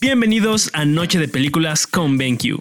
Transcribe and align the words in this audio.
Bienvenidos 0.00 0.70
a 0.74 0.84
Noche 0.84 1.18
de 1.18 1.26
Películas 1.26 1.86
con 1.86 2.18
BenQ. 2.18 2.60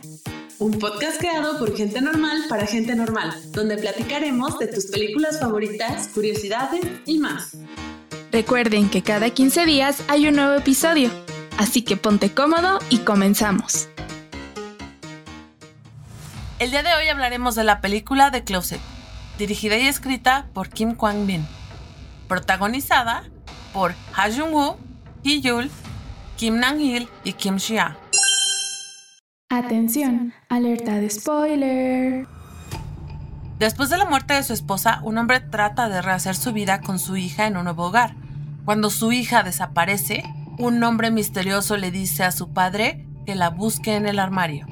Un 0.58 0.79
podcast 0.79 1.20
creado 1.20 1.60
por 1.60 1.76
gente 1.76 2.02
normal 2.02 2.46
para 2.49 2.65
gente 2.65 2.96
normal, 2.96 3.31
donde 3.52 3.78
platicaremos 3.78 4.57
de 4.57 4.68
tus 4.68 4.88
películas 4.88 5.39
favoritas, 5.39 6.07
curiosidades 6.07 6.81
y 7.05 7.20
más. 7.20 7.57
Recuerden 8.31 8.89
que 8.89 9.04
cada 9.04 9.29
15 9.29 9.65
días 9.65 10.03
hay 10.07 10.27
un 10.27 10.35
nuevo 10.35 10.55
episodio, 10.55 11.11
así 11.57 11.83
que 11.83 11.97
ponte 11.97 12.31
cómodo 12.31 12.79
y 12.89 12.99
comenzamos. 12.99 13.88
El 16.59 16.71
día 16.71 16.81
de 16.83 16.93
hoy 16.93 17.07
hablaremos 17.07 17.55
de 17.55 17.65
la 17.65 17.81
película 17.81 18.31
The 18.31 18.43
Closet, 18.43 18.81
dirigida 19.38 19.77
y 19.77 19.88
escrita 19.88 20.47
por 20.53 20.69
Kim 20.69 20.95
Kwang-bin, 20.95 21.45
protagonizada 22.32 23.25
por 23.73 23.93
Ha 24.16 24.29
Jung-woo, 24.31 24.77
Hee 25.21 25.41
Yul, 25.41 25.70
Kim 26.38 26.59
Nang-il 26.59 27.09
y 27.26 27.34
Kim 27.34 27.57
Shia. 27.57 27.98
Atención, 29.49 30.34
alerta 30.48 30.94
de 30.94 31.09
spoiler. 31.09 32.27
Después 33.59 33.90
de 33.90 33.98
la 33.98 34.05
muerte 34.05 34.35
de 34.35 34.44
su 34.44 34.54
esposa, 34.54 35.02
un 35.04 35.17
hombre 35.17 35.41
trata 35.41 35.90
de 35.90 36.02
rehacer 36.02 36.38
su 36.38 36.54
vida 36.54 36.80
con 36.80 36.99
su 36.99 37.17
hija 37.17 37.48
en 37.48 37.57
un 37.57 37.66
nuevo 37.66 37.88
hogar. 37.88 38.16
Cuando 38.63 38.90
su 38.90 39.12
hija 39.12 39.43
desaparece, 39.43 40.23
un 40.57 40.82
hombre 40.85 41.12
misterioso 41.12 41.76
le 41.76 41.91
dice 41.91 42.23
a 42.23 42.32
su 42.32 42.54
padre 42.54 43.05
que 43.26 43.35
la 43.35 43.49
busque 43.49 43.98
en 43.98 44.05
el 44.05 44.20
armario. 44.20 44.68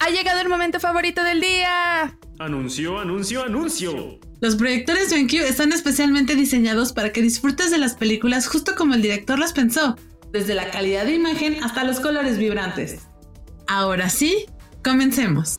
Ha 0.00 0.08
llegado 0.08 0.40
el 0.40 0.48
momento 0.48 0.80
favorito 0.80 1.22
del 1.22 1.42
día. 1.42 2.16
Anuncio, 2.38 3.00
anuncio, 3.00 3.44
anuncio. 3.44 4.18
Los 4.40 4.56
proyectores 4.56 5.10
BenQ 5.10 5.34
están 5.34 5.72
especialmente 5.72 6.34
diseñados 6.34 6.92
para 6.92 7.10
que 7.10 7.22
disfrutes 7.22 7.70
de 7.70 7.78
las 7.78 7.94
películas 7.94 8.46
justo 8.46 8.74
como 8.76 8.92
el 8.92 9.00
director 9.00 9.38
las 9.38 9.54
pensó, 9.54 9.96
desde 10.30 10.54
la 10.54 10.70
calidad 10.70 11.06
de 11.06 11.14
imagen 11.14 11.64
hasta 11.64 11.84
los 11.84 12.00
colores 12.00 12.36
vibrantes. 12.36 13.08
Ahora 13.66 14.10
sí, 14.10 14.44
comencemos. 14.84 15.58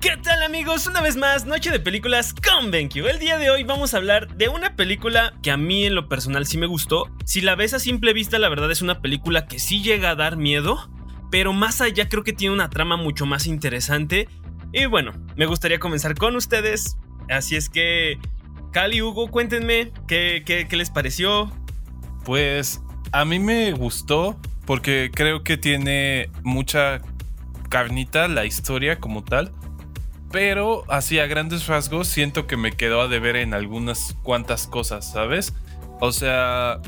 ¿Qué 0.00 0.16
tal 0.22 0.42
amigos? 0.42 0.86
Una 0.86 1.02
vez 1.02 1.16
más, 1.16 1.44
Noche 1.44 1.70
de 1.70 1.80
Películas 1.80 2.32
con 2.32 2.70
BenQ. 2.70 2.96
El 3.06 3.18
día 3.18 3.36
de 3.36 3.50
hoy 3.50 3.62
vamos 3.64 3.92
a 3.92 3.98
hablar 3.98 4.34
de 4.36 4.48
una 4.48 4.76
película 4.76 5.34
que 5.42 5.50
a 5.50 5.58
mí 5.58 5.84
en 5.84 5.94
lo 5.94 6.08
personal 6.08 6.46
sí 6.46 6.56
me 6.56 6.66
gustó. 6.66 7.10
Si 7.26 7.42
la 7.42 7.54
ves 7.54 7.74
a 7.74 7.78
simple 7.78 8.14
vista, 8.14 8.38
la 8.38 8.48
verdad 8.48 8.70
es 8.70 8.80
una 8.80 9.02
película 9.02 9.46
que 9.46 9.58
sí 9.58 9.82
llega 9.82 10.10
a 10.10 10.14
dar 10.14 10.38
miedo, 10.38 10.90
pero 11.30 11.52
más 11.52 11.82
allá 11.82 12.08
creo 12.08 12.24
que 12.24 12.32
tiene 12.32 12.54
una 12.54 12.70
trama 12.70 12.96
mucho 12.96 13.26
más 13.26 13.46
interesante. 13.46 14.28
Y 14.76 14.84
bueno, 14.84 15.12
me 15.36 15.46
gustaría 15.46 15.78
comenzar 15.78 16.14
con 16.16 16.36
ustedes. 16.36 16.98
Así 17.30 17.56
es 17.56 17.70
que, 17.70 18.18
Cali, 18.72 19.00
Hugo, 19.00 19.30
cuéntenme 19.30 19.90
qué, 20.06 20.42
qué, 20.44 20.68
qué 20.68 20.76
les 20.76 20.90
pareció. 20.90 21.50
Pues 22.26 22.82
a 23.10 23.24
mí 23.24 23.38
me 23.38 23.72
gustó 23.72 24.38
porque 24.66 25.10
creo 25.14 25.42
que 25.42 25.56
tiene 25.56 26.28
mucha 26.42 27.00
carnita 27.70 28.28
la 28.28 28.44
historia 28.44 29.00
como 29.00 29.24
tal. 29.24 29.50
Pero 30.30 30.84
así 30.88 31.20
a 31.20 31.26
grandes 31.26 31.68
rasgos 31.68 32.06
siento 32.06 32.46
que 32.46 32.58
me 32.58 32.72
quedó 32.72 33.00
a 33.00 33.08
deber 33.08 33.36
en 33.36 33.54
algunas 33.54 34.14
cuantas 34.22 34.66
cosas, 34.66 35.10
¿sabes? 35.10 35.54
O 36.00 36.12
sea, 36.12 36.82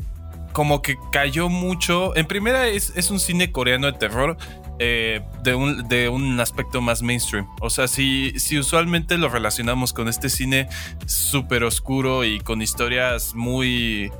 como 0.53 0.83
que 0.83 0.95
cayó 1.11 1.49
mucho. 1.49 2.15
En 2.15 2.27
primera 2.27 2.67
es, 2.67 2.93
es 2.95 3.09
un 3.09 3.19
cine 3.19 3.51
coreano 3.51 3.87
de 3.87 3.97
terror 3.97 4.37
eh, 4.79 5.21
de, 5.43 5.55
un, 5.55 5.87
de, 5.89 6.09
un, 6.09 6.39
aspecto 6.39 6.81
más 6.81 7.01
mainstream. 7.01 7.47
O 7.61 7.69
sea, 7.69 7.87
si, 7.87 8.31
si 8.39 8.57
usualmente 8.57 9.17
lo 9.17 9.29
relacionamos 9.29 9.93
con 9.93 10.07
este 10.07 10.29
cine 10.29 10.69
súper 11.05 11.63
oscuro 11.63 12.23
y 12.23 12.39
con 12.39 12.61
historias 12.61 13.35
muy 13.35 14.11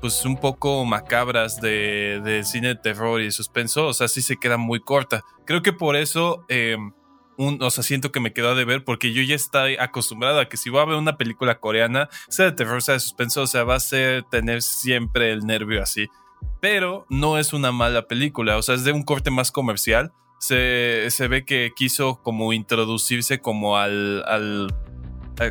pues 0.00 0.24
un 0.24 0.36
poco 0.36 0.84
macabras 0.84 1.60
de, 1.60 2.20
de, 2.24 2.44
cine 2.44 2.68
de 2.68 2.74
terror 2.76 3.20
y 3.20 3.32
suspenso, 3.32 3.86
o 3.86 3.92
sea, 3.92 4.08
sí 4.08 4.22
se 4.22 4.36
queda 4.36 4.56
muy 4.56 4.80
corta. 4.80 5.22
Creo 5.44 5.62
que 5.62 5.72
por 5.72 5.96
eso, 5.96 6.44
eh, 6.48 6.76
un, 7.36 7.62
o 7.62 7.70
sea, 7.70 7.82
siento 7.82 8.12
que 8.12 8.20
me 8.20 8.32
quedó 8.32 8.54
de 8.54 8.64
ver 8.64 8.84
porque 8.84 9.12
yo 9.12 9.22
ya 9.22 9.34
estoy 9.34 9.76
acostumbrado 9.76 10.40
a 10.40 10.48
que 10.48 10.56
si 10.56 10.70
voy 10.70 10.82
a 10.82 10.84
ver 10.84 10.96
una 10.96 11.16
película 11.16 11.58
coreana, 11.58 12.08
sea 12.28 12.46
de 12.46 12.52
terror, 12.52 12.82
sea 12.82 12.94
de 12.94 13.00
suspenso, 13.00 13.42
o 13.42 13.46
sea, 13.46 13.64
va 13.64 13.76
a 13.76 13.80
ser 13.80 14.24
tener 14.24 14.62
siempre 14.62 15.32
el 15.32 15.46
nervio 15.46 15.82
así. 15.82 16.08
Pero 16.60 17.06
no 17.08 17.38
es 17.38 17.52
una 17.52 17.72
mala 17.72 18.08
película, 18.08 18.56
o 18.56 18.62
sea, 18.62 18.74
es 18.74 18.84
de 18.84 18.92
un 18.92 19.02
corte 19.02 19.30
más 19.30 19.52
comercial. 19.52 20.12
Se, 20.40 21.06
se 21.10 21.28
ve 21.28 21.44
que 21.44 21.72
quiso 21.74 22.22
como 22.22 22.52
introducirse 22.52 23.40
como 23.40 23.76
al, 23.76 24.22
al 24.26 24.68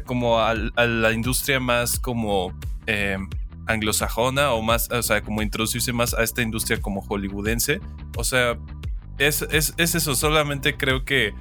como 0.05 0.39
al, 0.39 0.73
a 0.75 0.85
la 0.85 1.11
industria 1.11 1.59
más 1.59 1.99
como 1.99 2.57
eh, 2.87 3.17
anglosajona 3.67 4.53
o 4.53 4.61
más, 4.61 4.89
o 4.91 5.03
sea, 5.03 5.21
como 5.21 5.41
introducirse 5.41 5.93
más 5.93 6.13
a 6.13 6.23
esta 6.23 6.41
industria 6.41 6.81
como 6.81 7.01
hollywoodense. 7.01 7.79
O 8.17 8.23
sea, 8.23 8.57
es, 9.17 9.41
es, 9.41 9.73
eso, 9.77 10.15
solamente 10.15 10.77
creo 10.77 11.03
que 11.03 11.33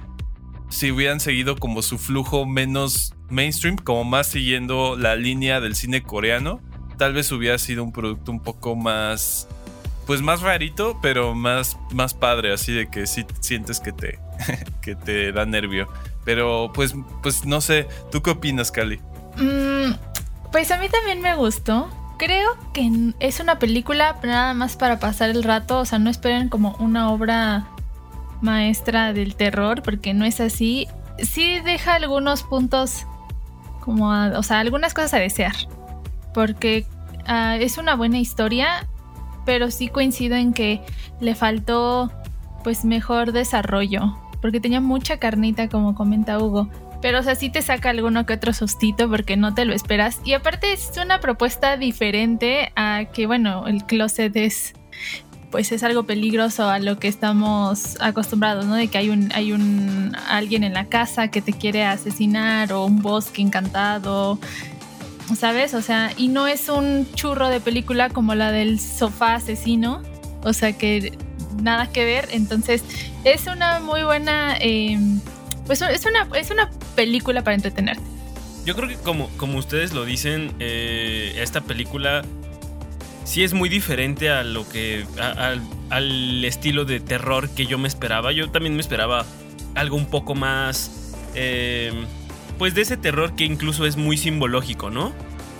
si 0.69 0.91
hubieran 0.91 1.19
seguido 1.19 1.55
como 1.55 1.81
su 1.81 1.97
flujo 1.97 2.45
menos 2.45 3.15
mainstream, 3.29 3.77
como 3.77 4.03
más 4.03 4.27
siguiendo 4.27 4.97
la 4.97 5.15
línea 5.15 5.61
del 5.61 5.75
cine 5.75 6.03
coreano, 6.03 6.61
tal 6.97 7.13
vez 7.13 7.31
hubiera 7.31 7.57
sido 7.57 7.83
un 7.83 7.91
producto 7.91 8.31
un 8.31 8.39
poco 8.39 8.75
más, 8.75 9.47
pues 10.05 10.21
más 10.21 10.41
rarito, 10.41 10.99
pero 11.01 11.35
más, 11.35 11.77
más 11.91 12.13
padre, 12.13 12.53
así 12.53 12.73
de 12.73 12.87
que 12.87 13.07
sí 13.07 13.25
sientes 13.39 13.79
que 13.79 13.91
te, 13.91 14.19
que 14.81 14.95
te 14.95 15.31
da 15.31 15.45
nervio. 15.45 15.87
Pero 16.25 16.71
pues, 16.73 16.93
pues 17.23 17.45
no 17.45 17.61
sé, 17.61 17.87
¿tú 18.11 18.21
qué 18.21 18.31
opinas, 18.31 18.71
Cali? 18.71 18.99
Mm, 19.37 19.93
pues 20.51 20.71
a 20.71 20.77
mí 20.77 20.89
también 20.89 21.21
me 21.21 21.35
gustó. 21.35 21.89
Creo 22.17 22.57
que 22.73 23.13
es 23.19 23.39
una 23.39 23.59
película 23.59 24.17
nada 24.23 24.53
más 24.55 24.75
para 24.75 24.99
pasar 24.99 25.29
el 25.29 25.43
rato, 25.43 25.79
o 25.79 25.85
sea, 25.85 25.99
no 25.99 26.09
esperen 26.09 26.49
como 26.49 26.75
una 26.79 27.11
obra 27.11 27.67
maestra 28.41 29.13
del 29.13 29.35
terror, 29.35 29.83
porque 29.83 30.13
no 30.13 30.25
es 30.25 30.41
así. 30.41 30.87
Sí 31.19 31.59
deja 31.59 31.93
algunos 31.93 32.43
puntos 32.43 33.05
como, 33.81 34.11
a, 34.11 34.37
o 34.37 34.43
sea, 34.43 34.59
algunas 34.59 34.93
cosas 34.93 35.13
a 35.13 35.19
desear, 35.19 35.55
porque 36.37 36.85
uh, 37.27 37.59
es 37.59 37.79
una 37.79 37.95
buena 37.95 38.19
historia, 38.19 38.85
pero 39.43 39.71
sí 39.71 39.87
coincido 39.87 40.35
en 40.35 40.53
que 40.53 40.81
le 41.19 41.33
faltó 41.33 42.11
pues 42.63 42.85
mejor 42.85 43.31
desarrollo, 43.31 44.15
porque 44.39 44.59
tenía 44.59 44.79
mucha 44.79 45.17
carnita, 45.17 45.67
como 45.67 45.95
comenta 45.95 46.37
Hugo. 46.37 46.69
Pero, 47.01 47.21
o 47.21 47.23
sea, 47.23 47.33
sí 47.33 47.49
te 47.49 47.63
saca 47.63 47.89
alguno 47.89 48.27
que 48.27 48.33
otro 48.33 48.53
sustito 48.53 49.09
porque 49.09 49.35
no 49.35 49.55
te 49.55 49.65
lo 49.65 49.73
esperas. 49.73 50.21
Y 50.25 50.33
aparte 50.33 50.73
es 50.73 50.91
una 51.03 51.19
propuesta 51.21 51.75
diferente 51.75 52.71
a 52.75 53.05
que, 53.11 53.25
bueno, 53.25 53.65
el 53.65 53.83
closet 53.85 54.35
es 54.35 54.75
pues 55.49 55.71
es 55.71 55.81
algo 55.81 56.03
peligroso 56.03 56.69
a 56.69 56.77
lo 56.77 56.99
que 56.99 57.07
estamos 57.07 57.97
acostumbrados, 57.99 58.65
¿no? 58.65 58.75
De 58.75 58.89
que 58.89 58.97
hay 58.99 59.09
un, 59.09 59.31
hay 59.33 59.53
un 59.53 60.15
alguien 60.29 60.63
en 60.63 60.73
la 60.73 60.85
casa 60.85 61.29
que 61.29 61.41
te 61.41 61.53
quiere 61.53 61.85
asesinar 61.85 62.73
o 62.73 62.85
un 62.85 63.01
bosque 63.01 63.41
encantado, 63.41 64.39
¿sabes? 65.35 65.73
O 65.73 65.81
sea, 65.81 66.11
y 66.17 66.27
no 66.27 66.47
es 66.47 66.69
un 66.69 67.07
churro 67.13 67.49
de 67.49 67.59
película 67.59 68.09
como 68.09 68.35
la 68.35 68.51
del 68.51 68.79
sofá 68.79 69.35
asesino, 69.35 70.01
o 70.43 70.53
sea 70.53 70.73
que 70.73 71.17
nada 71.61 71.91
que 71.91 72.05
ver, 72.05 72.29
entonces 72.31 72.83
es 73.23 73.47
una 73.47 73.79
muy 73.79 74.03
buena, 74.03 74.57
eh, 74.59 74.97
pues 75.65 75.81
es 75.81 76.05
una, 76.05 76.27
es 76.37 76.51
una 76.51 76.69
película 76.95 77.43
para 77.43 77.55
entretenerte. 77.55 78.03
Yo 78.65 78.75
creo 78.75 78.89
que 78.89 78.95
como, 78.95 79.29
como 79.37 79.57
ustedes 79.57 79.93
lo 79.93 80.03
dicen, 80.03 80.53
eh, 80.59 81.35
esta 81.37 81.61
película 81.61 82.23
sí 83.23 83.43
es 83.43 83.53
muy 83.53 83.69
diferente 83.69 84.29
a 84.29 84.43
lo 84.43 84.67
que. 84.67 85.05
A, 85.19 85.55
al 85.89 86.43
estilo 86.43 86.83
de 86.83 86.99
terror 86.99 87.49
que 87.49 87.65
yo 87.65 87.77
me 87.77 87.87
esperaba. 87.87 88.31
Yo 88.31 88.49
también 88.49 88.75
me 88.75 88.81
esperaba 88.81 89.25
algo 89.75 89.95
un 89.95 90.07
poco 90.07 90.35
más. 90.35 91.13
Eh, 91.35 91.93
pues 92.57 92.73
de 92.73 92.81
ese 92.81 92.97
terror 92.97 93.35
que 93.35 93.45
incluso 93.45 93.85
es 93.85 93.97
muy 93.97 94.17
simbológico, 94.17 94.89
¿no? 94.89 95.13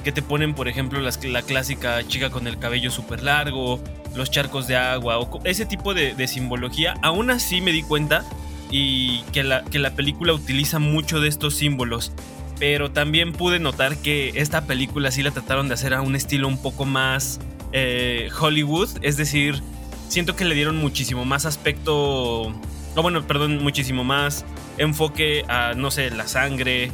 Que 0.03 0.11
te 0.11 0.21
ponen, 0.21 0.53
por 0.53 0.67
ejemplo, 0.67 0.99
la 1.01 1.41
clásica 1.41 2.07
chica 2.07 2.29
con 2.29 2.47
el 2.47 2.59
cabello 2.59 2.91
súper 2.91 3.23
largo, 3.23 3.81
los 4.15 4.31
charcos 4.31 4.67
de 4.67 4.77
agua, 4.77 5.19
o 5.19 5.41
ese 5.43 5.65
tipo 5.65 5.93
de, 5.93 6.13
de, 6.15 6.27
simbología. 6.27 6.95
Aún 7.01 7.29
así 7.29 7.61
me 7.61 7.71
di 7.71 7.83
cuenta 7.83 8.23
y 8.71 9.21
que 9.33 9.43
la, 9.43 9.63
que 9.63 9.79
la 9.79 9.95
película 9.95 10.33
utiliza 10.33 10.79
mucho 10.79 11.19
de 11.19 11.27
estos 11.27 11.55
símbolos. 11.55 12.11
Pero 12.59 12.91
también 12.91 13.33
pude 13.33 13.59
notar 13.59 13.97
que 13.97 14.31
esta 14.35 14.65
película 14.65 15.11
sí 15.11 15.21
la 15.21 15.31
trataron 15.31 15.67
de 15.67 15.75
hacer 15.75 15.93
a 15.93 16.01
un 16.01 16.15
estilo 16.15 16.47
un 16.47 16.59
poco 16.61 16.85
más 16.85 17.39
eh, 17.71 18.29
Hollywood, 18.39 18.89
es 19.01 19.17
decir, 19.17 19.61
siento 20.07 20.35
que 20.35 20.45
le 20.45 20.55
dieron 20.55 20.77
muchísimo 20.77 21.25
más 21.25 21.45
aspecto, 21.45 22.53
o 22.97 23.01
bueno, 23.03 23.25
perdón, 23.27 23.63
muchísimo 23.63 24.03
más 24.03 24.43
enfoque 24.77 25.45
a, 25.47 25.73
no 25.75 25.91
sé, 25.91 26.09
la 26.09 26.27
sangre, 26.27 26.91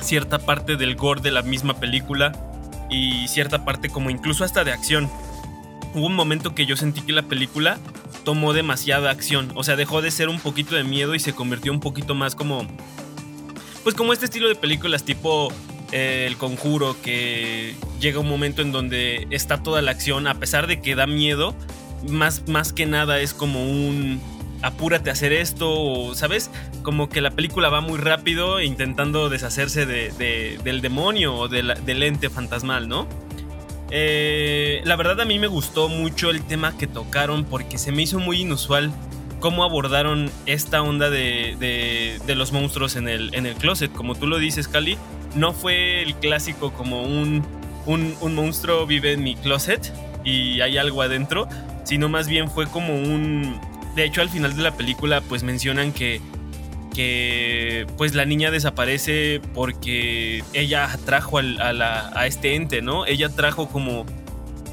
cierta 0.00 0.38
parte 0.38 0.76
del 0.76 0.94
gore 0.94 1.22
de 1.22 1.30
la 1.30 1.42
misma 1.42 1.80
película 1.80 2.32
y 2.90 3.26
cierta 3.28 3.64
parte 3.64 3.88
como 3.88 4.10
incluso 4.10 4.44
hasta 4.44 4.62
de 4.62 4.72
acción. 4.72 5.10
Hubo 5.94 6.06
un 6.06 6.14
momento 6.14 6.54
que 6.54 6.66
yo 6.66 6.76
sentí 6.76 7.00
que 7.00 7.12
la 7.12 7.22
película 7.22 7.78
tomó 8.24 8.52
demasiada 8.52 9.10
acción, 9.10 9.52
o 9.54 9.64
sea, 9.64 9.76
dejó 9.76 10.02
de 10.02 10.10
ser 10.10 10.28
un 10.28 10.38
poquito 10.38 10.74
de 10.74 10.84
miedo 10.84 11.14
y 11.14 11.18
se 11.18 11.34
convirtió 11.34 11.72
un 11.72 11.80
poquito 11.80 12.14
más 12.14 12.34
como, 12.34 12.66
pues 13.82 13.94
como 13.94 14.12
este 14.12 14.26
estilo 14.26 14.48
de 14.48 14.54
películas 14.54 15.02
tipo 15.02 15.52
eh, 15.92 16.26
el 16.28 16.36
conjuro, 16.36 16.96
que 17.02 17.74
llega 18.00 18.20
un 18.20 18.28
momento 18.28 18.62
en 18.62 18.70
donde 18.70 19.26
está 19.30 19.62
toda 19.62 19.82
la 19.82 19.90
acción, 19.90 20.26
a 20.26 20.34
pesar 20.34 20.66
de 20.66 20.80
que 20.80 20.94
da 20.94 21.06
miedo, 21.06 21.54
más, 22.08 22.48
más 22.48 22.72
que 22.72 22.86
nada 22.86 23.20
es 23.20 23.34
como 23.34 23.64
un 23.64 24.20
apúrate 24.62 25.10
a 25.10 25.12
hacer 25.12 25.32
esto, 25.32 25.70
o, 25.70 26.14
¿sabes? 26.14 26.50
Como 26.82 27.08
que 27.08 27.20
la 27.20 27.30
película 27.30 27.68
va 27.68 27.80
muy 27.80 27.98
rápido 27.98 28.60
intentando 28.60 29.28
deshacerse 29.28 29.86
del 29.86 30.80
demonio 30.80 31.34
o 31.34 31.48
del 31.48 32.02
ente 32.02 32.30
fantasmal, 32.30 32.88
¿no? 32.88 33.06
Eh, 33.94 34.80
la 34.84 34.96
verdad 34.96 35.20
a 35.20 35.26
mí 35.26 35.38
me 35.38 35.48
gustó 35.48 35.90
mucho 35.90 36.30
el 36.30 36.42
tema 36.42 36.78
que 36.78 36.86
tocaron 36.86 37.44
porque 37.44 37.76
se 37.76 37.92
me 37.92 38.00
hizo 38.00 38.18
muy 38.18 38.40
inusual 38.40 38.90
cómo 39.38 39.64
abordaron 39.64 40.30
esta 40.46 40.80
onda 40.80 41.10
de, 41.10 42.18
los 42.26 42.52
monstruos 42.52 42.96
en 42.96 43.08
el, 43.08 43.54
closet. 43.58 43.92
Como 43.92 44.14
tú 44.14 44.26
lo 44.26 44.38
dices, 44.38 44.66
Cali, 44.66 44.96
no 45.34 45.52
fue 45.52 46.00
el 46.02 46.14
clásico 46.14 46.72
como 46.72 47.02
un, 47.02 47.44
monstruo 48.22 48.86
vive 48.86 49.12
en 49.12 49.22
mi 49.22 49.34
closet 49.34 49.92
y 50.24 50.62
hay 50.62 50.78
algo 50.78 51.02
adentro, 51.02 51.46
sino 51.84 52.08
más 52.08 52.28
bien 52.28 52.50
fue 52.50 52.66
como 52.66 52.94
un... 52.94 53.60
De 53.94 54.04
hecho, 54.04 54.20
al 54.20 54.30
final 54.30 54.56
de 54.56 54.62
la 54.62 54.76
película 54.76 55.20
pues 55.20 55.42
mencionan 55.42 55.92
que, 55.92 56.20
que 56.94 57.86
pues 57.96 58.14
la 58.14 58.24
niña 58.24 58.50
desaparece 58.50 59.40
porque 59.54 60.42
ella 60.52 60.90
atrajo 60.92 61.38
a, 61.38 62.10
a 62.14 62.26
este 62.26 62.54
ente, 62.54 62.82
¿no? 62.82 63.06
Ella 63.06 63.28
trajo 63.28 63.68
como 63.68 64.06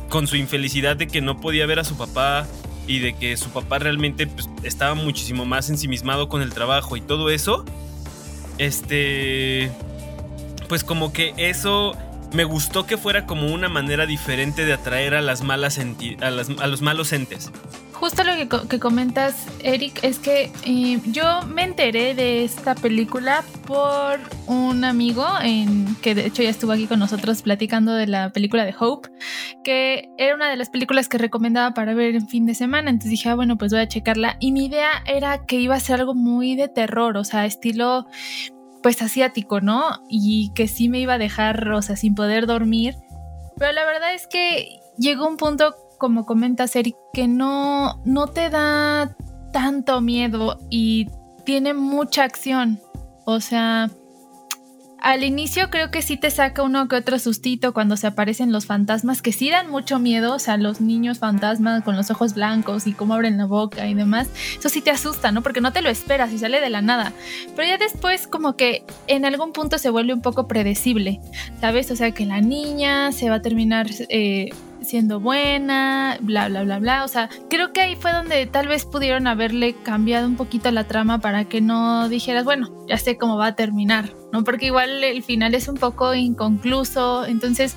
con 0.09 0.27
su 0.27 0.35
infelicidad 0.35 0.95
de 0.95 1.07
que 1.07 1.21
no 1.21 1.39
podía 1.39 1.65
ver 1.65 1.79
a 1.79 1.83
su 1.83 1.95
papá 1.97 2.47
y 2.87 2.99
de 2.99 3.13
que 3.13 3.37
su 3.37 3.49
papá 3.49 3.79
realmente 3.79 4.25
pues, 4.25 4.49
estaba 4.63 4.95
muchísimo 4.95 5.45
más 5.45 5.69
ensimismado 5.69 6.27
con 6.27 6.41
el 6.41 6.51
trabajo 6.53 6.97
y 6.97 7.01
todo 7.01 7.29
eso. 7.29 7.63
Este 8.57 9.71
pues 10.67 10.83
como 10.83 11.13
que 11.13 11.33
eso 11.37 11.95
me 12.33 12.43
gustó 12.43 12.85
que 12.85 12.97
fuera 12.97 13.25
como 13.25 13.53
una 13.53 13.69
manera 13.69 14.05
diferente 14.05 14.65
de 14.65 14.73
atraer 14.73 15.15
a 15.15 15.21
las 15.21 15.43
malas 15.43 15.79
a, 15.79 16.27
a 16.27 16.67
los 16.67 16.81
malos 16.81 17.13
entes. 17.13 17.51
Justo 17.99 18.23
lo 18.23 18.67
que, 18.69 18.79
comentas, 18.79 19.45
Eric, 19.61 19.99
es 20.03 20.19
que 20.19 20.53
eh, 20.63 21.01
yo 21.07 21.41
me 21.47 21.63
enteré 21.63 22.15
de 22.15 22.45
esta 22.45 22.73
película 22.73 23.43
por 23.67 24.21
un 24.47 24.85
amigo 24.85 25.25
en, 25.43 25.97
que 25.97 26.15
de 26.15 26.25
hecho 26.25 26.41
ya 26.41 26.49
estuvo 26.49 26.71
aquí 26.71 26.87
con 26.87 26.99
nosotros 26.99 27.41
platicando 27.41 27.91
de 27.91 28.07
la 28.07 28.29
película 28.29 28.63
de 28.63 28.73
Hope, 28.79 29.09
que 29.65 30.09
era 30.17 30.33
una 30.33 30.49
de 30.49 30.55
las 30.55 30.69
películas 30.69 31.09
que 31.09 31.17
recomendaba 31.17 31.73
para 31.73 31.93
ver 31.93 32.15
en 32.15 32.29
fin 32.29 32.45
de 32.45 32.55
semana. 32.55 32.89
Entonces 32.89 33.11
dije, 33.11 33.27
ah, 33.27 33.35
bueno, 33.35 33.57
pues 33.57 33.73
voy 33.73 33.81
a 33.81 33.87
checarla. 33.89 34.37
Y 34.39 34.53
mi 34.53 34.67
idea 34.67 35.03
era 35.05 35.45
que 35.45 35.57
iba 35.57 35.75
a 35.75 35.79
ser 35.81 35.99
algo 35.99 36.15
muy 36.15 36.55
de 36.55 36.69
terror, 36.69 37.17
o 37.17 37.25
sea, 37.25 37.45
estilo 37.45 38.07
pues 38.81 39.01
asiático, 39.01 39.59
¿no? 39.59 40.05
Y 40.07 40.53
que 40.53 40.69
sí 40.69 40.87
me 40.87 41.01
iba 41.01 41.15
a 41.15 41.17
dejar, 41.17 41.69
o 41.73 41.81
sea, 41.81 41.97
sin 41.97 42.15
poder 42.15 42.47
dormir. 42.47 42.95
Pero 43.57 43.73
la 43.73 43.83
verdad 43.83 44.13
es 44.13 44.25
que 44.25 44.79
llegó 44.97 45.27
un 45.27 45.35
punto, 45.35 45.75
como 45.99 46.25
comentas, 46.25 46.75
Eric, 46.75 46.95
que 47.13 47.27
no, 47.27 48.01
no 48.05 48.27
te 48.27 48.49
da 48.49 49.15
tanto 49.53 50.01
miedo 50.01 50.57
y 50.71 51.07
tiene 51.45 51.75
mucha 51.75 52.23
acción. 52.23 52.79
O 53.25 53.39
sea, 53.39 53.91
al 55.01 55.23
inicio 55.23 55.69
creo 55.69 55.91
que 55.91 56.01
sí 56.01 56.17
te 56.17 56.29
saca 56.29 56.61
uno 56.63 56.87
que 56.87 56.95
otro 56.95 57.19
sustito 57.19 57.73
cuando 57.73 57.95
se 57.95 58.07
aparecen 58.07 58.51
los 58.51 58.65
fantasmas, 58.65 59.21
que 59.21 59.31
sí 59.31 59.49
dan 59.49 59.69
mucho 59.69 59.99
miedo, 59.99 60.33
o 60.33 60.39
sea, 60.39 60.57
los 60.57 60.81
niños 60.81 61.19
fantasmas 61.19 61.83
con 61.83 61.95
los 61.95 62.11
ojos 62.11 62.33
blancos 62.33 62.85
y 62.85 62.93
cómo 62.93 63.13
abren 63.13 63.37
la 63.37 63.45
boca 63.45 63.87
y 63.87 63.93
demás, 63.93 64.29
eso 64.57 64.69
sí 64.69 64.81
te 64.81 64.91
asusta, 64.91 65.31
¿no? 65.31 65.41
Porque 65.41 65.61
no 65.61 65.71
te 65.71 65.81
lo 65.81 65.89
esperas 65.89 66.33
y 66.33 66.39
sale 66.39 66.59
de 66.59 66.69
la 66.69 66.81
nada. 66.81 67.13
Pero 67.55 67.67
ya 67.67 67.77
después 67.77 68.27
como 68.27 68.55
que 68.55 68.83
en 69.07 69.25
algún 69.25 69.53
punto 69.53 69.77
se 69.77 69.89
vuelve 69.89 70.13
un 70.13 70.21
poco 70.21 70.47
predecible, 70.47 71.21
¿sabes? 71.61 71.91
O 71.91 71.95
sea, 71.95 72.11
que 72.11 72.25
la 72.25 72.41
niña 72.41 73.11
se 73.11 73.29
va 73.29 73.35
a 73.35 73.41
terminar... 73.41 73.87
Eh, 74.09 74.49
siendo 74.89 75.19
buena, 75.19 76.17
bla, 76.21 76.49
bla, 76.49 76.63
bla, 76.63 76.79
bla. 76.79 77.03
O 77.03 77.07
sea, 77.07 77.29
creo 77.49 77.71
que 77.71 77.81
ahí 77.81 77.95
fue 77.95 78.11
donde 78.11 78.45
tal 78.47 78.67
vez 78.67 78.85
pudieron 78.85 79.27
haberle 79.27 79.73
cambiado 79.73 80.27
un 80.27 80.35
poquito 80.35 80.71
la 80.71 80.85
trama 80.85 81.19
para 81.19 81.45
que 81.45 81.61
no 81.61 82.09
dijeras, 82.09 82.43
bueno, 82.43 82.69
ya 82.87 82.97
sé 82.97 83.17
cómo 83.17 83.37
va 83.37 83.47
a 83.47 83.55
terminar, 83.55 84.13
¿no? 84.33 84.43
Porque 84.43 84.65
igual 84.65 85.03
el 85.03 85.23
final 85.23 85.53
es 85.53 85.67
un 85.67 85.75
poco 85.75 86.15
inconcluso, 86.15 87.25
entonces 87.25 87.75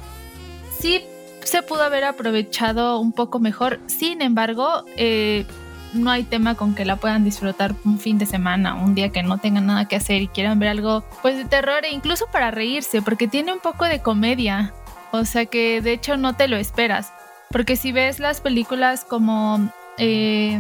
sí 0.79 1.03
se 1.45 1.63
pudo 1.63 1.83
haber 1.83 2.05
aprovechado 2.05 2.99
un 2.99 3.13
poco 3.13 3.39
mejor. 3.41 3.81
Sin 3.87 4.23
embargo, 4.23 4.85
eh, 4.97 5.45
no 5.93 6.11
hay 6.11 6.23
tema 6.25 6.55
con 6.55 6.75
que 6.75 6.87
la 6.87 6.97
puedan 6.97 7.25
disfrutar 7.25 7.75
un 7.85 7.99
fin 7.99 8.17
de 8.17 8.25
semana, 8.25 8.75
un 8.75 8.95
día 8.95 9.11
que 9.11 9.23
no 9.23 9.37
tengan 9.39 9.67
nada 9.67 9.87
que 9.87 9.97
hacer 9.97 10.23
y 10.23 10.29
quieran 10.29 10.59
ver 10.59 10.71
algo 10.71 11.05
pues 11.21 11.37
de 11.37 11.45
terror 11.45 11.85
e 11.85 11.93
incluso 11.93 12.27
para 12.33 12.51
reírse, 12.51 13.03
porque 13.03 13.29
tiene 13.29 13.53
un 13.53 13.61
poco 13.61 13.85
de 13.85 14.01
comedia. 14.01 14.73
O 15.13 15.25
sea 15.25 15.47
que 15.47 15.81
de 15.81 15.93
hecho 15.93 16.17
no 16.17 16.35
te 16.35 16.49
lo 16.49 16.57
esperas. 16.57 17.13
Porque 17.51 17.77
si 17.77 17.93
ves 17.93 18.19
las 18.19 18.41
películas 18.41 19.05
como 19.05 19.71
eh, 19.99 20.59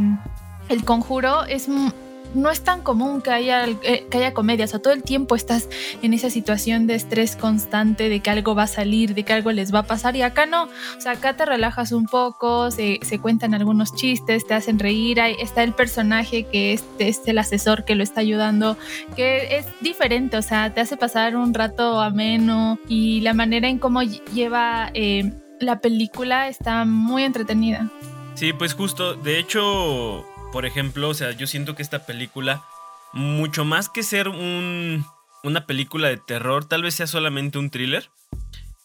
El 0.68 0.84
Conjuro, 0.84 1.44
es 1.44 1.68
no 2.34 2.50
es 2.50 2.62
tan 2.62 2.82
común 2.82 3.22
que 3.22 3.30
haya, 3.30 3.66
eh, 3.82 4.06
que 4.10 4.18
haya 4.18 4.34
comedia, 4.34 4.64
o 4.64 4.68
sea, 4.68 4.80
todo 4.80 4.92
el 4.92 5.02
tiempo 5.02 5.34
estás 5.34 5.68
en 6.02 6.14
esa 6.14 6.30
situación 6.30 6.86
de 6.86 6.94
estrés 6.94 7.36
constante, 7.36 8.08
de 8.08 8.20
que 8.20 8.30
algo 8.30 8.54
va 8.54 8.64
a 8.64 8.68
salir, 8.68 9.14
de 9.14 9.24
que 9.24 9.32
algo 9.32 9.52
les 9.52 9.74
va 9.74 9.80
a 9.80 9.82
pasar, 9.84 10.16
y 10.16 10.22
acá 10.22 10.46
no, 10.46 10.64
o 10.64 11.00
sea, 11.00 11.12
acá 11.12 11.36
te 11.36 11.44
relajas 11.44 11.92
un 11.92 12.06
poco, 12.06 12.70
se, 12.70 13.00
cuentan 13.20 13.54
algunos 13.54 13.94
chistes, 13.94 14.46
te 14.46 14.54
hacen 14.54 14.78
reír, 14.78 15.20
ahí 15.20 15.36
está 15.38 15.62
el 15.62 15.72
personaje 15.72 16.44
que 16.44 16.72
es, 16.72 16.84
es, 16.98 17.20
el 17.26 17.38
asesor 17.38 17.84
que 17.84 17.94
lo 17.94 18.02
está 18.02 18.20
ayudando, 18.20 18.76
que 19.16 19.56
es 19.56 19.66
diferente, 19.80 20.36
o 20.36 20.42
sea, 20.42 20.72
te 20.74 20.80
hace 20.80 20.96
pasar 20.96 21.36
un 21.36 21.54
rato 21.54 22.00
ameno 22.00 22.78
y 22.88 23.20
la 23.20 23.34
manera 23.34 23.68
en 23.68 23.78
cómo 23.78 24.02
lleva 24.02 24.90
eh, 24.94 25.32
la 25.60 25.80
película 25.80 26.48
está 26.48 26.84
muy 26.84 27.24
entretenida. 27.24 27.90
Sí, 28.34 28.52
pues 28.52 28.74
justo, 28.74 29.14
de 29.14 29.38
hecho, 29.38 30.26
por 30.52 30.66
ejemplo, 30.66 31.08
o 31.08 31.14
sea, 31.14 31.32
yo 31.32 31.46
siento 31.46 31.74
que 31.74 31.82
esta 31.82 32.06
película, 32.06 32.62
mucho 33.12 33.64
más 33.64 33.88
que 33.88 34.02
ser 34.02 34.28
un, 34.28 35.04
una 35.42 35.66
película 35.66 36.08
de 36.08 36.18
terror, 36.18 36.66
tal 36.66 36.82
vez 36.82 36.94
sea 36.94 37.06
solamente 37.06 37.58
un 37.58 37.70
thriller. 37.70 38.10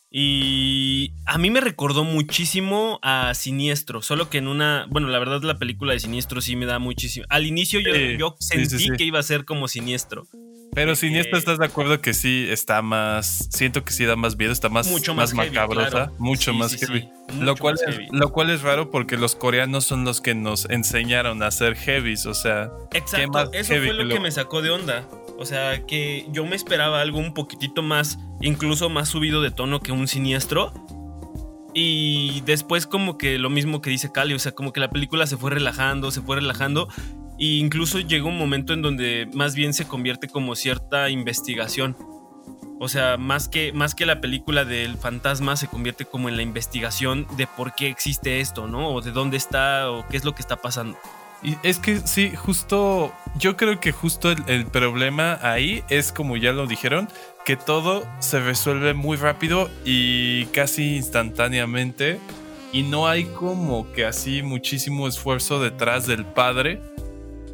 Y 0.09 1.11
a 1.25 1.37
mí 1.37 1.49
me 1.49 1.59
recordó 1.59 2.05
muchísimo 2.05 2.97
a 3.03 3.33
Siniestro, 3.33 4.01
solo 4.01 4.29
que 4.29 4.37
en 4.37 4.47
una, 4.47 4.87
bueno, 4.89 5.09
la 5.09 5.19
verdad 5.19 5.41
la 5.43 5.59
película 5.59 5.93
de 5.93 5.99
Siniestro 5.99 6.39
sí 6.39 6.55
me 6.55 6.65
da 6.65 6.79
muchísimo. 6.79 7.25
Al 7.29 7.45
inicio 7.45 7.81
yo, 7.81 7.93
yo 8.17 8.35
sentí 8.39 8.89
que 8.97 9.03
iba 9.03 9.19
a 9.19 9.23
ser 9.23 9.43
como 9.43 9.67
Siniestro. 9.67 10.25
Pero 10.73 10.95
Siniestro, 10.95 11.37
¿estás 11.37 11.59
de 11.59 11.65
acuerdo 11.65 12.01
que 12.01 12.13
sí 12.13 12.47
está 12.49 12.81
más. 12.81 13.49
Siento 13.51 13.83
que 13.83 13.91
sí 13.91 14.05
da 14.05 14.15
más 14.15 14.37
miedo, 14.37 14.53
está 14.53 14.69
más, 14.69 14.87
mucho 14.87 15.13
más, 15.13 15.33
macabrosa, 15.33 16.11
mucho 16.17 16.53
más 16.53 16.75
heavy. 16.75 17.09
Lo, 17.39 17.55
cual 17.55 17.75
Es, 17.85 17.97
lo 18.11 18.31
cual 18.31 18.49
es 18.49 18.61
raro 18.61 18.89
porque 18.89 19.17
los 19.17 19.35
coreanos 19.35 19.85
son 19.85 20.05
los 20.05 20.21
que 20.21 20.35
nos 20.35 20.69
enseñaron 20.69 21.43
a 21.43 21.47
hacer 21.47 21.75
heavies, 21.75 22.25
o 22.25 22.33
sea. 22.33 22.71
Exacto, 22.93 23.51
eso 23.53 23.75
fue 23.75 23.93
lo 23.93 24.07
que, 24.07 24.19
me 24.19 24.31
sacó 24.31 24.61
de 24.61 24.69
onda. 24.69 25.07
O 25.37 25.45
sea, 25.45 25.85
que 25.85 26.25
yo 26.31 26.45
me 26.45 26.55
esperaba 26.55 27.01
algo 27.01 27.19
un 27.19 27.33
poquitito 27.33 27.83
más, 27.83 28.17
incluso 28.41 28.89
más 28.89 29.09
subido 29.09 29.41
de 29.41 29.51
tono 29.51 29.79
que 29.79 29.91
un 29.91 30.07
siniestro. 30.07 30.73
Y 31.73 32.41
después 32.41 32.87
como 32.87 33.19
que 33.19 33.37
lo 33.37 33.51
mismo 33.51 33.81
que 33.81 33.91
dice 33.91 34.11
Cali, 34.11 34.33
o 34.33 34.39
sea, 34.39 34.53
como 34.53 34.73
que 34.73 34.79
la 34.79 34.89
película 34.89 35.27
se 35.27 35.37
fue 35.37 35.51
relajando, 35.51 36.09
se 36.09 36.21
fue 36.21 36.37
relajando 36.37 36.87
e 37.39 37.45
incluso 37.45 37.99
llega 37.99 38.25
un 38.25 38.37
momento 38.37 38.73
en 38.73 38.81
donde 38.81 39.29
más 39.33 39.53
bien 39.53 39.73
se 39.73 39.87
convierte 39.87 40.27
como 40.27 40.55
cierta 40.55 41.09
investigación. 41.09 41.95
O 42.79 42.89
sea, 42.89 43.17
más 43.17 43.47
que, 43.47 43.71
más 43.73 43.95
que 43.95 44.05
la 44.05 44.21
película 44.21 44.65
del 44.65 44.97
fantasma 44.97 45.55
se 45.55 45.67
convierte 45.67 46.05
como 46.05 46.29
en 46.29 46.35
la 46.35 46.43
investigación 46.43 47.27
de 47.35 47.47
por 47.47 47.73
qué 47.73 47.89
existe 47.89 48.39
esto, 48.39 48.67
¿no? 48.67 48.89
O 48.89 49.01
de 49.01 49.11
dónde 49.11 49.37
está 49.37 49.89
o 49.91 50.07
qué 50.07 50.17
es 50.17 50.25
lo 50.25 50.35
que 50.35 50.41
está 50.41 50.57
pasando. 50.57 50.97
Y 51.43 51.55
es 51.63 51.79
que 51.79 51.99
sí, 51.99 52.31
justo, 52.35 53.13
yo 53.37 53.57
creo 53.57 53.79
que 53.79 53.91
justo 53.91 54.31
el, 54.31 54.43
el, 54.47 54.65
problema 54.65 55.37
ahí 55.43 55.83
es 55.89 56.11
como 56.11 56.35
ya 56.35 56.51
lo 56.51 56.65
dijeron, 56.65 57.09
que 57.45 57.55
todo 57.55 58.07
se 58.19 58.39
resuelve 58.39 58.93
muy 58.95 59.17
rápido 59.17 59.69
y 59.85 60.45
casi 60.47 60.95
instantáneamente 60.95 62.19
y 62.73 62.83
no 62.83 63.07
hay 63.07 63.25
como 63.25 63.91
que 63.91 64.05
así 64.05 64.41
muchísimo 64.43 65.07
esfuerzo 65.07 65.61
detrás 65.61 66.07
del 66.07 66.25
padre 66.25 66.81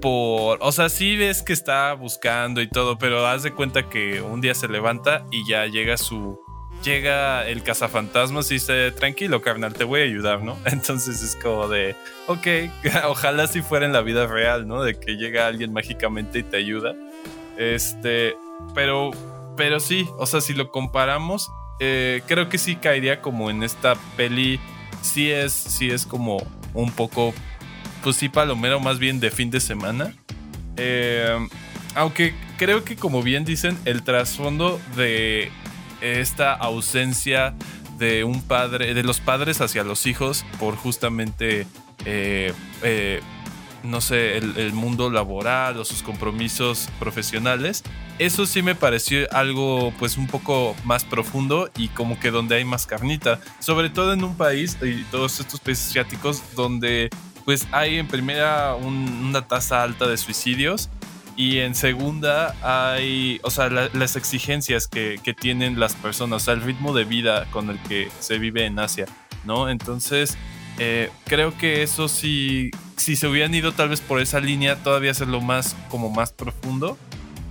o 0.10 0.72
sea, 0.72 0.90
sí 0.90 1.16
ves 1.16 1.42
que 1.42 1.54
está 1.54 1.94
buscando 1.94 2.62
y 2.62 2.68
todo, 2.68 2.98
pero 2.98 3.26
haz 3.26 3.44
de 3.44 3.54
cuenta 3.54 3.90
que 3.90 4.22
un 4.22 4.42
día 4.42 4.54
se 4.54 4.68
levanta 4.68 5.26
y 5.32 5.48
ya 5.48 5.66
llega 5.66 5.98
su... 5.98 6.40
Llega 6.84 7.48
el 7.48 7.64
cazafantasmas 7.64 8.52
y 8.52 8.56
dice, 8.56 8.92
tranquilo, 8.92 9.42
carnal, 9.42 9.74
te 9.74 9.86
voy 9.86 10.02
a 10.02 10.04
ayudar, 10.04 10.44
¿no? 10.44 10.58
Entonces 10.66 11.24
es 11.24 11.38
como 11.38 11.70
de, 11.70 11.96
ok, 12.28 12.48
ojalá 13.08 13.48
si 13.48 13.62
fuera 13.62 13.86
en 13.86 13.94
la 13.94 14.02
vida 14.02 14.28
real, 14.28 14.68
¿no? 14.68 14.84
De 14.84 15.00
que 15.00 15.16
llega 15.16 15.48
alguien 15.48 15.72
mágicamente 15.72 16.40
y 16.40 16.44
te 16.44 16.58
ayuda. 16.58 16.94
Este, 17.58 18.36
pero, 18.76 19.12
pero 19.56 19.80
sí, 19.80 20.10
o 20.18 20.26
sea, 20.26 20.42
si 20.42 20.54
lo 20.54 20.72
comparamos, 20.72 21.50
eh, 21.80 22.22
creo 22.28 22.50
que 22.50 22.58
sí 22.58 22.76
caería 22.76 23.22
como 23.22 23.50
en 23.50 23.64
esta 23.64 23.96
peli, 24.18 24.60
sí 25.02 25.32
es, 25.32 25.54
sí 25.54 25.90
es 25.90 26.06
como 26.06 26.46
un 26.74 26.92
poco 26.92 27.34
pues 28.04 28.18
sí, 28.18 28.30
palomero 28.30 28.80
más 28.80 29.00
bien 29.00 29.20
de 29.20 29.32
fin 29.32 29.50
de 29.50 29.60
semana. 29.60 30.14
Eh, 30.76 31.48
aunque 31.96 32.36
creo 32.58 32.84
que 32.84 32.96
como 32.96 33.24
bien 33.24 33.46
dicen, 33.46 33.78
el 33.86 34.04
trasfondo 34.04 34.80
de 34.96 35.52
esta 36.02 36.54
ausencia 36.54 37.56
de 37.98 38.24
un 38.24 38.42
padre, 38.42 38.94
de 38.94 39.04
los 39.04 39.20
padres 39.20 39.62
hacia 39.62 39.84
los 39.84 40.06
hijos 40.06 40.46
por 40.60 40.76
justamente, 40.76 41.66
eh, 42.06 42.54
eh, 42.82 43.22
no 43.84 44.02
sé, 44.02 44.38
el, 44.38 44.74
mundo 44.74 45.10
laboral 45.10 45.78
o 45.78 45.86
sus 45.86 46.04
compromisos 46.04 46.90
profesionales. 47.00 47.84
Eso 48.20 48.46
sí 48.46 48.62
me 48.62 48.76
pareció 48.76 49.32
algo 49.32 49.94
pues 49.98 50.18
un 50.18 50.28
poco 50.28 50.76
más 50.84 51.06
profundo 51.06 51.70
y 51.78 51.88
como 51.90 52.20
que 52.20 52.32
donde 52.32 52.56
hay 52.56 52.66
más 52.66 52.86
carnita, 52.86 53.40
sobre 53.60 53.90
todo 53.90 54.14
en 54.14 54.24
un 54.24 54.36
país 54.36 54.78
y 54.82 55.04
todos 55.06 55.40
estos 55.40 55.60
países 55.60 55.88
asiáticos 55.88 56.42
donde 56.56 57.10
pues 57.46 57.68
hay 57.72 57.98
en 57.98 58.08
primera 58.08 58.76
una 58.76 59.48
tasa 59.48 59.84
alta 59.84 60.08
de 60.08 60.18
suicidios 60.18 60.90
y 61.36 61.60
en 61.60 61.74
segunda 61.74 62.56
hay, 62.62 63.40
o 63.44 63.50
sea, 63.50 63.70
las 63.70 64.16
exigencias 64.16 64.88
que, 64.88 65.20
tienen 65.40 65.80
las 65.80 65.96
personas, 65.96 66.44
o 66.44 66.46
sea, 66.46 66.54
el 66.54 66.62
ritmo 66.62 66.94
de 66.94 67.06
vida 67.06 67.48
con 67.52 67.70
el 67.70 67.80
que 67.84 68.10
se 68.20 68.38
vive 68.38 68.66
en 68.66 68.78
Asia, 68.80 69.08
¿no? 69.44 69.70
Entonces, 69.70 70.38
eh, 70.78 71.10
creo 71.26 71.58
que 71.58 71.82
eso 71.82 72.08
sí, 72.08 72.70
si 72.98 73.16
se 73.16 73.28
hubieran 73.28 73.54
ido 73.54 73.72
tal 73.72 73.90
vez 73.90 74.00
por 74.00 74.22
esa 74.22 74.40
línea, 74.40 74.76
todavía 74.84 75.12
hacerlo 75.12 75.42
más, 75.42 75.76
como 75.90 76.12
más 76.12 76.32
profundo, 76.32 76.98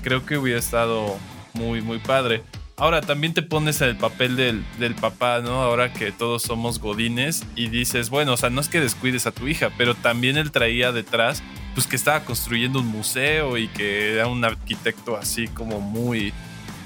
creo 0.03 0.25
que 0.25 0.39
hubiera 0.39 0.61
estado 0.61 1.17
muy, 1.55 1.83
muy 1.83 1.99
padre. 1.99 2.43
Ahora 2.83 3.01
también 3.01 3.33
te 3.33 3.43
pones 3.43 3.81
en 3.81 3.91
el 3.91 3.97
papel 3.97 4.35
del, 4.35 4.65
del, 4.81 4.97
papá, 4.97 5.39
¿no? 5.41 5.63
Ahora 5.63 5.93
que 5.93 6.11
todos 6.11 6.43
somos 6.43 6.81
godines 6.81 7.45
y 7.55 7.69
dices, 7.69 8.11
bueno, 8.11 8.33
o 8.33 8.37
sea, 8.37 8.51
no 8.51 8.61
es 8.61 8.69
que 8.69 8.81
descuides 8.81 9.25
a 9.29 9.31
tu 9.31 9.47
hija, 9.47 9.71
pero 9.79 9.95
también 9.95 10.37
él 10.37 10.51
traía 10.51 10.91
detrás 10.91 11.45
pues 11.75 11.87
que 11.87 11.95
estaba 11.95 12.25
construyendo 12.25 12.81
un 12.81 12.89
museo 12.89 13.57
y 13.57 13.69
que 13.69 14.15
era 14.15 14.27
un 14.27 14.45
arquitecto 14.45 15.17
así 15.17 15.47
como 15.47 15.81
muy 15.81 16.33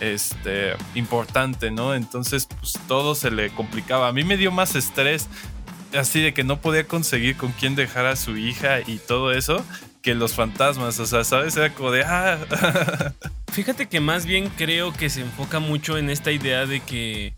este 0.00 0.74
importante, 0.94 1.70
¿no? 1.70 1.94
Entonces, 1.94 2.46
pues 2.60 2.74
todo 2.86 3.14
se 3.14 3.30
le 3.30 3.48
complicaba. 3.48 4.08
A 4.08 4.12
mí 4.12 4.22
me 4.22 4.36
dio 4.36 4.52
más 4.52 4.74
estrés 4.74 5.28
así 5.98 6.20
de 6.20 6.34
que 6.34 6.44
no 6.44 6.60
podía 6.60 6.86
conseguir 6.86 7.38
con 7.38 7.52
quién 7.52 7.74
dejar 7.74 8.04
a 8.04 8.16
su 8.16 8.36
hija 8.36 8.80
y 8.86 8.98
todo 8.98 9.32
eso 9.32 9.64
que 10.02 10.14
los 10.14 10.34
fantasmas, 10.34 11.00
o 11.00 11.06
sea, 11.06 11.24
¿sabes? 11.24 11.56
Era 11.56 11.72
como 11.72 11.90
de 11.90 12.04
ah. 12.04 12.38
Fíjate 13.52 13.86
que 13.86 14.00
más 14.00 14.26
bien 14.26 14.50
creo 14.56 14.92
que 14.92 15.08
se 15.08 15.22
enfoca 15.22 15.60
mucho 15.60 15.96
en 15.96 16.10
esta 16.10 16.30
idea 16.32 16.66
de 16.66 16.80
que 16.80 17.34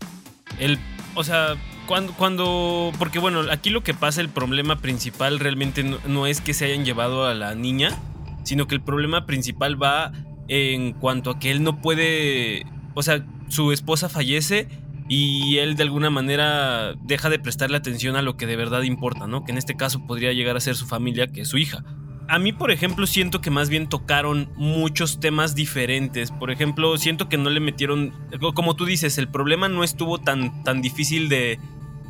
el, 0.59 0.77
o 1.15 1.23
sea, 1.23 1.55
cuando, 1.87 2.13
cuando, 2.13 2.91
porque 2.99 3.19
bueno, 3.19 3.41
aquí 3.51 3.69
lo 3.69 3.83
que 3.83 3.93
pasa, 3.93 4.21
el 4.21 4.29
problema 4.29 4.77
principal 4.77 5.39
realmente 5.39 5.83
no, 5.83 6.27
es 6.27 6.41
que 6.41 6.53
se 6.53 6.65
hayan 6.65 6.85
llevado 6.85 7.25
a 7.25 7.33
la 7.33 7.55
niña, 7.55 7.97
sino 8.43 8.67
que 8.67 8.75
el 8.75 8.81
problema 8.81 9.25
principal 9.25 9.81
va 9.81 10.11
en 10.47 10.93
cuanto 10.93 11.31
a 11.31 11.39
que 11.39 11.51
él 11.51 11.63
no 11.63 11.81
puede, 11.81 12.65
o 12.93 13.01
sea, 13.01 13.25
su 13.47 13.71
esposa 13.71 14.09
fallece 14.09 14.67
y 15.07 15.57
él 15.57 15.75
de 15.75 15.83
alguna 15.83 16.11
manera 16.11 16.93
deja 17.01 17.29
de 17.29 17.39
prestarle 17.39 17.77
atención 17.77 18.15
a 18.15 18.21
lo 18.21 18.37
que 18.37 18.45
de 18.45 18.55
verdad 18.55 18.83
importa, 18.83 19.25
¿no? 19.25 19.43
Que 19.43 19.51
en 19.51 19.57
este 19.57 19.75
caso 19.75 20.05
podría 20.05 20.33
llegar 20.33 20.55
a 20.55 20.59
ser 20.59 20.75
su 20.75 20.85
familia, 20.85 21.27
que 21.27 21.41
es 21.41 21.47
su 21.47 21.57
hija. 21.57 21.83
A 22.29 22.37
mí, 22.37 22.53
por 22.53 22.69
ejemplo, 22.69 23.07
siento 23.07 23.41
que 23.41 23.49
más 23.49 23.69
bien 23.69 23.89
tocaron 23.89 24.49
muchos 24.55 25.19
temas 25.19 25.55
diferentes. 25.55 26.29
Por 26.29 26.51
ejemplo, 26.51 26.95
siento 26.97 27.27
que 27.27 27.37
no 27.39 27.49
le 27.49 27.59
metieron, 27.59 28.13
como 28.53 28.75
tú 28.75 28.85
dices, 28.85 29.17
el 29.17 29.27
problema 29.27 29.67
no 29.67 29.83
estuvo 29.83 30.19
tan, 30.19 30.63
tan 30.63 30.83
difícil 30.83 31.27
de, 31.27 31.59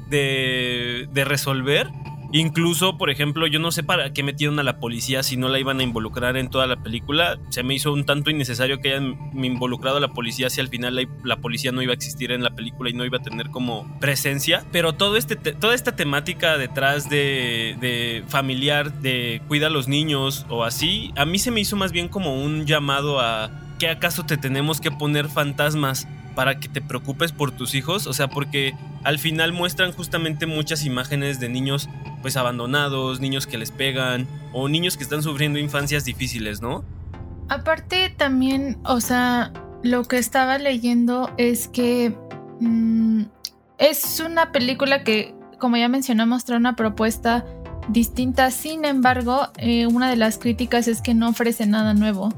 de, 0.10 1.24
resolver. 1.24 1.88
Incluso, 2.32 2.98
por 2.98 3.10
ejemplo, 3.10 3.48
yo 3.48 3.60
no 3.60 3.72
sé 3.72 3.84
para 3.84 4.14
qué 4.14 4.22
metieron 4.22 4.60
a 4.60 4.64
la 4.64 4.80
policía 4.80 5.24
si 5.24 5.36
no 5.36 5.50
la 5.50 5.60
iban 5.60 5.80
a 5.80 5.84
involucrar 5.84 6.38
en 6.38 6.50
toda 6.50 6.68
la 6.68 6.76
película. 6.78 7.40
Se 7.50 7.64
me 7.64 7.74
hizo 7.74 7.92
un 7.92 8.06
tanto 8.06 8.30
innecesario 8.30 8.80
que 8.80 8.90
hayan 8.90 9.32
involucrado 9.34 9.98
a 9.98 10.00
la 10.00 10.10
policía 10.10 10.50
si 10.50 10.62
al 10.62 10.68
final 10.68 11.08
la, 11.24 11.38
policía 11.38 11.72
no 11.72 11.82
iba 11.82 11.92
a 11.92 11.96
existir 11.96 12.32
en 12.32 12.44
la 12.44 12.52
película 12.52 12.90
y 12.90 12.94
no 12.94 13.04
iba 13.06 13.18
a 13.18 13.22
tener 13.22 13.50
como 13.50 14.00
presencia. 14.00 14.64
Pero 14.72 14.94
todo 14.94 15.18
este 15.18 15.36
toda 15.36 15.74
esta 15.74 15.96
temática 15.96 16.58
detrás 16.58 17.10
de, 17.10 17.76
de 17.80 18.24
familiar, 18.28 18.94
de 19.02 19.42
cuida 19.48 19.68
a 19.68 19.72
los 19.72 19.88
niños 19.88 20.46
o 20.50 20.64
así, 20.64 21.12
a 21.16 21.26
mí 21.26 21.40
se 21.40 21.50
me 21.52 21.62
hizo 21.62 21.76
más 21.76 21.92
bien 21.92 22.10
como 22.10 22.42
un 22.42 22.66
llamado 22.66 23.20
a 23.20 23.50
¿qué 23.80 23.90
acaso 23.90 24.26
te 24.26 24.38
tenemos 24.38 24.82
que 24.82 24.92
poner 24.92 25.30
fantasmas? 25.30 26.08
para 26.36 26.58
que 26.58 26.70
te 26.70 26.82
preocupes 26.82 27.34
por 27.34 27.52
tus 27.52 27.76
hijos, 27.76 28.08
o 28.08 28.14
sea, 28.14 28.30
porque 28.30 28.74
al 29.04 29.20
final 29.20 29.52
muestran 29.52 29.92
justamente 29.92 30.46
muchas 30.46 30.86
imágenes 30.86 31.42
de 31.42 31.50
niños 31.50 31.90
pues 32.22 32.38
abandonados, 32.38 33.20
niños 33.20 33.48
que 33.48 33.58
les 33.58 33.72
pegan 33.72 34.28
o 34.54 34.68
niños 34.68 34.98
que 34.98 35.04
están 35.04 35.24
sufriendo 35.24 35.60
infancias 35.60 36.06
difíciles, 36.06 36.62
¿no? 36.62 36.84
Aparte 37.48 38.14
también, 38.16 38.78
o 38.84 39.02
sea, 39.02 39.52
lo 39.84 40.04
que 40.04 40.18
estaba 40.18 40.58
leyendo 40.58 41.32
es 41.38 41.68
que 41.68 42.16
mm, 42.60 43.24
es 43.78 44.20
una 44.20 44.52
película 44.52 45.04
que, 45.04 45.34
como 45.58 45.78
ya 45.78 45.90
mencionamos, 45.90 46.46
trae 46.46 46.60
una 46.60 46.76
propuesta 46.76 47.46
distinta, 47.88 48.52
sin 48.52 48.86
embargo, 48.86 49.48
eh, 49.58 49.88
una 49.88 50.10
de 50.10 50.16
las 50.16 50.38
críticas 50.38 50.88
es 50.88 51.02
que 51.02 51.14
no 51.14 51.30
ofrece 51.30 51.66
nada 51.66 51.94
nuevo. 51.94 52.30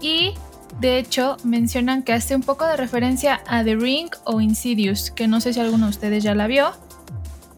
Y 0.00 0.34
de 0.80 0.98
hecho, 0.98 1.36
mencionan 1.44 2.02
que 2.02 2.12
hace 2.12 2.34
un 2.34 2.42
poco 2.42 2.66
de 2.66 2.76
referencia 2.76 3.42
a 3.46 3.62
The 3.62 3.76
Ring 3.76 4.10
o 4.24 4.40
Insidious, 4.40 5.10
que 5.10 5.28
no 5.28 5.40
sé 5.40 5.52
si 5.52 5.60
alguno 5.60 5.86
de 5.86 5.90
ustedes 5.90 6.22
ya 6.22 6.34
la 6.34 6.46
vio. 6.46 6.72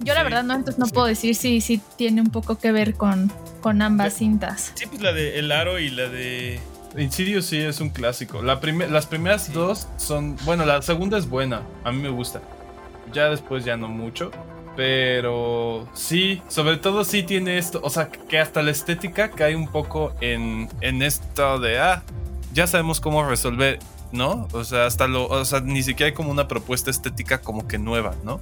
Yo 0.04 0.14
la 0.14 0.22
verdad 0.22 0.42
no, 0.42 0.54
entonces 0.54 0.78
no 0.78 0.86
puedo 0.86 1.06
decir 1.06 1.34
si, 1.34 1.60
si 1.60 1.78
tiene 1.96 2.20
un 2.20 2.30
poco 2.30 2.58
que 2.58 2.72
ver 2.72 2.94
con, 2.94 3.32
con 3.60 3.82
ambas 3.82 4.14
cintas. 4.14 4.72
Sí, 4.74 4.86
pues 4.86 5.00
la 5.00 5.12
de 5.12 5.38
El 5.38 5.52
Aro 5.52 5.78
y 5.78 5.90
la 5.90 6.08
de... 6.08 6.60
Insidious 6.96 7.46
sí 7.46 7.58
es 7.58 7.80
un 7.80 7.90
clásico. 7.90 8.42
La 8.42 8.60
las 8.90 9.06
primeras 9.06 9.52
dos 9.52 9.88
son... 9.96 10.36
Bueno, 10.44 10.64
la 10.64 10.82
segunda 10.82 11.18
es 11.18 11.28
buena, 11.28 11.62
a 11.84 11.92
mí 11.92 12.02
me 12.02 12.10
gusta. 12.10 12.42
Ya 13.12 13.30
después 13.30 13.64
ya 13.64 13.76
no 13.76 13.88
mucho. 13.88 14.30
Pero 14.74 15.86
sí, 15.92 16.42
sobre 16.48 16.78
todo 16.78 17.04
sí 17.04 17.22
tiene 17.22 17.58
esto, 17.58 17.80
o 17.82 17.90
sea, 17.90 18.08
que 18.10 18.38
hasta 18.38 18.62
la 18.62 18.70
estética 18.70 19.30
cae 19.30 19.54
un 19.54 19.68
poco 19.68 20.14
en, 20.22 20.68
en 20.80 21.02
esto 21.02 21.58
de, 21.58 21.78
ah, 21.78 22.02
ya 22.54 22.66
sabemos 22.66 22.98
cómo 22.98 23.22
resolver, 23.22 23.78
¿no? 24.12 24.48
O 24.52 24.64
sea, 24.64 24.86
hasta 24.86 25.06
lo, 25.08 25.26
o 25.26 25.44
sea, 25.44 25.60
ni 25.60 25.82
siquiera 25.82 26.08
hay 26.08 26.14
como 26.14 26.30
una 26.30 26.48
propuesta 26.48 26.90
estética 26.90 27.42
como 27.42 27.68
que 27.68 27.76
nueva, 27.76 28.14
¿no? 28.24 28.40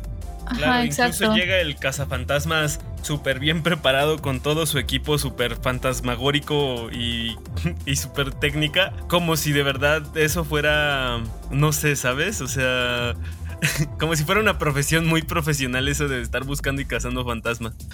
Claro, 0.57 0.85
incluso 0.85 1.35
llega 1.35 1.59
el 1.61 1.77
cazafantasmas 1.77 2.81
súper 3.03 3.39
bien 3.39 3.63
preparado 3.63 4.21
con 4.21 4.41
todo 4.41 4.67
su 4.67 4.79
equipo 4.79 5.19
súper 5.19 5.57
fantasmagórico 5.57 6.91
y, 6.93 7.37
y 7.87 7.97
súper 7.97 8.33
técnica, 8.33 8.93
como 9.09 9.37
si 9.37 9.53
de 9.53 9.63
verdad 9.63 10.03
eso 10.17 10.45
fuera, 10.45 11.21
no 11.51 11.73
sé, 11.73 11.97
¿sabes? 11.97 12.41
O 12.41 12.49
sea, 12.49 13.15
como 13.99 14.17
si 14.17 14.25
fuera 14.25 14.41
una 14.41 14.59
profesión 14.59 15.07
muy 15.07 15.23
profesional 15.23 15.89
eso 15.89 16.09
de 16.09 16.21
estar 16.21 16.45
buscando 16.45 16.83
y 16.83 16.85
cazando 16.85 17.25
fantasmas. 17.25 17.75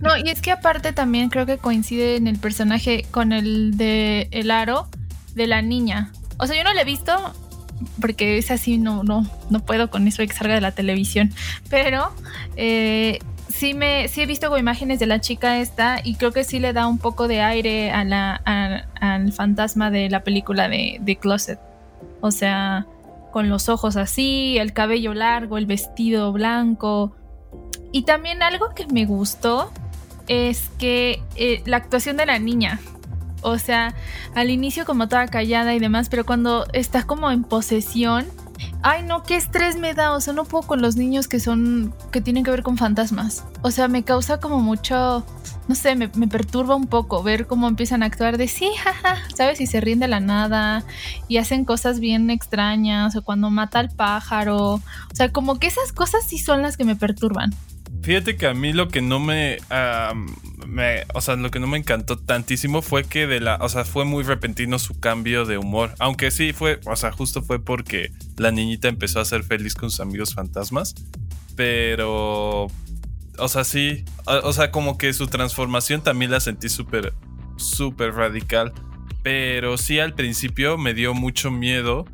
No, 0.00 0.16
y 0.16 0.30
es 0.30 0.40
que 0.40 0.52
aparte 0.52 0.92
también 0.92 1.28
creo 1.28 1.46
que 1.46 1.58
coincide 1.58 2.16
en 2.16 2.26
el 2.26 2.38
personaje 2.38 3.04
con 3.10 3.32
el 3.32 3.76
de 3.76 4.28
El 4.30 4.50
Aro 4.50 4.88
de 5.34 5.46
la 5.46 5.62
niña. 5.62 6.12
O 6.38 6.46
sea, 6.46 6.56
yo 6.56 6.64
no 6.64 6.72
la 6.72 6.82
he 6.82 6.84
visto 6.84 7.12
porque 8.00 8.38
es 8.38 8.50
así, 8.50 8.78
no, 8.78 9.02
no, 9.04 9.26
no 9.50 9.60
puedo 9.60 9.90
con 9.90 10.06
eso 10.08 10.22
de 10.22 10.28
que 10.28 10.34
salga 10.34 10.54
de 10.54 10.60
la 10.60 10.72
televisión. 10.72 11.32
Pero 11.68 12.12
eh, 12.56 13.18
sí 13.48 13.74
me, 13.74 14.08
sí 14.08 14.22
he 14.22 14.26
visto 14.26 14.56
imágenes 14.56 14.98
de 14.98 15.06
la 15.06 15.20
chica 15.20 15.58
esta 15.58 16.00
y 16.02 16.14
creo 16.14 16.32
que 16.32 16.44
sí 16.44 16.58
le 16.58 16.72
da 16.72 16.86
un 16.86 16.98
poco 16.98 17.28
de 17.28 17.40
aire 17.40 17.90
a 17.92 18.80
al 19.00 19.32
fantasma 19.32 19.90
de 19.90 20.10
la 20.10 20.24
película 20.24 20.68
de, 20.68 20.98
de 21.00 21.16
Closet. 21.16 21.58
O 22.20 22.30
sea, 22.30 22.86
con 23.32 23.48
los 23.48 23.68
ojos 23.68 23.96
así, 23.96 24.58
el 24.58 24.72
cabello 24.72 25.12
largo, 25.12 25.58
el 25.58 25.66
vestido 25.66 26.32
blanco. 26.32 27.16
Y 27.92 28.02
también 28.02 28.42
algo 28.42 28.74
que 28.74 28.86
me 28.86 29.06
gustó 29.06 29.72
es 30.26 30.70
que 30.78 31.22
eh, 31.36 31.62
la 31.66 31.78
actuación 31.78 32.16
de 32.16 32.26
la 32.26 32.38
niña, 32.38 32.80
o 33.44 33.58
sea, 33.58 33.94
al 34.34 34.50
inicio 34.50 34.84
como 34.84 35.06
toda 35.06 35.28
callada 35.28 35.74
y 35.74 35.78
demás, 35.78 36.08
pero 36.08 36.24
cuando 36.24 36.66
estás 36.72 37.04
como 37.04 37.30
en 37.30 37.44
posesión, 37.44 38.26
ay 38.82 39.02
no, 39.02 39.22
qué 39.22 39.36
estrés 39.36 39.76
me 39.76 39.94
da, 39.94 40.12
o 40.12 40.20
sea, 40.20 40.32
no 40.32 40.44
puedo 40.44 40.66
con 40.66 40.80
los 40.82 40.96
niños 40.96 41.28
que 41.28 41.40
son, 41.40 41.94
que 42.10 42.20
tienen 42.20 42.44
que 42.44 42.50
ver 42.50 42.62
con 42.62 42.76
fantasmas. 42.76 43.44
O 43.62 43.70
sea, 43.70 43.88
me 43.88 44.02
causa 44.02 44.40
como 44.40 44.60
mucho, 44.60 45.24
no 45.68 45.74
sé, 45.74 45.94
me, 45.94 46.08
perturba 46.08 46.74
un 46.74 46.86
poco 46.86 47.22
ver 47.22 47.46
cómo 47.46 47.68
empiezan 47.68 48.02
a 48.02 48.06
actuar 48.06 48.38
de 48.38 48.48
sí, 48.48 48.70
jaja, 48.82 49.18
¿sabes? 49.34 49.60
Y 49.60 49.66
se 49.66 49.80
ríen 49.80 50.00
de 50.00 50.08
la 50.08 50.20
nada 50.20 50.84
y 51.28 51.36
hacen 51.36 51.64
cosas 51.64 52.00
bien 52.00 52.30
extrañas, 52.30 53.16
o 53.16 53.22
cuando 53.22 53.50
mata 53.50 53.78
al 53.78 53.90
pájaro, 53.90 54.74
o 54.74 54.82
sea, 55.14 55.30
como 55.32 55.58
que 55.58 55.66
esas 55.66 55.92
cosas 55.92 56.24
sí 56.26 56.38
son 56.38 56.62
las 56.62 56.76
que 56.76 56.84
me 56.84 56.96
perturban. 56.96 57.52
Fíjate 58.04 58.36
que 58.36 58.46
a 58.46 58.52
mí 58.52 58.74
lo 58.74 58.88
que 58.88 59.00
no 59.00 59.18
me, 59.18 59.56
O 61.14 61.20
sea, 61.22 61.36
lo 61.36 61.50
que 61.50 61.58
no 61.58 61.66
me 61.66 61.78
encantó 61.78 62.18
tantísimo 62.18 62.82
fue 62.82 63.04
que 63.04 63.26
de 63.26 63.40
la. 63.40 63.56
O 63.62 63.70
sea, 63.70 63.86
fue 63.86 64.04
muy 64.04 64.22
repentino 64.24 64.78
su 64.78 65.00
cambio 65.00 65.46
de 65.46 65.56
humor. 65.56 65.94
Aunque 65.98 66.30
sí 66.30 66.52
fue. 66.52 66.80
O 66.84 66.96
sea, 66.96 67.12
justo 67.12 67.42
fue 67.42 67.64
porque 67.64 68.12
la 68.36 68.50
niñita 68.50 68.88
empezó 68.88 69.20
a 69.20 69.24
ser 69.24 69.42
feliz 69.42 69.74
con 69.74 69.90
sus 69.90 70.00
amigos 70.00 70.34
fantasmas. 70.34 70.94
Pero. 71.56 72.66
O 73.38 73.48
sea, 73.48 73.64
sí. 73.64 74.04
O, 74.26 74.52
sea, 74.52 74.70
como 74.70 74.98
que 74.98 75.14
su 75.14 75.28
transformación 75.28 76.02
también 76.02 76.30
la 76.30 76.40
sentí 76.40 76.68
súper. 76.68 77.14
súper 77.56 78.12
radical. 78.12 78.74
Pero 79.22 79.78
sí 79.78 79.98
al 79.98 80.12
principio 80.12 80.76
me 80.76 80.92
dio 80.92 81.14
mucho 81.14 81.50
miedo 81.50 82.04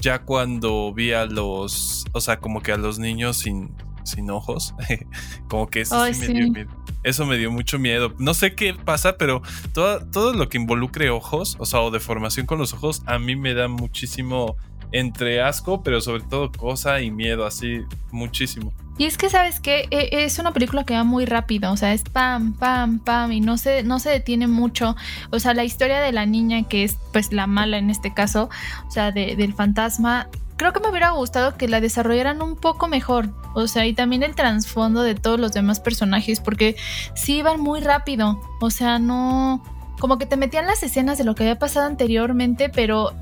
ya 0.00 0.20
cuando 0.20 0.92
vi 0.92 1.12
a 1.12 1.24
los, 1.24 2.04
o 2.12 2.20
sea, 2.20 2.38
como 2.38 2.62
que 2.62 2.72
a 2.72 2.76
los 2.76 2.98
niños 2.98 3.38
sin, 3.38 3.74
sin 4.08 4.30
ojos, 4.30 4.74
como 5.48 5.68
que 5.68 5.82
eso 5.82 6.04
sí, 6.12 6.28
me 6.28 6.50
dio. 6.50 6.68
Eso 7.04 7.26
me 7.26 7.38
dio 7.38 7.50
mucho 7.50 7.78
miedo. 7.78 8.14
No 8.18 8.34
sé 8.34 8.54
qué 8.54 8.74
pasa, 8.74 9.16
pero 9.16 9.40
todo, 9.72 10.04
todo 10.10 10.32
lo 10.32 10.48
que 10.48 10.58
involucre 10.58 11.10
ojos, 11.10 11.56
o 11.60 11.66
sea, 11.66 11.80
o 11.80 11.90
deformación 11.90 12.46
con 12.46 12.58
los 12.58 12.74
ojos, 12.74 13.02
a 13.06 13.18
mí 13.18 13.36
me 13.36 13.54
da 13.54 13.68
muchísimo 13.68 14.56
entre 14.92 15.42
asco, 15.42 15.82
pero 15.82 16.00
sobre 16.00 16.22
todo 16.22 16.50
cosa 16.50 17.00
y 17.00 17.10
miedo, 17.10 17.46
así 17.46 17.82
muchísimo. 18.10 18.72
Y 18.96 19.04
es 19.04 19.16
que, 19.16 19.30
¿sabes 19.30 19.60
qué? 19.60 19.86
E, 19.90 20.24
es 20.24 20.40
una 20.40 20.52
película 20.52 20.84
que 20.84 20.94
va 20.94 21.04
muy 21.04 21.24
rápido, 21.24 21.70
o 21.70 21.76
sea, 21.76 21.92
es 21.92 22.02
pam, 22.02 22.52
pam, 22.54 22.98
pam, 22.98 23.30
y 23.30 23.40
no 23.40 23.56
se, 23.56 23.84
no 23.84 24.00
se 24.00 24.10
detiene 24.10 24.48
mucho. 24.48 24.96
O 25.30 25.38
sea, 25.38 25.54
la 25.54 25.64
historia 25.64 26.00
de 26.00 26.10
la 26.10 26.26
niña, 26.26 26.64
que 26.64 26.82
es 26.82 26.98
pues 27.12 27.32
la 27.32 27.46
mala 27.46 27.78
en 27.78 27.90
este 27.90 28.12
caso, 28.12 28.50
o 28.86 28.90
sea, 28.90 29.12
del 29.12 29.54
fantasma, 29.54 30.28
creo 30.58 30.74
que 30.74 30.80
me 30.80 30.90
hubiera 30.90 31.10
gustado 31.10 31.56
que 31.56 31.68
la 31.68 31.80
desarrollaran 31.80 32.42
un 32.42 32.56
poco 32.56 32.88
mejor. 32.88 33.30
O 33.54 33.66
sea, 33.66 33.86
y 33.86 33.94
también 33.94 34.22
el 34.22 34.34
trasfondo 34.34 35.02
de 35.02 35.14
todos 35.14 35.40
los 35.40 35.52
demás 35.52 35.80
personajes, 35.80 36.40
porque 36.40 36.76
sí 37.14 37.38
iban 37.38 37.60
muy 37.60 37.80
rápido. 37.80 38.38
O 38.60 38.68
sea, 38.68 38.98
no. 38.98 39.64
Como 39.98 40.18
que 40.18 40.26
te 40.26 40.36
metían 40.36 40.66
las 40.66 40.82
escenas 40.82 41.16
de 41.16 41.24
lo 41.24 41.34
que 41.34 41.44
había 41.44 41.58
pasado 41.58 41.86
anteriormente, 41.86 42.68
pero 42.68 43.14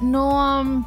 no. 0.00 0.86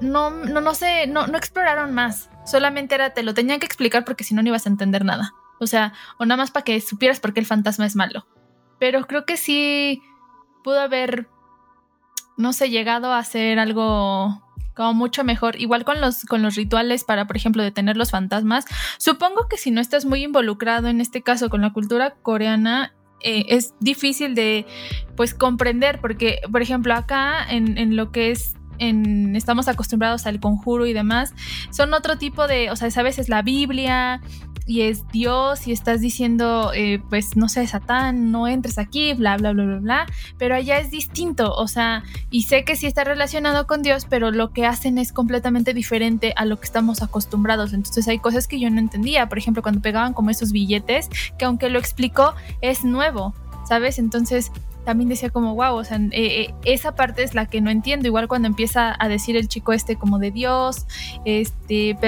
no, 0.00 0.30
no, 0.30 0.60
no 0.60 0.74
sé, 0.74 1.06
no, 1.06 1.26
no 1.26 1.36
exploraron 1.36 1.92
más. 1.92 2.30
Solamente 2.46 2.94
era, 2.94 3.10
te 3.10 3.22
lo 3.22 3.34
tenían 3.34 3.60
que 3.60 3.66
explicar 3.66 4.04
porque 4.04 4.24
si 4.24 4.34
no, 4.34 4.42
no 4.42 4.48
ibas 4.48 4.66
a 4.66 4.70
entender 4.70 5.04
nada. 5.04 5.34
O 5.58 5.66
sea, 5.66 5.92
o 6.18 6.24
nada 6.24 6.38
más 6.38 6.50
para 6.50 6.64
que 6.64 6.80
supieras 6.80 7.20
por 7.20 7.34
qué 7.34 7.40
el 7.40 7.46
fantasma 7.46 7.86
es 7.86 7.96
malo. 7.96 8.26
Pero 8.78 9.06
creo 9.06 9.24
que 9.24 9.36
sí 9.36 10.02
pudo 10.62 10.80
haber, 10.80 11.28
no 12.36 12.52
sé, 12.52 12.70
llegado 12.70 13.12
a 13.12 13.22
ser 13.24 13.58
algo 13.58 14.42
como 14.74 14.94
mucho 14.94 15.24
mejor. 15.24 15.60
Igual 15.60 15.84
con 15.84 16.00
los, 16.00 16.24
con 16.24 16.42
los 16.42 16.54
rituales 16.54 17.04
para, 17.04 17.26
por 17.26 17.36
ejemplo, 17.36 17.62
detener 17.62 17.96
los 17.96 18.10
fantasmas. 18.10 18.66
Supongo 18.98 19.48
que 19.48 19.56
si 19.56 19.70
no 19.70 19.80
estás 19.80 20.04
muy 20.04 20.22
involucrado 20.22 20.88
en 20.88 21.00
este 21.00 21.22
caso 21.22 21.48
con 21.48 21.62
la 21.62 21.72
cultura 21.72 22.14
coreana, 22.22 22.92
eh, 23.20 23.46
es 23.48 23.74
difícil 23.80 24.34
de, 24.34 24.66
pues, 25.16 25.34
comprender. 25.34 26.00
Porque, 26.00 26.40
por 26.52 26.62
ejemplo, 26.62 26.94
acá 26.94 27.44
en, 27.48 27.78
en 27.78 27.96
lo 27.96 28.12
que 28.12 28.30
es 28.30 28.54
estamos 28.78 29.68
acostumbrados 29.68 30.26
al 30.26 30.38
conjuro 30.38 30.84
y 30.84 30.92
demás, 30.92 31.34
son 31.70 31.94
otro 31.94 32.18
tipo 32.18 32.46
de, 32.46 32.70
o 32.70 32.76
sea, 32.76 32.90
sabes, 32.90 33.18
es 33.18 33.30
la 33.30 33.40
Biblia 33.40 34.20
y 34.66 34.82
es 34.82 35.06
Dios 35.08 35.66
y 35.68 35.72
estás 35.72 36.00
diciendo, 36.00 36.72
eh, 36.74 37.00
pues 37.08 37.36
no 37.36 37.48
sé, 37.48 37.66
Satán, 37.66 38.32
no 38.32 38.48
entres 38.48 38.78
aquí, 38.78 39.14
bla, 39.14 39.36
bla, 39.36 39.52
bla, 39.52 39.64
bla, 39.64 39.78
bla, 39.78 40.06
pero 40.38 40.56
allá 40.56 40.78
es 40.78 40.90
distinto, 40.90 41.54
o 41.54 41.68
sea, 41.68 42.02
y 42.30 42.42
sé 42.42 42.64
que 42.64 42.74
sí 42.74 42.86
está 42.86 43.04
relacionado 43.04 43.66
con 43.66 43.82
Dios, 43.82 44.06
pero 44.10 44.32
lo 44.32 44.52
que 44.52 44.66
hacen 44.66 44.98
es 44.98 45.12
completamente 45.12 45.72
diferente 45.72 46.32
a 46.36 46.44
lo 46.44 46.58
que 46.58 46.64
estamos 46.64 47.02
acostumbrados, 47.02 47.72
entonces 47.72 48.08
hay 48.08 48.18
cosas 48.18 48.48
que 48.48 48.58
yo 48.58 48.68
no 48.70 48.80
entendía, 48.80 49.28
por 49.28 49.38
ejemplo, 49.38 49.62
cuando 49.62 49.80
pegaban 49.80 50.12
como 50.12 50.30
esos 50.30 50.50
billetes, 50.50 51.08
que 51.38 51.44
aunque 51.44 51.70
lo 51.70 51.78
explicó, 51.78 52.34
es 52.60 52.84
nuevo, 52.84 53.34
¿sabes? 53.68 53.98
Entonces 53.98 54.50
también 54.86 55.08
decía 55.08 55.30
como, 55.30 55.54
wow, 55.56 55.74
o 55.74 55.84
sea, 55.84 55.98
eh, 55.98 56.10
eh, 56.12 56.54
esa 56.64 56.94
parte 56.94 57.24
es 57.24 57.34
la 57.34 57.46
que 57.46 57.60
no 57.60 57.70
entiendo. 57.70 58.06
Igual 58.06 58.28
cuando 58.28 58.46
empieza 58.46 58.94
a 58.96 59.08
decir 59.08 59.36
el 59.36 59.48
chico 59.48 59.72
este 59.72 59.96
como 59.96 60.20
de 60.20 60.30
Dios, 60.30 60.86
este, 61.24 61.98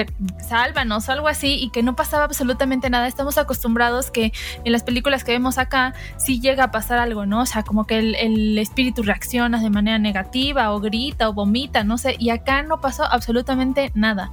sálvanos, 0.47 1.09
algo 1.09 1.27
así, 1.27 1.55
y 1.61 1.71
que 1.71 1.83
no 1.83 1.97
pasaba 1.97 2.23
absolutamente 2.23 2.89
nada. 2.89 3.07
Estamos 3.07 3.37
acostumbrados 3.37 4.11
que 4.11 4.31
en 4.63 4.71
las 4.71 4.83
películas 4.83 5.25
que 5.25 5.33
vemos 5.33 5.57
acá 5.57 5.93
sí 6.17 6.39
llega 6.39 6.63
a 6.63 6.71
pasar 6.71 6.99
algo, 6.99 7.25
¿no? 7.25 7.41
O 7.41 7.45
sea, 7.45 7.63
como 7.63 7.85
que 7.85 7.99
el, 7.99 8.15
el 8.15 8.57
espíritu 8.57 9.03
reacciona 9.03 9.59
de 9.59 9.69
manera 9.69 9.99
negativa 9.99 10.71
o 10.71 10.79
grita 10.79 11.27
o 11.27 11.33
vomita, 11.33 11.83
no 11.83 11.97
sé, 11.97 12.15
y 12.17 12.29
acá 12.29 12.63
no 12.63 12.79
pasó 12.79 13.03
absolutamente 13.03 13.91
nada. 13.93 14.31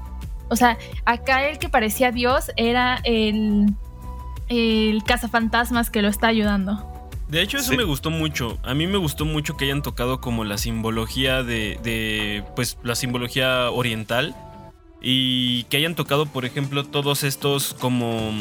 O 0.48 0.54
sea, 0.54 0.78
acá 1.04 1.48
el 1.48 1.58
que 1.58 1.68
parecía 1.68 2.12
Dios 2.12 2.52
era 2.54 3.00
el, 3.02 3.74
el 4.48 5.02
cazafantasmas 5.02 5.90
que 5.90 6.00
lo 6.00 6.08
está 6.08 6.28
ayudando. 6.28 6.95
De 7.28 7.42
hecho, 7.42 7.58
eso 7.58 7.72
me 7.72 7.84
gustó 7.84 8.10
mucho. 8.10 8.58
A 8.62 8.74
mí 8.74 8.86
me 8.86 8.98
gustó 8.98 9.24
mucho 9.24 9.56
que 9.56 9.64
hayan 9.64 9.82
tocado 9.82 10.20
como 10.20 10.44
la 10.44 10.58
simbología 10.58 11.42
de, 11.42 11.78
de, 11.82 12.44
pues, 12.54 12.78
la 12.84 12.94
simbología 12.94 13.70
oriental. 13.70 14.34
Y 15.02 15.64
que 15.64 15.76
hayan 15.76 15.94
tocado, 15.94 16.26
por 16.26 16.44
ejemplo, 16.44 16.84
todos 16.84 17.24
estos 17.24 17.74
como... 17.74 18.32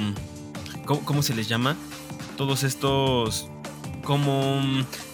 ¿Cómo, 0.85 1.23
se 1.23 1.33
les 1.33 1.47
llama? 1.47 1.75
Todos 2.37 2.63
estos... 2.63 3.49
Como... 4.03 4.61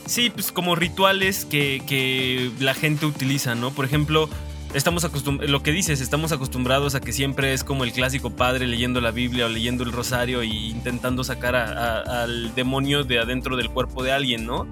Sí, 0.05 0.29
pues 0.29 0.51
como 0.51 0.75
rituales 0.75 1.45
que, 1.45 1.81
que 1.87 2.51
la 2.59 2.73
gente 2.73 3.05
utiliza, 3.05 3.55
¿no? 3.55 3.71
Por 3.71 3.85
ejemplo, 3.85 4.29
estamos 4.73 5.07
lo 5.41 5.63
que 5.63 5.71
dices, 5.71 6.01
estamos 6.01 6.31
acostumbrados 6.31 6.95
a 6.95 7.01
que 7.01 7.11
siempre 7.11 7.53
es 7.53 7.63
como 7.63 7.83
el 7.83 7.91
clásico 7.91 8.31
padre 8.31 8.67
leyendo 8.67 9.01
la 9.01 9.11
Biblia 9.11 9.45
o 9.45 9.49
leyendo 9.49 9.83
el 9.83 9.91
rosario 9.91 10.41
e 10.41 10.47
intentando 10.47 11.23
sacar 11.23 11.55
al 11.55 12.53
demonio 12.55 13.03
de 13.03 13.19
adentro 13.19 13.57
del 13.57 13.69
cuerpo 13.69 14.03
de 14.03 14.11
alguien, 14.11 14.45
¿no? 14.45 14.67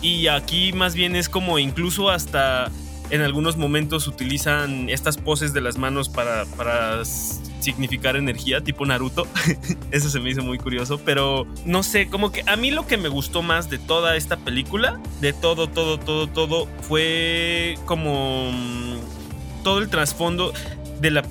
Y 0.00 0.26
aquí 0.26 0.72
más 0.72 0.94
bien 0.94 1.14
es 1.14 1.28
como 1.28 1.58
incluso 1.58 2.10
hasta 2.10 2.70
en 3.12 3.20
algunos 3.20 3.58
momentos 3.58 4.08
utilizan 4.08 4.88
estas 4.88 5.18
poses 5.18 5.52
de 5.52 5.60
las 5.60 5.76
manos 5.76 6.08
para, 6.08 6.46
para 6.56 7.04
significar 7.04 8.16
energía, 8.16 8.62
tipo 8.62 8.86
Naruto. 8.86 9.26
Eso 9.90 10.08
se 10.08 10.18
me 10.18 10.30
hizo 10.30 10.42
muy 10.42 10.56
curioso, 10.56 10.98
pero 11.04 11.46
no 11.66 11.82
sé, 11.82 12.08
como 12.08 12.32
que 12.32 12.42
a 12.46 12.56
mí 12.56 12.70
lo 12.70 12.86
que 12.86 12.96
me 12.96 13.10
gustó 13.10 13.42
más 13.42 13.68
de 13.68 13.76
toda 13.76 14.16
esta 14.16 14.38
película, 14.38 14.98
de 15.20 15.34
todo, 15.34 15.68
todo, 15.68 15.98
todo, 15.98 16.26
todo, 16.26 16.66
fue 16.80 17.76
como 17.84 18.50
mm, 18.50 19.62
todo 19.62 19.78
el 19.80 19.90
trasfondo 19.90 20.54
de 21.02 21.10
la... 21.10 21.22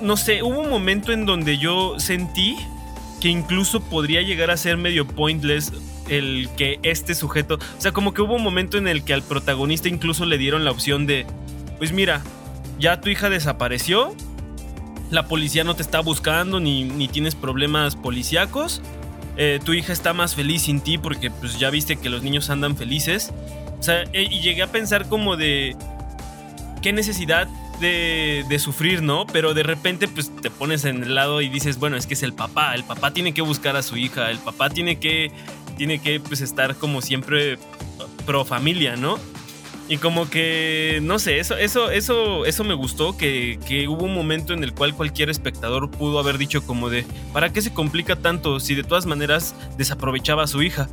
No 0.00 0.16
sé, 0.16 0.42
hubo 0.42 0.60
un 0.60 0.70
momento 0.70 1.12
en 1.12 1.26
donde 1.26 1.58
yo 1.58 2.00
sentí 2.00 2.56
que 3.20 3.28
incluso 3.28 3.82
podría 3.82 4.22
llegar 4.22 4.50
a 4.50 4.56
ser 4.56 4.78
medio 4.78 5.06
pointless 5.06 5.70
el 6.08 6.48
que 6.56 6.78
este 6.82 7.14
sujeto, 7.14 7.56
o 7.56 7.80
sea, 7.80 7.92
como 7.92 8.14
que 8.14 8.22
hubo 8.22 8.34
un 8.34 8.42
momento 8.42 8.78
en 8.78 8.88
el 8.88 9.04
que 9.04 9.14
al 9.14 9.22
protagonista 9.22 9.88
incluso 9.88 10.24
le 10.26 10.38
dieron 10.38 10.64
la 10.64 10.70
opción 10.70 11.06
de, 11.06 11.26
pues 11.78 11.92
mira, 11.92 12.22
ya 12.78 13.00
tu 13.00 13.08
hija 13.08 13.30
desapareció, 13.30 14.14
la 15.10 15.26
policía 15.26 15.64
no 15.64 15.74
te 15.76 15.82
está 15.82 16.00
buscando 16.00 16.60
ni, 16.60 17.08
tienes 17.08 17.34
problemas 17.34 17.96
policíacos, 17.96 18.82
eh, 19.36 19.60
tu 19.64 19.72
hija 19.72 19.92
está 19.92 20.12
más 20.12 20.34
feliz 20.34 20.62
sin 20.62 20.80
ti 20.80 20.98
porque 20.98 21.30
pues 21.30 21.58
ya 21.58 21.70
viste 21.70 21.96
que 21.96 22.08
los 22.08 22.22
niños 22.22 22.50
andan 22.50 22.76
felices, 22.76 23.32
o 23.78 23.82
sea, 23.82 24.04
e, 24.12 24.22
y 24.22 24.40
llegué 24.40 24.62
a 24.62 24.72
pensar 24.72 25.08
como 25.08 25.36
de, 25.36 25.76
¿qué 26.82 26.92
necesidad 26.92 27.48
de, 27.80 28.44
de, 28.48 28.58
sufrir, 28.58 29.02
¿no? 29.02 29.26
Pero 29.26 29.52
de 29.52 29.62
repente 29.62 30.08
pues 30.08 30.34
te 30.34 30.50
pones 30.50 30.84
en 30.86 31.02
el 31.02 31.14
lado 31.14 31.42
y 31.42 31.48
dices, 31.48 31.78
bueno, 31.78 31.96
es 31.96 32.06
que 32.06 32.14
es 32.14 32.22
el 32.22 32.32
papá, 32.32 32.74
el 32.74 32.84
papá 32.84 33.12
tiene 33.12 33.34
que 33.34 33.42
buscar 33.42 33.76
a 33.76 33.82
su 33.82 33.96
hija, 33.98 34.30
el 34.30 34.38
papá 34.38 34.70
tiene 34.70 34.98
que 34.98 35.30
tiene 35.76 36.00
que 36.00 36.20
pues 36.20 36.40
estar 36.40 36.76
como 36.76 37.00
siempre 37.02 37.58
pro 38.24 38.44
familia, 38.44 38.96
¿no? 38.96 39.18
Y 39.88 39.98
como 39.98 40.28
que, 40.28 40.98
no 41.02 41.20
sé, 41.20 41.38
eso, 41.38 41.56
eso, 41.56 41.90
eso, 41.90 42.44
eso 42.44 42.64
me 42.64 42.74
gustó, 42.74 43.16
que, 43.16 43.60
que, 43.68 43.86
hubo 43.86 44.04
un 44.04 44.14
momento 44.14 44.52
en 44.52 44.64
el 44.64 44.74
cual 44.74 44.94
cualquier 44.94 45.30
espectador 45.30 45.90
pudo 45.92 46.18
haber 46.18 46.38
dicho 46.38 46.66
como 46.66 46.90
de, 46.90 47.04
¿para 47.32 47.52
qué 47.52 47.62
se 47.62 47.72
complica 47.72 48.16
tanto 48.16 48.58
si 48.58 48.74
de 48.74 48.82
todas 48.82 49.06
maneras 49.06 49.54
desaprovechaba 49.78 50.42
a 50.42 50.46
su 50.48 50.60
hija? 50.62 50.88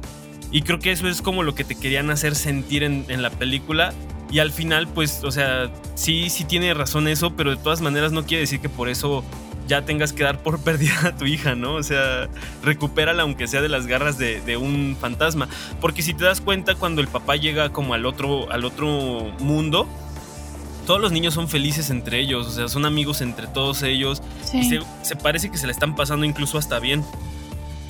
Y 0.52 0.62
creo 0.62 0.78
que 0.78 0.92
eso 0.92 1.08
es 1.08 1.24
como 1.24 1.42
lo 1.42 1.56
que 1.56 1.64
te 1.64 1.74
querían 1.74 2.12
hacer 2.12 2.36
sentir 2.36 2.84
en, 2.84 3.06
en 3.08 3.24
la 3.24 3.32
película. 3.32 3.92
Y 4.32 4.38
al 4.38 4.52
final, 4.52 4.88
pues, 4.88 5.24
o 5.24 5.32
sea, 5.32 5.72
sí, 5.96 6.30
sí 6.30 6.44
tiene 6.44 6.72
razón 6.76 7.08
eso, 7.08 7.36
pero 7.36 7.50
de 7.50 7.58
todas 7.58 7.82
maneras 7.82 8.12
no 8.12 8.24
quiere 8.26 8.42
decir 8.42 8.60
que 8.60 8.70
por 8.70 8.90
eso 8.90 9.24
ya 9.68 9.84
tengas 9.84 10.14
que 10.14 10.24
dar 10.24 10.42
por 10.42 10.60
perdida 10.64 11.08
a 11.08 11.16
tu 11.16 11.26
hija, 11.26 11.56
¿no? 11.56 11.76
O 11.76 11.84
sea, 11.84 12.30
recupérala 12.64 13.24
aunque 13.24 13.48
sea 13.48 13.62
de 13.62 13.70
las 13.70 13.88
garras 13.88 14.18
de, 14.18 14.58
un 14.58 14.98
fantasma. 15.00 15.48
Porque 15.82 16.02
si 16.02 16.14
te 16.14 16.24
das 16.26 16.42
cuenta, 16.42 16.76
cuando 16.76 17.02
el 17.02 17.08
papá 17.08 17.36
llega 17.36 17.70
como 17.72 17.94
al 17.94 18.06
otro, 18.06 18.52
al 18.52 18.66
otro 18.66 18.88
mundo, 19.40 19.88
todos 20.86 21.00
los 21.00 21.12
niños 21.12 21.34
son 21.34 21.48
felices 21.48 21.90
entre 21.90 22.20
ellos, 22.20 22.48
o 22.48 22.52
sea, 22.52 22.68
son 22.68 22.86
amigos 22.86 23.22
entre 23.22 23.48
todos 23.48 23.84
ellos. 23.84 24.22
Y 24.54 24.64
se, 24.64 25.16
parece 25.16 25.50
que 25.50 25.58
se 25.58 25.66
le 25.66 25.72
están 25.72 25.96
pasando 25.96 26.26
incluso 26.26 26.58
hasta 26.58 26.80
bien. 26.80 27.04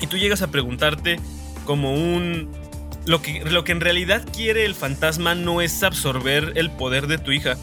Y 0.00 0.06
tú 0.06 0.16
llegas 0.16 0.42
a 0.42 0.48
preguntarte 0.48 1.18
como 1.64 1.94
un... 1.94 2.48
Lo 3.06 3.20
que, 3.20 3.44
lo 3.44 3.64
que 3.64 3.72
en 3.72 3.82
realidad 3.82 4.24
quiere 4.32 4.64
el 4.64 4.74
fantasma 4.74 5.34
no 5.34 5.60
es 5.60 5.82
absorber 5.82 6.52
el 6.54 6.70
poder 6.70 7.06
de 7.06 7.18
tu 7.18 7.32
hija, 7.32 7.58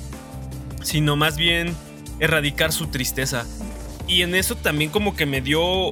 sino 0.83 1.15
más 1.15 1.35
bien 1.35 1.75
erradicar 2.19 2.71
su 2.71 2.87
tristeza 2.87 3.47
y 4.07 4.21
en 4.21 4.35
eso 4.35 4.55
también 4.55 4.89
como 4.89 5.15
que 5.15 5.25
me 5.25 5.41
dio 5.41 5.91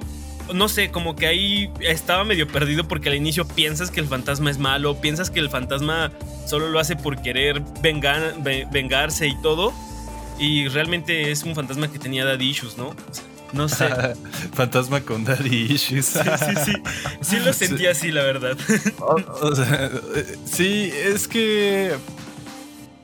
no 0.54 0.68
sé, 0.68 0.90
como 0.92 1.16
que 1.16 1.28
ahí 1.28 1.72
estaba 1.80 2.24
medio 2.24 2.48
perdido 2.48 2.88
porque 2.88 3.10
al 3.10 3.16
inicio 3.16 3.48
piensas 3.48 3.92
que 3.92 4.00
el 4.00 4.08
fantasma 4.08 4.50
es 4.50 4.58
malo, 4.58 5.00
piensas 5.00 5.30
que 5.30 5.40
el 5.40 5.50
fantasma 5.50 6.12
solo 6.48 6.70
lo 6.70 6.80
hace 6.80 6.96
por 6.96 7.22
querer 7.22 7.62
vengar, 7.82 8.36
vengarse 8.72 9.28
y 9.28 9.40
todo. 9.42 9.74
Y 10.40 10.68
realmente 10.70 11.32
es 11.32 11.44
un 11.44 11.54
fantasma 11.54 11.92
que 11.92 12.00
tenía 12.00 12.26
daddy 12.26 12.50
issues, 12.50 12.78
¿no? 12.78 12.96
No 13.52 13.68
sé. 13.68 13.90
fantasma 14.54 15.02
con 15.02 15.26
daddy 15.26 15.74
issues. 15.74 16.06
Sí, 16.06 16.20
sí, 16.20 16.54
sí. 16.66 16.74
Sí 17.22 17.40
lo 17.40 17.54
sentí 17.54 17.88
así, 17.88 18.12
la 18.12 18.24
verdad. 18.24 18.58
sí, 20.46 20.92
es 20.94 21.28
que 21.28 21.96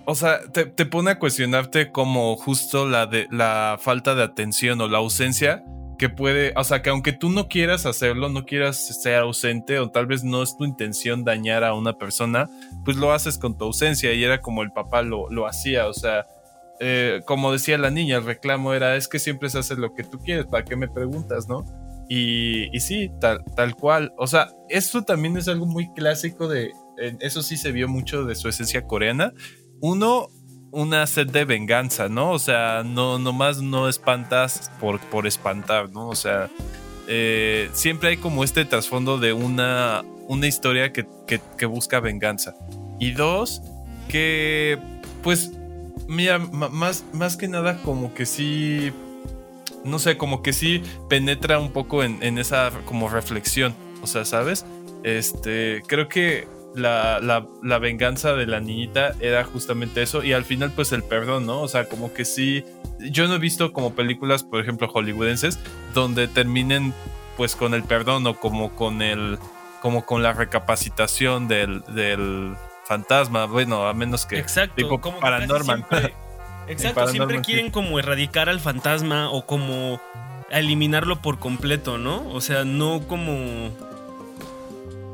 o 0.06 0.16
sea, 0.16 0.40
te, 0.52 0.66
te, 0.66 0.86
pone 0.86 1.12
a 1.12 1.20
cuestionarte 1.20 1.92
como 1.92 2.36
justo 2.38 2.88
la, 2.88 3.08
de, 3.08 3.28
la 3.32 3.78
falta 3.80 4.16
de 4.16 4.24
atención 4.24 4.80
o 4.82 4.88
la 4.88 5.00
ausencia 5.00 5.64
que 5.98 6.10
puede, 6.10 6.54
o 6.56 6.64
sea, 6.64 6.82
que 6.82 6.90
aunque 6.90 7.14
tú 7.14 7.30
no 7.30 7.48
quieras 7.48 7.86
hacerlo, 7.86 8.30
no 8.30 8.46
quieras 8.46 9.02
ser 9.02 9.16
ausente 9.16 9.80
o 9.80 9.90
tal 9.90 10.08
vez 10.08 10.24
no 10.24 10.44
es 10.44 10.58
tu 10.58 10.66
intención 10.66 11.24
dañar 11.24 11.64
a 11.64 11.74
una 11.74 11.98
persona, 11.98 12.50
pues 12.84 12.98
lo 12.98 13.14
haces 13.14 13.38
con 13.38 13.58
tu 13.58 13.66
ausencia 13.66 14.14
y 14.14 14.24
era 14.24 14.42
como 14.42 14.62
el 14.62 14.72
papá 14.72 15.02
lo, 15.02 15.30
lo 15.30 15.48
hacía, 15.48 15.88
o 15.88 15.94
sea, 15.94 16.26
eh, 16.80 17.22
como 17.26 17.52
decía 17.52 17.78
la 17.78 17.92
niña, 17.92 18.18
el 18.18 18.26
reclamo 18.26 18.74
era, 18.74 18.96
es 18.98 19.08
que 19.08 19.20
siempre 19.20 19.50
se 19.50 19.60
hace 19.60 19.76
lo 19.76 19.94
que 19.94 20.04
tú 20.04 20.20
quieres, 20.20 20.46
¿para 20.46 20.66
qué 20.66 20.76
me 20.76 20.90
preguntas, 20.90 21.48
no? 21.48 21.66
Y, 22.10 22.76
y 22.76 22.82
sí, 22.82 23.12
tal, 23.20 23.44
tal 23.56 23.76
cual, 23.76 24.14
o 24.18 24.28
sea, 24.28 24.50
esto 24.70 25.04
también 25.04 25.38
es 25.38 25.48
algo 25.48 25.66
muy 25.66 25.92
clásico 25.94 26.48
de, 26.48 26.72
eso 27.20 27.42
sí 27.42 27.58
se 27.58 27.72
vio 27.72 27.88
mucho 27.88 28.26
de 28.26 28.36
su 28.36 28.48
esencia 28.48 28.86
coreana. 28.86 29.34
Uno, 29.82 30.30
una 30.72 31.08
sed 31.08 31.28
de 31.28 31.46
venganza, 31.46 32.10
¿no? 32.10 32.32
O 32.32 32.40
sea, 32.40 32.84
no 32.86 33.20
nomás 33.20 33.62
no 33.62 33.88
espantas 33.88 34.72
por, 34.80 35.00
por 35.00 35.28
espantar, 35.28 35.90
¿no? 35.92 36.10
O 36.10 36.16
sea, 36.16 36.50
eh, 37.08 37.70
siempre 37.74 38.10
hay 38.10 38.18
como 38.18 38.44
este 38.44 38.66
trasfondo 38.66 39.18
de 39.18 39.34
una, 39.34 40.04
una 40.28 40.48
historia 40.48 40.92
que, 40.92 41.06
que, 41.28 41.66
busca 41.66 42.00
venganza. 42.00 42.56
Y 43.00 43.12
dos, 43.12 43.62
que 44.10 44.80
pues, 45.24 45.52
mira, 46.08 46.40
más, 46.40 47.06
más 47.14 47.38
que 47.38 47.48
nada 47.48 47.82
como 47.84 48.14
que 48.14 48.26
sí, 48.26 48.92
no 49.84 50.00
sé, 50.00 50.18
como 50.18 50.42
que 50.42 50.54
sí 50.54 50.82
penetra 51.10 51.60
un 51.60 51.72
poco 51.72 52.04
en, 52.04 52.22
en 52.24 52.38
esa 52.38 52.72
como 52.86 53.08
reflexión. 53.10 53.76
O 54.02 54.08
sea, 54.08 54.26
¿sabes? 54.26 54.66
Este, 55.04 55.84
creo 55.88 56.10
que 56.10 56.48
la, 56.76 57.20
la, 57.64 57.80
venganza 57.80 58.34
de 58.34 58.46
la 58.46 58.60
niñita 58.60 59.14
era 59.20 59.44
justamente 59.44 60.02
eso 60.02 60.24
y 60.24 60.34
al 60.34 60.46
final 60.46 60.72
pues 60.72 60.92
el 60.92 61.04
perdón, 61.04 61.46
¿no? 61.46 61.62
O 61.62 61.68
sea, 61.68 61.88
como 61.88 62.14
que 62.14 62.26
sí, 62.26 62.64
yo 63.00 63.28
no 63.28 63.36
he 63.36 63.40
visto 63.40 63.74
como 63.74 63.94
películas, 63.96 64.44
por 64.44 64.60
ejemplo, 64.60 64.88
hollywoodenses, 64.88 65.60
donde 65.94 66.28
terminen 66.28 66.94
pues 67.38 67.56
con 67.56 67.74
el 67.74 67.84
perdón 67.84 68.26
o 68.28 68.36
como 68.36 68.72
con 68.76 69.02
el, 69.02 69.38
como 69.82 70.06
con 70.06 70.24
la 70.24 70.34
recapacitación 70.34 71.48
del, 71.48 71.84
del 71.90 72.56
fantasma, 72.86 73.46
bueno, 73.46 73.88
a 73.88 73.94
menos 73.94 74.26
que 74.26 74.40
exacto, 74.40 74.76
tipo 74.76 75.02
como 75.02 75.20
paranormal. 75.20 75.86
exacto, 76.68 77.08
siempre 77.08 77.42
quieren 77.42 77.72
como 77.72 78.00
erradicar 78.00 78.50
al 78.50 78.60
fantasma 78.60 79.30
o 79.30 79.46
como 79.46 80.00
eliminarlo 80.50 81.22
por 81.22 81.40
completo, 81.40 81.98
¿no? 81.98 82.28
O 82.30 82.42
sea, 82.42 82.64
no 82.66 83.02
como 83.08 83.72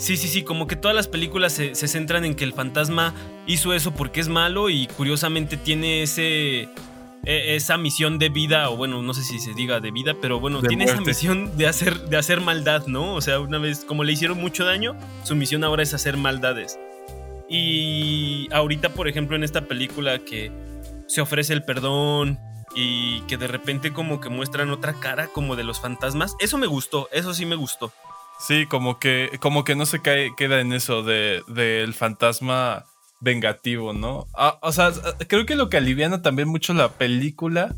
Sí, 0.02 0.18
sí, 0.18 0.28
sí, 0.28 0.42
como 0.42 0.66
que 0.66 0.76
todas 0.76 0.96
las 0.96 1.08
películas 1.08 1.54
se, 1.54 1.76
centran 1.76 2.26
en 2.26 2.34
que 2.34 2.44
el 2.44 2.54
fantasma 2.54 3.14
hizo 3.46 3.72
eso 3.72 3.94
porque 3.94 4.20
es 4.20 4.30
malo 4.30 4.72
y 4.72 4.88
curiosamente 4.88 5.58
tiene 5.58 6.02
ese 6.02 6.70
e, 7.24 7.56
esa 7.56 7.78
misión 7.78 8.18
de 8.18 8.30
vida, 8.30 8.72
o 8.72 8.78
bueno, 8.78 9.04
no 9.04 9.14
sé 9.14 9.24
si 9.24 9.40
se 9.40 9.54
diga 9.54 9.80
de 9.80 9.92
vida, 9.92 10.16
pero 10.20 10.40
bueno, 10.40 10.60
tiene 10.64 10.86
esa 10.86 11.00
misión 11.02 11.56
de 11.56 11.68
hacer, 11.68 12.10
de 12.10 12.18
hacer 12.18 12.42
maldad, 12.42 12.88
¿no? 12.88 13.14
O 13.14 13.22
sea, 13.22 13.40
una 13.40 13.60
vez, 13.60 13.86
como 13.86 14.04
le 14.04 14.14
hicieron 14.14 14.40
mucho 14.40 14.66
daño, 14.66 14.98
su 15.24 15.36
misión 15.36 15.64
ahora 15.64 15.84
es 15.84 15.94
hacer 15.94 16.18
maldades. 16.18 16.80
Y 17.48 18.52
ahorita, 18.52 18.90
por 18.90 19.08
ejemplo, 19.08 19.36
en 19.36 19.44
esta 19.44 19.68
película 19.68 20.18
que 20.18 20.52
se 21.06 21.22
ofrece 21.22 21.54
el 21.54 21.64
perdón 21.64 22.40
y 22.76 23.22
que 23.28 23.38
de 23.38 23.48
repente 23.48 23.94
como 23.94 24.20
que 24.20 24.30
muestran 24.30 24.72
otra 24.72 24.94
cara 24.94 25.28
como 25.28 25.56
de 25.56 25.64
los 25.64 25.80
fantasmas, 25.80 26.36
eso 26.40 26.58
me 26.58 26.66
gustó, 26.66 27.08
eso 27.12 27.36
sí 27.36 27.46
me 27.46 27.56
gustó. 27.56 27.94
Sí, 28.42 28.66
como 28.66 28.98
que, 28.98 29.38
como 29.40 29.64
que 29.64 29.76
no 29.76 29.86
se 29.86 30.02
cae, 30.02 30.36
queda 30.36 30.62
en 30.62 30.74
eso 30.74 31.04
de, 31.04 31.44
del 31.48 31.94
fantasma 31.94 32.86
vengativo, 33.20 33.94
¿no? 33.94 34.28
Ah, 34.34 34.58
o 34.64 34.72
sea, 34.72 34.92
creo 35.28 35.46
que 35.46 35.56
lo 35.56 35.70
que 35.70 35.78
aliviana 35.78 36.24
también 36.24 36.48
mucho 36.48 36.74
la 36.74 36.90
película 36.90 37.76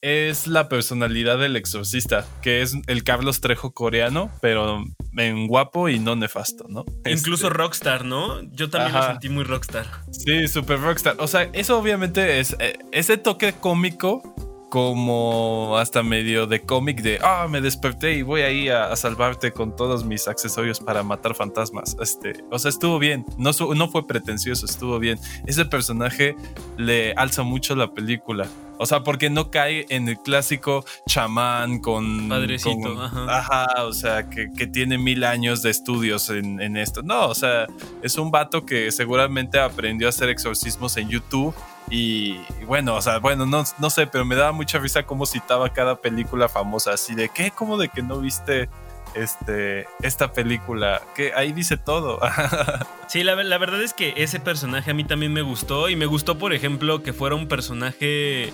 es 0.00 0.46
la 0.46 0.68
personalidad 0.68 1.38
del 1.38 1.56
exorcista, 1.56 2.24
que 2.40 2.62
es 2.62 2.74
el 2.86 3.04
Carlos 3.04 3.40
Trejo 3.40 3.72
coreano, 3.72 4.30
pero 4.40 4.84
en 5.16 5.46
guapo 5.46 5.88
y 5.88 5.98
no 5.98 6.16
nefasto, 6.16 6.66
¿no? 6.68 6.84
Incluso 7.04 7.48
este, 7.48 7.58
rockstar, 7.58 8.04
¿no? 8.04 8.40
Yo 8.52 8.70
también 8.70 8.94
lo 8.94 9.02
sentí 9.06 9.28
muy 9.28 9.44
rockstar. 9.44 9.86
Sí, 10.10 10.48
super 10.48 10.80
rockstar. 10.80 11.16
O 11.18 11.26
sea, 11.26 11.50
eso 11.52 11.78
obviamente 11.78 12.40
es 12.40 12.56
eh, 12.60 12.78
ese 12.92 13.18
toque 13.18 13.52
cómico 13.52 14.22
como 14.68 15.78
hasta 15.78 16.02
medio 16.02 16.46
de 16.46 16.60
cómic 16.60 17.00
de, 17.00 17.18
ah, 17.22 17.46
me 17.48 17.60
desperté 17.60 18.14
y 18.14 18.22
voy 18.22 18.42
ahí 18.42 18.68
a, 18.68 18.92
a, 18.92 18.96
salvarte 18.96 19.52
con 19.52 19.74
todos 19.74 20.04
mis 20.04 20.28
accesorios 20.28 20.80
para 20.80 21.02
matar 21.02 21.34
fantasmas. 21.34 21.96
Este, 22.00 22.44
o 22.50 22.58
sea, 22.58 22.68
estuvo 22.68 22.98
bien, 22.98 23.24
no, 23.38 23.52
no 23.74 23.88
fue 23.88 24.06
pretencioso, 24.06 24.66
estuvo 24.66 24.98
bien. 24.98 25.18
Ese 25.46 25.64
personaje 25.64 26.36
le 26.76 27.12
alza 27.12 27.42
mucho 27.42 27.74
la 27.74 27.92
película. 27.92 28.46
O 28.80 28.86
sea, 28.86 29.02
porque 29.02 29.28
no 29.28 29.50
cae 29.50 29.86
en 29.88 30.08
el 30.08 30.18
clásico 30.18 30.84
chamán 31.08 31.80
con... 31.80 32.28
Padrecito, 32.28 33.00
ajá. 33.02 33.66
o 33.84 33.92
sea, 33.92 34.30
que, 34.30 34.52
que, 34.56 34.68
tiene 34.68 34.98
mil 34.98 35.24
años 35.24 35.62
de 35.62 35.70
estudios 35.70 36.30
en, 36.30 36.60
en 36.60 36.76
esto. 36.76 37.02
No, 37.02 37.26
o 37.26 37.34
sea, 37.34 37.66
es 38.02 38.16
un 38.18 38.30
vato 38.30 38.64
que 38.64 38.92
seguramente 38.92 39.58
aprendió 39.58 40.06
a 40.06 40.10
hacer 40.10 40.28
exorcismos 40.28 40.96
en 40.96 41.08
YouTube 41.08 41.54
y, 41.90 42.40
bueno, 42.66 42.96
o 42.96 43.02
sea, 43.02 43.18
bueno, 43.18 43.46
no, 43.46 43.64
no 43.78 43.90
sé, 43.90 44.06
pero 44.06 44.24
me 44.24 44.36
daba 44.36 44.52
mucha 44.52 44.78
risa 44.78 45.04
cómo 45.04 45.26
citaba 45.26 45.72
cada 45.72 45.96
película 45.96 46.48
famosa, 46.48 46.92
así 46.92 47.14
de 47.14 47.28
qué, 47.28 47.50
como 47.50 47.78
de 47.78 47.88
que 47.88 48.02
no 48.02 48.20
viste 48.20 48.68
este, 49.14 49.86
esta 50.02 50.32
película, 50.32 51.02
que 51.14 51.32
ahí 51.34 51.52
dice 51.52 51.76
todo. 51.76 52.20
sí, 53.08 53.22
la, 53.22 53.42
la, 53.42 53.58
verdad 53.58 53.82
es 53.82 53.94
que 53.94 54.12
ese 54.16 54.40
personaje 54.40 54.90
a 54.90 54.94
mí 54.94 55.04
también 55.04 55.32
me 55.32 55.42
gustó 55.42 55.88
y 55.88 55.96
me 55.96 56.06
gustó, 56.06 56.38
por 56.38 56.52
ejemplo, 56.52 57.02
que 57.02 57.12
fuera 57.12 57.34
un 57.34 57.48
personaje 57.48 58.52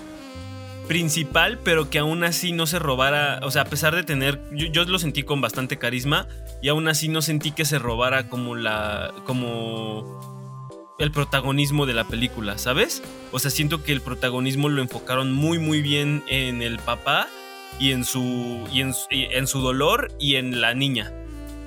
principal, 0.87 1.59
pero 1.63 1.89
que 1.89 1.99
aún 1.99 2.23
así 2.23 2.51
no 2.51 2.67
se 2.67 2.79
robara, 2.79 3.39
o 3.43 3.51
sea, 3.51 3.63
a 3.63 3.65
pesar 3.65 3.95
de 3.95 4.03
tener, 4.03 4.39
yo, 4.51 4.67
yo, 4.67 4.85
lo 4.85 4.99
sentí 4.99 5.23
con 5.23 5.41
bastante 5.41 5.77
carisma 5.77 6.27
y 6.61 6.69
aún 6.69 6.87
así 6.87 7.07
no 7.07 7.21
sentí 7.21 7.51
que 7.51 7.65
se 7.65 7.79
robara 7.79 8.27
como 8.29 8.55
la, 8.55 9.11
como 9.25 10.34
el 10.97 11.11
protagonismo 11.11 11.85
de 11.85 11.93
la 11.93 12.05
película, 12.05 12.57
¿sabes? 12.57 13.03
O 13.31 13.39
sea, 13.39 13.51
siento 13.51 13.83
que 13.83 13.91
el 13.91 14.01
protagonismo 14.01 14.69
lo 14.69 14.81
enfocaron 14.81 15.33
muy 15.33 15.59
muy 15.59 15.81
bien 15.81 16.23
en 16.27 16.61
el 16.61 16.79
papá 16.79 17.27
y 17.79 17.91
en 17.91 18.05
su 18.05 18.67
y 18.71 18.81
en, 18.81 19.47
su 19.47 19.61
dolor 19.61 20.11
y 20.19 20.35
en 20.35 20.61
la 20.61 20.73
niña. 20.73 21.11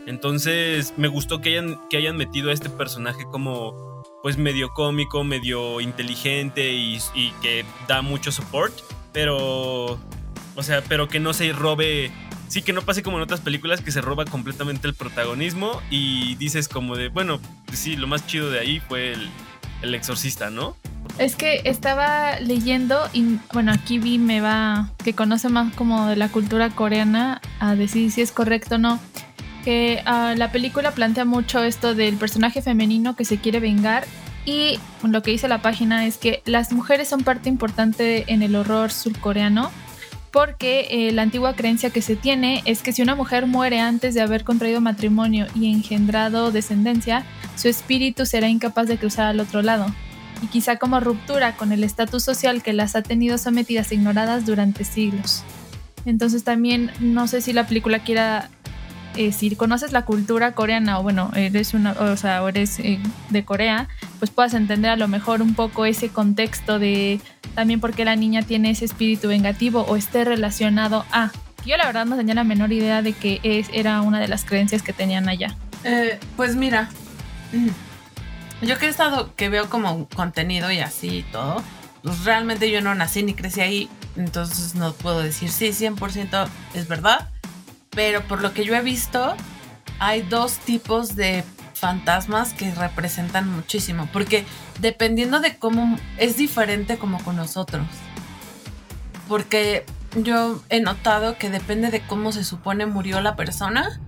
Entonces, 0.06 0.94
me 0.96 1.08
gustó 1.08 1.40
que 1.40 1.50
hayan 1.50 1.78
que 1.90 1.98
hayan 1.98 2.16
metido 2.16 2.50
a 2.50 2.52
este 2.52 2.70
personaje 2.70 3.24
como 3.30 4.02
pues 4.22 4.38
medio 4.38 4.70
cómico, 4.70 5.22
medio 5.22 5.80
inteligente 5.80 6.72
y, 6.72 6.98
y 7.14 7.30
que 7.42 7.64
da 7.86 8.02
mucho 8.02 8.32
support, 8.32 8.74
pero 9.12 9.98
o 10.56 10.62
sea, 10.62 10.82
pero 10.88 11.08
que 11.08 11.20
no 11.20 11.32
se 11.34 11.52
robe 11.52 12.10
sí 12.48 12.62
que 12.62 12.72
no 12.72 12.82
pase 12.82 13.02
como 13.02 13.18
en 13.18 13.22
otras 13.22 13.40
películas 13.40 13.80
que 13.80 13.92
se 13.92 14.00
roba 14.00 14.24
completamente 14.24 14.88
el 14.88 14.94
protagonismo 14.94 15.80
y 15.90 16.34
dices 16.36 16.68
como 16.68 16.96
de, 16.96 17.08
bueno, 17.08 17.40
sí, 17.72 17.96
lo 17.96 18.06
más 18.06 18.26
chido 18.26 18.50
de 18.50 18.58
ahí 18.58 18.80
fue 18.80 19.12
el, 19.12 19.94
exorcista, 19.94 20.50
¿no? 20.50 20.76
Es 21.18 21.36
que 21.36 21.62
estaba 21.64 22.40
leyendo 22.40 23.08
y 23.12 23.38
bueno, 23.52 23.72
aquí 23.72 23.98
vi 23.98 24.18
me 24.18 24.40
va 24.40 24.90
que 25.04 25.14
conoce 25.14 25.48
más 25.48 25.72
como 25.74 26.06
de 26.06 26.16
la 26.16 26.28
cultura 26.28 26.70
coreana 26.70 27.40
a 27.60 27.74
decir 27.74 28.10
si 28.10 28.20
es 28.20 28.32
correcto 28.32 28.74
o 28.74 28.78
no. 28.78 29.00
Que 29.64 30.02
uh, 30.06 30.36
la 30.36 30.50
película 30.50 30.92
plantea 30.92 31.24
mucho 31.24 31.62
esto 31.62 31.94
del 31.94 32.16
personaje 32.16 32.62
femenino 32.62 33.14
que 33.14 33.24
se 33.24 33.38
quiere 33.38 33.60
vengar 33.60 34.06
y 34.44 34.78
lo 35.02 35.22
que 35.22 35.30
dice 35.30 35.46
la 35.46 35.62
página 35.62 36.06
es 36.06 36.16
que 36.16 36.42
las 36.44 36.72
mujeres 36.72 37.08
son 37.08 37.22
parte 37.22 37.48
importante 37.48 38.24
en 38.32 38.42
el 38.42 38.56
horror 38.56 38.90
surcoreano 38.90 39.70
porque 40.30 40.88
eh, 40.90 41.12
la 41.12 41.22
antigua 41.22 41.54
creencia 41.54 41.90
que 41.90 42.02
se 42.02 42.16
tiene 42.16 42.62
es 42.64 42.82
que 42.82 42.92
si 42.92 43.02
una 43.02 43.14
mujer 43.14 43.46
muere 43.46 43.80
antes 43.80 44.14
de 44.14 44.20
haber 44.20 44.44
contraído 44.44 44.80
matrimonio 44.80 45.46
y 45.54 45.72
engendrado 45.72 46.52
descendencia, 46.52 47.24
su 47.56 47.68
espíritu 47.68 48.26
será 48.26 48.48
incapaz 48.48 48.86
de 48.88 48.98
cruzar 48.98 49.26
al 49.26 49.40
otro 49.40 49.62
lado, 49.62 49.86
y 50.42 50.46
quizá 50.46 50.76
como 50.76 51.00
ruptura 51.00 51.56
con 51.56 51.72
el 51.72 51.84
estatus 51.84 52.22
social 52.22 52.62
que 52.62 52.72
las 52.72 52.96
ha 52.96 53.02
tenido 53.02 53.38
sometidas 53.38 53.90
e 53.90 53.96
ignoradas 53.96 54.46
durante 54.46 54.84
siglos. 54.84 55.42
Entonces 56.04 56.44
también 56.44 56.90
no 57.00 57.26
sé 57.26 57.40
si 57.40 57.52
la 57.52 57.66
película 57.66 57.98
quiera 58.00 58.50
eh, 59.16 59.32
si 59.32 59.54
conoces 59.56 59.90
la 59.92 60.04
cultura 60.04 60.52
coreana 60.52 61.00
o 61.00 61.02
bueno, 61.02 61.32
eres 61.34 61.74
una, 61.74 61.92
o 61.92 62.16
sea, 62.16 62.46
eres 62.46 62.78
eh, 62.78 63.00
de 63.30 63.44
Corea, 63.44 63.88
pues 64.18 64.30
puedas 64.30 64.54
entender 64.54 64.90
a 64.90 64.96
lo 64.96 65.08
mejor 65.08 65.42
un 65.42 65.54
poco 65.54 65.86
ese 65.86 66.08
contexto 66.10 66.78
de 66.78 67.20
también 67.54 67.80
por 67.80 67.94
qué 67.94 68.04
la 68.04 68.16
niña 68.16 68.42
tiene 68.42 68.70
ese 68.70 68.84
espíritu 68.84 69.28
vengativo 69.28 69.82
o 69.82 69.96
esté 69.96 70.24
relacionado 70.24 71.04
a. 71.12 71.30
Yo 71.66 71.76
la 71.76 71.86
verdad 71.86 72.06
no 72.06 72.16
tenía 72.16 72.34
la 72.34 72.44
menor 72.44 72.72
idea 72.72 73.02
de 73.02 73.12
que 73.12 73.40
es, 73.42 73.68
era 73.72 74.00
una 74.00 74.20
de 74.20 74.28
las 74.28 74.44
creencias 74.44 74.82
que 74.82 74.92
tenían 74.92 75.28
allá. 75.28 75.56
Eh, 75.84 76.18
pues 76.36 76.56
mira, 76.56 76.88
yo 78.62 78.78
que 78.78 78.86
he 78.86 78.88
estado, 78.88 79.34
que 79.34 79.48
veo 79.48 79.68
como 79.68 80.08
contenido 80.08 80.70
y 80.70 80.78
así 80.78 81.18
y 81.18 81.22
todo, 81.24 81.62
pues 82.02 82.24
realmente 82.24 82.70
yo 82.70 82.80
no 82.80 82.94
nací 82.94 83.22
ni 83.22 83.34
crecí 83.34 83.60
ahí, 83.60 83.88
entonces 84.16 84.74
no 84.74 84.92
puedo 84.92 85.20
decir 85.20 85.50
sí, 85.50 85.68
100% 85.68 86.48
es 86.74 86.88
verdad 86.88 87.28
pero 87.98 88.22
por 88.22 88.40
lo 88.40 88.52
que 88.52 88.64
yo 88.64 88.76
he 88.76 88.80
visto, 88.80 89.34
hay 89.98 90.22
dos 90.22 90.58
tipos 90.58 91.16
de 91.16 91.42
fantasmas 91.78 92.52
que 92.52 92.74
representan 92.74 93.48
muchísimo, 93.48 94.08
porque 94.12 94.44
dependiendo 94.80 95.40
de 95.40 95.56
cómo 95.56 95.96
es 96.18 96.36
diferente 96.36 96.98
como 96.98 97.22
con 97.22 97.36
nosotros. 97.36 97.86
Porque 99.28 99.84
yo 100.16 100.62
he 100.68 100.80
notado 100.80 101.38
que 101.38 101.50
depende 101.50 101.90
de 101.90 102.00
cómo 102.00 102.32
se 102.32 102.44
supone 102.44 102.86
murió 102.86 103.20
la 103.20 103.36
persona, 103.36 104.00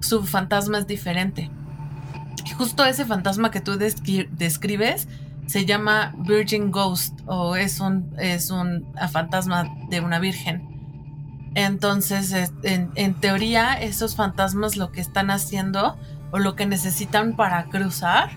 su 0.00 0.24
fantasma 0.24 0.78
es 0.78 0.86
diferente. 0.86 1.50
Y 2.44 2.50
justo 2.50 2.84
ese 2.84 3.04
fantasma 3.04 3.50
que 3.50 3.60
tú 3.60 3.76
describes 3.78 5.08
se 5.46 5.66
llama 5.66 6.14
Virgin 6.18 6.70
Ghost 6.70 7.20
o 7.26 7.56
es 7.56 7.80
un, 7.80 8.14
es 8.18 8.50
un 8.50 8.86
fantasma 9.10 9.68
de 9.88 10.00
una 10.00 10.18
virgen. 10.18 10.74
Entonces, 11.54 12.32
en, 12.62 12.90
en, 12.96 13.14
teoría, 13.14 13.74
esos 13.74 14.16
fantasmas 14.16 14.76
lo 14.76 14.90
que 14.90 15.00
están 15.00 15.30
haciendo 15.30 15.96
o 16.34 16.40
lo 16.40 16.56
que 16.56 16.66
necesitan 16.66 17.36
para 17.36 17.66
cruzar 17.66 18.28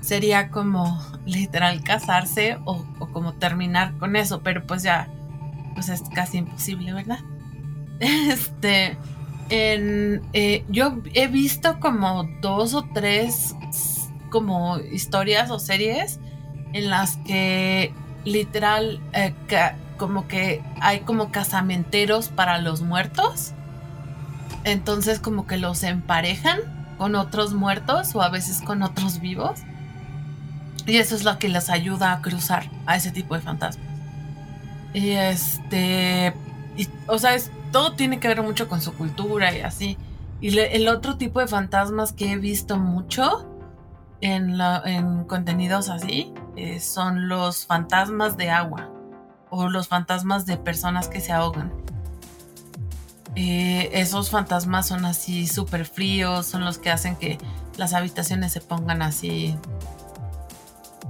sería 0.00 0.50
como 0.50 1.00
literal 1.26 1.80
casarse 1.84 2.58
o, 2.64 2.84
como 3.12 3.34
terminar 3.34 3.96
con 3.98 4.16
eso, 4.16 4.40
pero 4.40 4.66
pues 4.66 4.82
ya, 4.82 5.08
pues 5.74 5.88
es 5.88 6.02
casi 6.12 6.38
imposible, 6.38 6.92
¿verdad? 6.92 7.20
Este, 8.00 8.98
eh, 9.48 10.64
yo 10.68 10.98
he 11.14 11.28
visto 11.28 11.78
como 11.78 12.28
dos 12.42 12.74
o 12.74 12.82
tres 12.92 13.54
como 14.28 14.78
historias 14.80 15.48
o 15.52 15.60
series 15.60 16.18
en 16.72 16.90
las 16.90 17.16
que 17.18 17.94
literal 18.24 19.00
eh, 19.12 19.34
como 19.98 20.26
que 20.26 20.64
hay 20.80 20.98
como 21.00 21.30
casamenteros 21.30 22.28
para 22.28 22.58
los 22.58 22.82
muertos. 22.82 23.52
Entonces 24.64 25.20
como 25.20 25.46
que 25.46 25.58
los 25.58 25.84
emparejan 25.84 26.75
con 26.98 27.14
otros 27.14 27.54
muertos 27.54 28.14
o 28.14 28.22
a 28.22 28.28
veces 28.28 28.62
con 28.62 28.82
otros 28.82 29.20
vivos. 29.20 29.60
Y 30.86 30.96
eso 30.96 31.16
es 31.16 31.24
lo 31.24 31.38
que 31.38 31.48
les 31.48 31.68
ayuda 31.68 32.12
a 32.12 32.22
cruzar 32.22 32.70
a 32.86 32.96
ese 32.96 33.10
tipo 33.10 33.34
de 33.34 33.40
fantasmas. 33.40 33.86
Y 34.94 35.10
este, 35.10 36.32
o 37.06 37.18
sea, 37.18 37.34
es, 37.34 37.50
todo 37.72 37.92
tiene 37.92 38.20
que 38.20 38.28
ver 38.28 38.42
mucho 38.42 38.68
con 38.68 38.80
su 38.80 38.94
cultura 38.94 39.54
y 39.54 39.60
así. 39.60 39.98
Y 40.40 40.56
el 40.58 40.88
otro 40.88 41.16
tipo 41.16 41.40
de 41.40 41.48
fantasmas 41.48 42.12
que 42.12 42.32
he 42.32 42.36
visto 42.36 42.78
mucho 42.78 43.46
en, 44.20 44.60
en 44.84 45.24
contenidos 45.24 45.88
así 45.88 46.32
eh, 46.56 46.80
son 46.80 47.28
los 47.28 47.66
fantasmas 47.66 48.36
de 48.36 48.50
agua 48.50 48.90
o 49.50 49.68
los 49.68 49.88
fantasmas 49.88 50.46
de 50.46 50.56
personas 50.56 51.08
que 51.08 51.20
se 51.20 51.32
ahogan. 51.32 51.72
Eh, 53.36 53.90
esos 53.92 54.30
fantasmas 54.30 54.86
son 54.88 55.04
así 55.04 55.46
súper 55.46 55.84
fríos, 55.84 56.46
son 56.46 56.64
los 56.64 56.78
que 56.78 56.90
hacen 56.90 57.16
que 57.16 57.38
las 57.76 57.92
habitaciones 57.92 58.52
se 58.52 58.62
pongan 58.62 59.02
así 59.02 59.54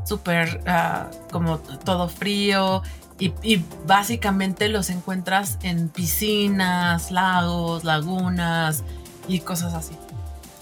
súper 0.04 0.60
ah, 0.66 1.08
como 1.30 1.58
todo 1.58 2.08
frío 2.08 2.82
y, 3.18 3.64
básicamente 3.86 4.68
los 4.68 4.90
encuentras 4.90 5.58
en 5.62 5.88
piscinas, 5.88 7.10
lagos, 7.10 7.84
lagunas 7.84 8.82
y 9.26 9.40
cosas 9.40 9.72
así. 9.72 9.96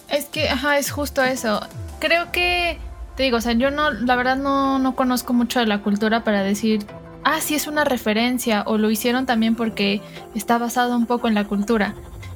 Es 0.08 0.26
que, 0.26 0.48
ajá, 0.48 0.78
es 0.78 0.92
justo 0.92 1.22
eso. 1.24 1.60
Creo 1.98 2.30
que, 2.30 2.78
te 3.16 3.24
digo, 3.24 3.38
o 3.38 3.40
sea, 3.40 3.54
yo 3.54 3.70
no, 3.72 3.90
la 3.90 4.14
verdad 4.14 4.36
no, 4.36 4.78
no 4.78 4.94
conozco 4.94 5.32
mucho 5.32 5.58
de 5.58 5.66
la 5.66 5.82
cultura 5.82 6.22
para 6.22 6.42
decir 6.44 6.86
ah, 7.24 7.40
sí 7.40 7.54
es 7.54 7.66
una 7.66 7.84
referencia 7.84 8.62
o 8.66 8.78
lo 8.78 8.90
hicieron 8.90 9.26
también 9.26 9.56
porque 9.56 10.00
está 10.34 10.58
basado 10.58 10.96
un 10.96 11.06
poco 11.06 11.28
en 11.28 11.34
la 11.34 11.44
cultura. 11.44 11.94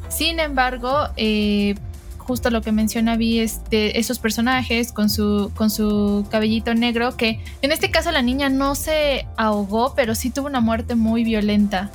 Sin 0.09 0.41
embargo, 0.41 1.09
eh, 1.17 1.75
justo 2.29 2.51
lo 2.51 2.61
que 2.61 2.73
menciona 2.73 3.17
Vi 3.17 3.41
es 3.41 3.63
de 3.71 3.93
esos 3.95 4.19
personajes 4.19 4.93
con 4.93 5.09
su, 5.09 5.51
con 5.55 5.71
su 5.71 6.27
cabellito 6.31 6.75
negro, 6.75 7.17
que 7.17 7.41
en 7.63 7.73
este 7.73 7.91
caso 7.91 8.11
la 8.11 8.23
niña 8.23 8.49
no 8.49 8.75
se 8.75 9.27
ahogó, 9.37 9.95
pero 9.95 10.15
sí 10.15 10.31
tuvo 10.31 10.47
una 10.47 10.61
muerte 10.61 10.95
muy 10.95 11.25
violenta. 11.25 11.91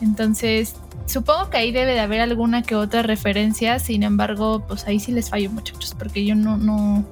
Entonces, 0.00 0.74
supongo 1.06 1.50
que 1.50 1.56
ahí 1.56 1.72
debe 1.72 1.92
de 1.92 2.00
haber 2.00 2.20
alguna 2.20 2.62
que 2.62 2.74
otra 2.74 3.02
referencia, 3.02 3.78
sin 3.78 4.02
embargo, 4.02 4.64
pues 4.66 4.86
ahí 4.86 5.00
sí 5.00 5.10
les 5.12 5.30
fallo 5.30 5.50
muchachos, 5.50 5.94
porque 5.98 6.24
yo 6.24 6.34
no, 6.34 6.56
no, 6.56 7.04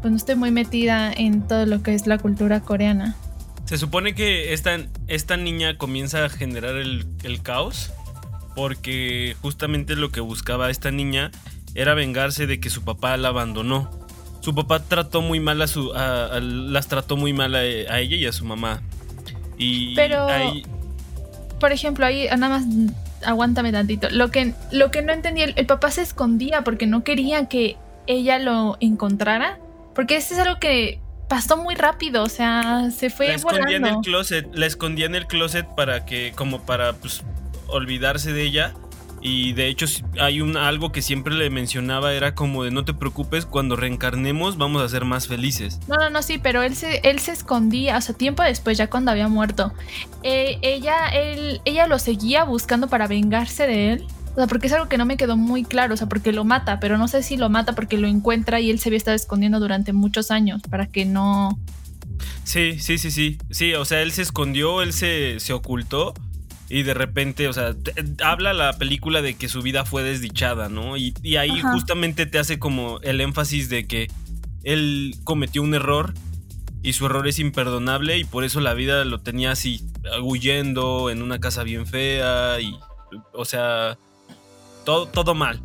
pues 0.00 0.10
no 0.10 0.16
estoy 0.16 0.34
muy 0.34 0.50
metida 0.50 1.12
en 1.12 1.42
todo 1.42 1.66
lo 1.66 1.82
que 1.82 1.94
es 1.94 2.06
la 2.06 2.18
cultura 2.18 2.60
coreana. 2.60 3.16
Se 3.72 3.78
supone 3.78 4.14
que 4.14 4.52
esta, 4.52 4.78
esta 5.08 5.38
niña 5.38 5.78
comienza 5.78 6.26
a 6.26 6.28
generar 6.28 6.76
el, 6.76 7.06
caos 7.42 7.90
porque 8.54 9.34
justamente 9.40 9.96
lo 9.96 10.10
que 10.10 10.20
buscaba 10.20 10.68
esta 10.68 10.90
niña 10.90 11.30
era 11.74 11.94
vengarse 11.94 12.46
de 12.46 12.60
que 12.60 12.68
su 12.68 12.84
papá 12.84 13.16
la 13.16 13.28
abandonó. 13.28 13.88
Su 14.40 14.54
papá 14.54 14.80
trató 14.82 15.22
muy 15.22 15.40
mal 15.40 15.62
a 15.62 15.66
su. 15.68 15.90
las 15.90 16.86
trató 16.86 17.16
muy 17.16 17.32
mal 17.32 17.54
a, 17.54 17.64
ella 17.64 18.16
y 18.16 18.26
a 18.26 18.32
su 18.32 18.44
mamá. 18.44 18.82
Y 19.56 19.94
Pero. 19.94 20.26
Por 21.58 21.72
ejemplo, 21.72 22.04
ahí 22.04 22.26
nada 22.26 22.50
más 22.50 22.66
aguántame 23.24 23.72
tantito. 23.72 24.10
Lo 24.10 24.30
que, 24.30 24.52
lo 24.70 24.90
que 24.90 25.00
no 25.00 25.14
entendí, 25.14 25.40
el, 25.40 25.64
papá 25.64 25.90
se 25.90 26.02
escondía 26.02 26.62
porque 26.62 26.86
no 26.86 27.04
quería 27.04 27.48
que 27.48 27.78
ella 28.06 28.38
lo 28.38 28.76
encontrara. 28.80 29.58
Porque 29.94 30.16
eso 30.16 30.34
es 30.34 30.40
algo 30.40 30.60
que 30.60 31.00
pasó 31.32 31.56
muy 31.56 31.74
rápido, 31.76 32.24
o 32.24 32.28
sea, 32.28 32.90
se 32.90 33.08
fue 33.08 33.28
la 33.28 33.34
escondía 33.36 33.76
en 33.78 33.86
el 33.86 33.96
closet, 34.02 34.46
la 34.52 34.66
escondía 34.66 35.06
en 35.06 35.14
el 35.14 35.26
closet 35.26 35.66
para 35.74 36.04
que 36.04 36.34
como 36.36 36.66
para 36.66 36.92
pues 36.92 37.22
olvidarse 37.68 38.34
de 38.34 38.42
ella 38.42 38.74
y 39.22 39.54
de 39.54 39.68
hecho 39.68 39.86
hay 40.20 40.42
un 40.42 40.58
algo 40.58 40.92
que 40.92 41.00
siempre 41.00 41.34
le 41.34 41.48
mencionaba 41.48 42.12
era 42.12 42.34
como 42.34 42.64
de 42.64 42.70
no 42.70 42.84
te 42.84 42.92
preocupes, 42.92 43.46
cuando 43.46 43.76
reencarnemos 43.76 44.58
vamos 44.58 44.82
a 44.82 44.88
ser 44.90 45.06
más 45.06 45.26
felices. 45.26 45.80
No, 45.88 45.96
no, 45.96 46.10
no, 46.10 46.20
sí, 46.20 46.36
pero 46.36 46.60
él 46.60 46.76
se, 46.76 47.00
él 47.02 47.18
se 47.18 47.32
escondía, 47.32 47.96
o 47.96 48.00
sea, 48.02 48.14
tiempo 48.14 48.42
después, 48.42 48.76
ya 48.76 48.90
cuando 48.90 49.10
había 49.10 49.28
muerto. 49.28 49.72
Eh, 50.22 50.58
ella, 50.60 51.08
él, 51.14 51.62
ella 51.64 51.86
lo 51.86 51.98
seguía 51.98 52.44
buscando 52.44 52.88
para 52.88 53.06
vengarse 53.06 53.66
de 53.66 53.92
él. 53.94 54.06
O 54.32 54.36
sea, 54.36 54.46
porque 54.46 54.66
es 54.66 54.72
algo 54.72 54.88
que 54.88 54.98
no 54.98 55.04
me 55.04 55.16
quedó 55.16 55.36
muy 55.36 55.62
claro, 55.64 55.94
o 55.94 55.96
sea, 55.96 56.08
porque 56.08 56.32
lo 56.32 56.44
mata, 56.44 56.80
pero 56.80 56.96
no 56.96 57.06
sé 57.06 57.22
si 57.22 57.36
lo 57.36 57.50
mata 57.50 57.74
porque 57.74 57.98
lo 57.98 58.08
encuentra 58.08 58.60
y 58.60 58.70
él 58.70 58.78
se 58.78 58.88
había 58.88 58.96
estado 58.96 59.14
escondiendo 59.14 59.60
durante 59.60 59.92
muchos 59.92 60.30
años 60.30 60.62
para 60.70 60.86
que 60.86 61.04
no... 61.04 61.58
Sí, 62.44 62.78
sí, 62.78 62.98
sí, 62.98 63.10
sí. 63.10 63.38
Sí, 63.50 63.74
o 63.74 63.84
sea, 63.84 64.00
él 64.02 64.12
se 64.12 64.22
escondió, 64.22 64.82
él 64.82 64.92
se, 64.92 65.38
se 65.38 65.52
ocultó 65.52 66.14
y 66.72 66.84
de 66.84 66.94
repente, 66.94 67.48
o 67.48 67.52
sea, 67.52 67.76
habla 68.24 68.54
la 68.54 68.72
película 68.78 69.20
de 69.20 69.34
que 69.34 69.50
su 69.50 69.60
vida 69.60 69.84
fue 69.84 70.02
desdichada, 70.02 70.70
¿no? 70.70 70.96
Y, 70.96 71.12
ahí 71.36 71.60
justamente 71.60 72.24
te 72.24 72.38
hace 72.38 72.58
como 72.58 72.98
el 73.02 73.20
énfasis 73.20 73.68
de 73.68 73.86
que 73.86 74.10
él 74.64 75.14
cometió 75.24 75.62
un 75.62 75.74
error 75.74 76.14
y 76.82 76.94
su 76.94 77.04
error 77.04 77.28
es 77.28 77.38
imperdonable 77.38 78.16
y 78.16 78.24
por 78.24 78.42
eso 78.44 78.60
la 78.60 78.72
vida 78.72 79.04
lo 79.04 79.20
tenía 79.20 79.50
así, 79.50 79.86
huyendo 80.22 81.10
en 81.10 81.20
una 81.20 81.40
casa 81.40 81.62
bien 81.62 81.86
fea 81.86 82.58
y, 82.58 82.74
o 83.34 83.44
sea, 83.44 83.98
todo, 84.84 85.06
todo 85.06 85.34
mal. 85.34 85.62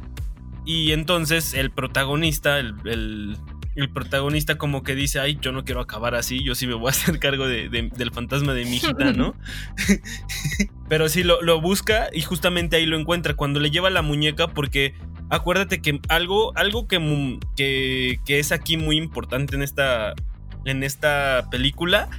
Y 0.65 0.91
entonces 0.91 1.53
el 1.53 1.71
protagonista, 1.71 2.60
el, 2.60 3.38
protagonista 3.93 4.58
como 4.58 4.84
que 4.84 4.95
dice, 4.95 5.19
ay, 5.19 5.38
yo 5.41 5.51
no 5.51 5.63
quiero 5.63 5.80
acabar 5.80 6.13
así, 6.13 6.43
yo 6.43 6.56
sí 6.56 6.67
me 6.67 6.73
voy 6.73 6.88
a 6.88 6.91
hacer 6.91 7.19
cargo 7.21 7.47
del 7.47 8.12
fantasma 8.12 8.53
de 8.53 8.65
mi 8.65 8.75
hijita, 8.75 9.13
¿no? 9.13 9.36
Pero 10.89 11.08
sí 11.10 11.23
lo, 11.23 11.41
lo, 11.41 11.62
busca 11.62 12.10
y 12.13 12.21
justamente 12.21 12.75
ahí 12.75 12.86
lo 12.86 12.99
encuentra 12.99 13.36
cuando 13.36 13.60
le 13.60 13.71
lleva 13.71 13.89
la 13.89 14.01
muñeca 14.01 14.47
porque 14.47 14.93
acuérdate 15.30 15.82
que 15.82 16.01
algo, 16.10 16.56
algo 16.58 16.88
que, 16.88 17.39
que, 17.56 18.19
que 18.25 18.39
es 18.39 18.51
aquí 18.51 18.77
muy 18.77 18.97
importante 18.97 19.56
en 19.56 19.62
esta, 19.62 20.13
en 20.65 20.84
esta 20.84 21.47
película 21.49 22.10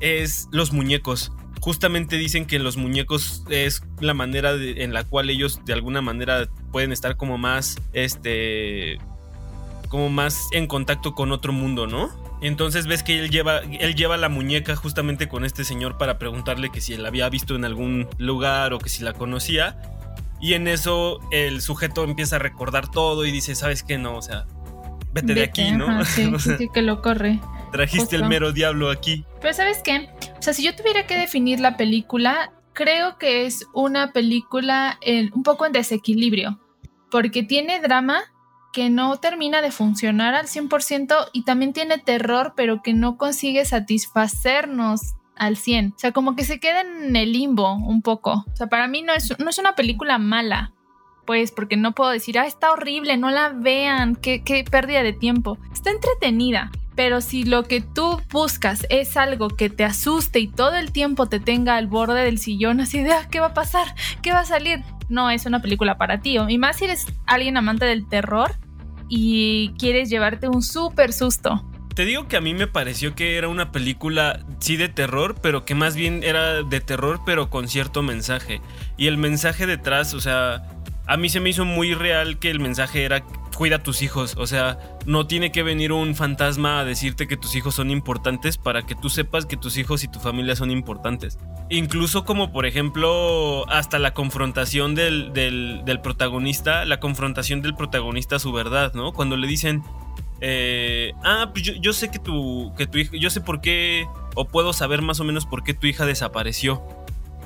es 0.00 0.48
los 0.50 0.72
muñecos 0.72 1.32
justamente 1.62 2.16
dicen 2.16 2.44
que 2.44 2.58
los 2.58 2.76
muñecos 2.76 3.44
es 3.48 3.84
la 4.00 4.14
manera 4.14 4.52
en 4.52 4.92
la 4.92 5.04
cual 5.04 5.30
ellos 5.30 5.64
de 5.64 5.72
alguna 5.72 6.02
manera 6.02 6.48
pueden 6.72 6.90
estar 6.90 7.16
como 7.16 7.38
más, 7.38 7.76
este, 7.92 8.98
como 9.88 10.10
más 10.10 10.48
en 10.50 10.66
contacto 10.66 11.14
con 11.14 11.30
otro 11.30 11.52
mundo, 11.52 11.86
¿no? 11.86 12.10
Entonces 12.40 12.88
ves 12.88 13.04
que 13.04 13.20
él 13.20 13.30
lleva, 13.30 13.60
él 13.60 13.94
lleva 13.94 14.16
la 14.16 14.28
muñeca 14.28 14.74
justamente 14.74 15.28
con 15.28 15.44
este 15.44 15.62
señor 15.62 15.98
para 15.98 16.18
preguntarle 16.18 16.70
que 16.70 16.80
si 16.80 16.94
él 16.94 17.04
la 17.04 17.10
había 17.10 17.28
visto 17.28 17.54
en 17.54 17.64
algún 17.64 18.08
lugar 18.18 18.72
o 18.72 18.80
que 18.80 18.88
si 18.88 19.04
la 19.04 19.12
conocía. 19.12 19.80
Y 20.40 20.54
en 20.54 20.66
eso 20.66 21.20
el 21.30 21.62
sujeto 21.62 22.02
empieza 22.02 22.36
a 22.36 22.38
recordar 22.40 22.90
todo 22.90 23.24
y 23.24 23.30
dice, 23.30 23.54
¿sabes 23.54 23.84
qué? 23.84 23.98
No, 23.98 24.16
o 24.16 24.22
sea, 24.22 24.46
vete, 25.12 25.32
de 25.34 25.44
aquí, 25.44 25.70
¿no? 25.70 26.04
sí, 26.04 26.28
sí, 26.40 26.68
que 26.74 26.82
lo 26.82 27.02
corre. 27.02 27.38
Trajiste 27.72 28.16
el 28.16 28.28
mero 28.28 28.52
diablo 28.52 28.90
aquí. 28.90 29.24
Pero 29.40 29.54
¿sabes 29.54 29.80
qué? 29.82 30.08
O 30.38 30.42
sea, 30.42 30.52
si 30.52 30.62
yo 30.62 30.76
tuviera 30.76 31.06
que 31.06 31.16
definir 31.16 31.58
la 31.58 31.76
película, 31.76 32.52
creo 32.72 33.18
que 33.18 33.46
es 33.46 33.66
una 33.72 34.12
película 34.12 34.98
un 35.34 35.42
poco 35.42 35.66
en 35.66 35.72
desequilibrio, 35.72 36.60
porque 37.10 37.42
tiene 37.42 37.80
drama 37.80 38.22
que 38.72 38.88
no 38.90 39.16
termina 39.18 39.60
de 39.60 39.70
funcionar 39.70 40.34
al 40.34 40.46
100% 40.46 41.28
y 41.32 41.44
también 41.44 41.72
tiene 41.72 41.98
terror, 41.98 42.54
pero 42.56 42.82
que 42.82 42.94
no 42.94 43.18
consigue 43.18 43.64
satisfacernos 43.64 45.14
al 45.36 45.56
100. 45.56 45.92
O 45.94 45.98
sea, 45.98 46.12
como 46.12 46.34
que 46.36 46.44
se 46.44 46.58
queda 46.58 46.80
en 46.80 47.14
el 47.14 47.32
limbo 47.32 47.74
un 47.74 48.02
poco. 48.02 48.44
O 48.50 48.56
sea, 48.56 48.68
para 48.68 48.88
mí 48.88 49.02
no 49.02 49.12
es, 49.12 49.38
no 49.38 49.50
es 49.50 49.58
una 49.58 49.74
película 49.74 50.18
mala, 50.18 50.72
pues, 51.26 51.52
porque 51.52 51.76
no 51.76 51.92
puedo 51.92 52.10
decir, 52.10 52.38
ah, 52.38 52.46
está 52.46 52.72
horrible, 52.72 53.16
no 53.16 53.30
la 53.30 53.50
vean, 53.50 54.16
qué, 54.16 54.42
qué 54.42 54.64
pérdida 54.64 55.02
de 55.02 55.12
tiempo. 55.12 55.58
Está 55.72 55.90
entretenida, 55.90 56.70
pero 56.94 57.20
si 57.20 57.44
lo 57.44 57.64
que 57.64 57.80
tú 57.80 58.20
buscas 58.30 58.86
es 58.90 59.16
algo 59.16 59.48
que 59.48 59.70
te 59.70 59.84
asuste 59.84 60.40
y 60.40 60.48
todo 60.48 60.74
el 60.76 60.92
tiempo 60.92 61.26
te 61.26 61.40
tenga 61.40 61.76
al 61.76 61.86
borde 61.86 62.22
del 62.22 62.38
sillón, 62.38 62.80
así 62.80 63.02
de, 63.02 63.12
ah, 63.12 63.28
¿qué 63.30 63.40
va 63.40 63.46
a 63.46 63.54
pasar? 63.54 63.94
¿Qué 64.22 64.32
va 64.32 64.40
a 64.40 64.44
salir? 64.44 64.82
No 65.08 65.30
es 65.30 65.46
una 65.46 65.62
película 65.62 65.96
para 65.96 66.20
ti. 66.20 66.36
Y 66.48 66.58
más 66.58 66.76
si 66.76 66.84
eres 66.84 67.06
alguien 67.26 67.56
amante 67.56 67.86
del 67.86 68.08
terror 68.08 68.52
y 69.08 69.72
quieres 69.78 70.10
llevarte 70.10 70.48
un 70.48 70.62
súper 70.62 71.12
susto. 71.12 71.64
Te 71.94 72.06
digo 72.06 72.26
que 72.26 72.36
a 72.36 72.40
mí 72.40 72.54
me 72.54 72.66
pareció 72.66 73.14
que 73.14 73.36
era 73.36 73.48
una 73.48 73.70
película, 73.70 74.40
sí, 74.60 74.76
de 74.76 74.88
terror, 74.88 75.36
pero 75.42 75.66
que 75.66 75.74
más 75.74 75.94
bien 75.94 76.22
era 76.24 76.62
de 76.62 76.80
terror, 76.80 77.20
pero 77.26 77.50
con 77.50 77.68
cierto 77.68 78.02
mensaje. 78.02 78.62
Y 78.96 79.08
el 79.08 79.18
mensaje 79.18 79.66
detrás, 79.66 80.14
o 80.14 80.20
sea, 80.20 80.66
a 81.06 81.16
mí 81.18 81.28
se 81.28 81.40
me 81.40 81.50
hizo 81.50 81.66
muy 81.66 81.92
real 81.92 82.38
que 82.38 82.50
el 82.50 82.60
mensaje 82.60 83.04
era 83.04 83.22
cuida 83.62 83.76
a 83.76 83.78
tus 83.84 84.02
hijos. 84.02 84.34
O 84.38 84.48
sea, 84.48 84.76
no 85.06 85.28
tiene 85.28 85.52
que 85.52 85.62
venir 85.62 85.92
un 85.92 86.16
fantasma 86.16 86.80
a 86.80 86.84
decirte 86.84 87.28
que 87.28 87.36
tus 87.36 87.54
hijos 87.54 87.76
son 87.76 87.92
importantes 87.92 88.58
para 88.58 88.82
que 88.82 88.96
tú 88.96 89.08
sepas 89.08 89.46
que 89.46 89.56
tus 89.56 89.76
hijos 89.76 90.02
y 90.02 90.08
tu 90.08 90.18
familia 90.18 90.56
son 90.56 90.72
importantes. 90.72 91.38
Incluso 91.70 92.24
como 92.24 92.50
por 92.50 92.66
ejemplo 92.66 93.64
hasta 93.70 94.00
la 94.00 94.14
confrontación 94.14 94.96
del, 94.96 95.32
del, 95.32 96.00
protagonista, 96.02 96.84
la 96.84 96.98
confrontación 96.98 97.62
del 97.62 97.76
protagonista 97.76 98.34
a 98.34 98.38
su 98.40 98.50
verdad, 98.50 98.94
¿no? 98.94 99.12
Cuando 99.12 99.36
le 99.36 99.46
dicen, 99.46 99.84
eh, 100.40 101.12
ah, 101.22 101.50
pues 101.54 101.64
yo, 101.80 101.92
sé 101.92 102.10
que 102.10 102.18
tu, 102.18 102.72
que 102.76 102.88
tu 102.88 102.98
hija, 102.98 103.12
yo 103.16 103.30
sé 103.30 103.40
por 103.40 103.60
qué, 103.60 104.08
o 104.34 104.48
puedo 104.48 104.72
saber 104.72 105.02
más 105.02 105.20
o 105.20 105.24
menos 105.24 105.46
por 105.46 105.62
qué 105.62 105.72
tu 105.72 105.86
hija 105.86 106.04
desapareció. 106.04 106.82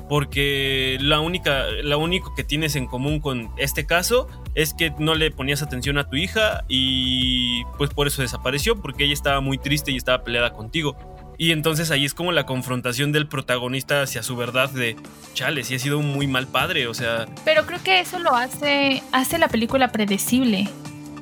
Porque 0.09 0.97
la 1.01 1.19
única, 1.19 1.65
lo 1.83 1.99
único 1.99 2.33
que 2.35 2.43
tienes 2.43 2.75
en 2.75 2.87
común 2.87 3.19
con 3.19 3.51
este 3.57 3.85
caso 3.85 4.27
es 4.55 4.73
que 4.73 4.91
no 4.99 5.15
le 5.15 5.31
ponías 5.31 5.61
atención 5.61 5.97
a 5.97 6.09
tu 6.09 6.15
hija 6.15 6.63
y 6.67 7.63
pues 7.77 7.89
por 7.89 8.07
eso 8.07 8.21
desapareció, 8.21 8.81
porque 8.81 9.03
ella 9.03 9.13
estaba 9.13 9.41
muy 9.41 9.57
triste 9.57 9.91
y 9.91 9.97
estaba 9.97 10.23
peleada 10.23 10.53
contigo. 10.53 10.97
Y 11.37 11.51
entonces 11.51 11.91
ahí 11.91 12.03
es 12.03 12.15
como 12.15 12.31
la 12.31 12.45
confrontación 12.45 13.11
del 13.11 13.27
protagonista 13.27 14.01
hacia 14.01 14.23
su 14.23 14.35
verdad 14.35 14.71
de, 14.71 14.95
chale, 15.35 15.63
sí 15.63 15.75
ha 15.75 15.79
sido 15.79 15.99
un 15.99 16.11
muy 16.11 16.25
mal 16.25 16.47
padre, 16.47 16.87
o 16.87 16.93
sea... 16.95 17.27
Pero 17.45 17.65
creo 17.67 17.83
que 17.83 17.99
eso 17.99 18.17
lo 18.17 18.35
hace, 18.35 19.03
hace 19.11 19.37
la 19.37 19.47
película 19.47 19.91
predecible 19.91 20.67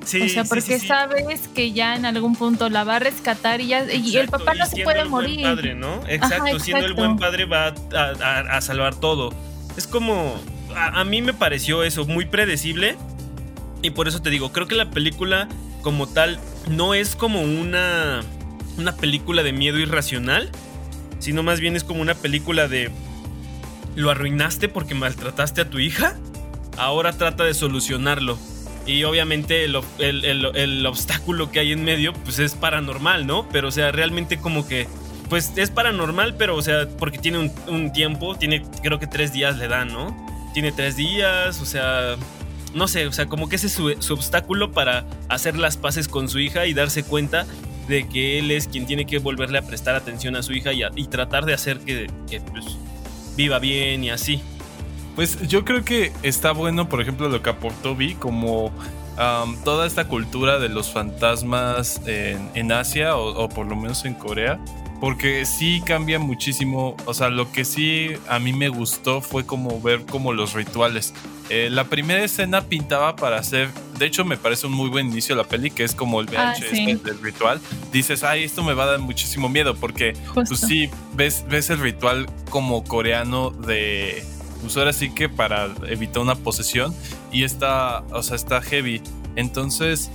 o 0.05 0.29
sea, 0.29 0.43
porque 0.43 0.79
sabes 0.79 1.47
que 1.53 1.71
ya 1.71 1.95
en 1.95 2.05
algún 2.05 2.35
punto 2.35 2.69
la 2.69 2.83
va 2.83 2.97
a 2.97 2.99
rescatar 2.99 3.59
y, 3.61 3.67
ya, 3.67 3.91
y 3.91 4.15
el 4.17 4.29
papá 4.29 4.53
no 4.53 4.65
se 4.65 4.83
puede 4.83 5.01
el 5.01 5.09
morir. 5.09 5.39
Buen 5.41 5.55
padre, 5.55 5.75
¿no? 5.75 6.01
Exacto, 6.07 6.59
siendo 6.59 6.85
el 6.85 6.93
buen 6.93 7.17
padre 7.17 7.45
va 7.45 7.73
a, 7.93 8.61
salvar 8.61 8.95
todo. 8.95 9.33
Es 9.77 9.87
como, 9.87 10.35
a, 10.75 11.03
mí 11.03 11.21
me 11.21 11.33
pareció 11.33 11.83
eso 11.83 12.05
muy 12.05 12.25
predecible 12.25 12.97
y 13.81 13.89
por 13.89 14.07
eso 14.07 14.21
te 14.21 14.29
digo, 14.29 14.51
creo 14.51 14.67
que 14.67 14.75
la 14.75 14.91
película 14.91 15.47
como 15.81 16.07
tal 16.07 16.39
no 16.69 16.93
es 16.93 17.15
como 17.15 17.41
una, 17.41 18.21
una 18.77 18.95
película 18.95 19.43
de 19.43 19.53
miedo 19.53 19.79
irracional, 19.79 20.51
sino 21.19 21.43
más 21.43 21.59
bien 21.59 21.75
es 21.75 21.83
como 21.83 22.01
una 22.01 22.15
película 22.15 22.67
de 22.67 22.91
lo 23.95 24.11
arruinaste 24.11 24.69
porque 24.69 24.93
maltrataste 24.93 25.61
a 25.61 25.69
tu 25.69 25.79
hija, 25.79 26.15
ahora 26.77 27.13
trata 27.13 27.43
de 27.43 27.53
solucionarlo 27.53 28.37
y 28.85 29.03
obviamente 29.03 29.65
el, 29.65 30.85
obstáculo 30.85 31.51
que 31.51 31.59
hay 31.59 31.71
en 31.71 31.83
medio, 31.83 32.13
pues 32.13 32.39
es 32.39 32.53
paranormal, 32.53 33.25
¿no? 33.25 33.47
Pero, 33.49 33.69
o 33.69 33.71
sea, 33.71 33.91
realmente 33.91 34.37
como 34.37 34.67
que, 34.67 34.87
pues 35.29 35.53
es 35.55 35.71
paranormal, 35.71 36.35
pero, 36.35 36.55
o 36.55 36.61
sea, 36.61 36.87
porque 36.99 37.17
tiene 37.17 37.51
un, 37.67 37.93
tiempo, 37.93 38.35
tiene, 38.35 38.63
creo 38.83 38.99
que 38.99 39.07
tres 39.07 39.33
días 39.33 39.57
le 39.57 39.67
dan, 39.67 39.87
¿no? 39.87 40.15
Tiene 40.53 40.71
tres 40.71 40.95
días, 40.95 41.61
o 41.61 41.65
sea, 41.65 42.15
no 42.75 42.87
sé, 42.87 43.07
o 43.07 43.11
sea, 43.11 43.25
como 43.25 43.49
que 43.49 43.55
ese 43.55 43.67
es 43.67 43.73
su, 43.73 44.13
obstáculo 44.13 44.71
para 44.71 45.05
hacer 45.29 45.57
las 45.57 45.77
paces 45.77 46.07
con 46.07 46.29
su 46.29 46.39
hija 46.39 46.67
y 46.67 46.73
darse 46.73 47.03
cuenta 47.03 47.47
de 47.87 48.07
que 48.07 48.39
él 48.39 48.51
es 48.51 48.67
quien 48.67 48.85
tiene 48.85 49.05
que 49.05 49.17
volverle 49.17 49.57
a 49.57 49.61
prestar 49.63 49.95
atención 49.95 50.35
a 50.35 50.43
su 50.43 50.53
hija 50.53 50.71
y, 50.73 51.07
tratar 51.07 51.45
de 51.45 51.53
hacer 51.53 51.79
que, 51.79 52.07
que 52.29 52.39
pues, 52.41 52.65
viva 53.35 53.57
bien 53.57 54.03
y 54.03 54.11
así. 54.11 54.41
Pues 55.15 55.47
yo 55.47 55.63
creo 55.63 55.83
que 55.83 56.11
está 56.23 56.51
bueno, 56.51 56.89
por 56.89 57.01
ejemplo, 57.01 57.29
lo 57.29 57.41
que 57.41 57.49
aportó 57.49 57.95
Vi, 57.95 58.15
como 58.15 58.71
toda 59.63 59.87
esta 59.87 60.07
cultura 60.07 60.59
de 60.59 60.67
los 60.69 60.91
fantasmas 60.91 62.01
en, 62.05 62.71
Asia 62.71 63.15
o, 63.15 63.47
por 63.49 63.65
lo 63.65 63.75
menos 63.75 64.05
en 64.05 64.13
Corea. 64.13 64.59
Porque 64.99 65.45
sí 65.45 65.81
cambia 65.85 66.19
muchísimo. 66.19 66.95
O 67.05 67.13
sea, 67.13 67.29
lo 67.29 67.51
que 67.51 67.65
sí 67.65 68.11
a 68.29 68.39
mí 68.39 68.53
me 68.53 68.69
gustó 68.69 69.21
fue 69.21 69.45
como 69.45 69.81
ver 69.81 70.05
como 70.05 70.33
los 70.33 70.53
rituales. 70.53 71.13
Eh, 71.49 71.69
la 71.69 71.83
primera 71.83 72.23
escena 72.23 72.61
pintaba 72.61 73.15
para 73.15 73.37
hacer. 73.37 73.69
De 73.99 74.05
hecho, 74.05 74.25
me 74.25 74.37
parece 74.37 74.67
un 74.67 74.73
muy 74.73 74.89
buen 74.89 75.07
inicio 75.07 75.35
la 75.35 75.43
peli, 75.43 75.69
que 75.69 75.83
es 75.83 75.93
como 75.93 76.21
el 76.21 76.27
VHS 76.27 76.63
ah, 76.71 77.03
del 77.03 77.21
ritual. 77.21 77.61
Dices, 77.91 78.23
ay, 78.23 78.45
esto 78.45 78.63
me 78.63 78.73
va 78.73 78.83
a 78.83 78.87
dar 78.87 78.99
muchísimo 78.99 79.49
miedo. 79.49 79.75
Porque, 79.75 80.13
pues 80.33 80.49
sí, 80.61 80.89
ves, 81.13 81.45
ves 81.49 81.69
el 81.69 81.79
ritual 81.79 82.27
como 82.49 82.83
coreano 82.83 83.51
de 83.51 84.23
pues 84.65 84.77
ahora 84.77 84.93
sí 84.93 85.11
que 85.11 85.29
para 85.29 85.69
evitar 85.87 86.21
una 86.21 86.35
posesión 86.35 86.93
y 87.31 87.43
está, 87.43 87.99
o 88.11 88.23
sea, 88.23 88.35
está 88.35 88.61
heavy. 88.61 89.01
Entonces, 89.35 90.09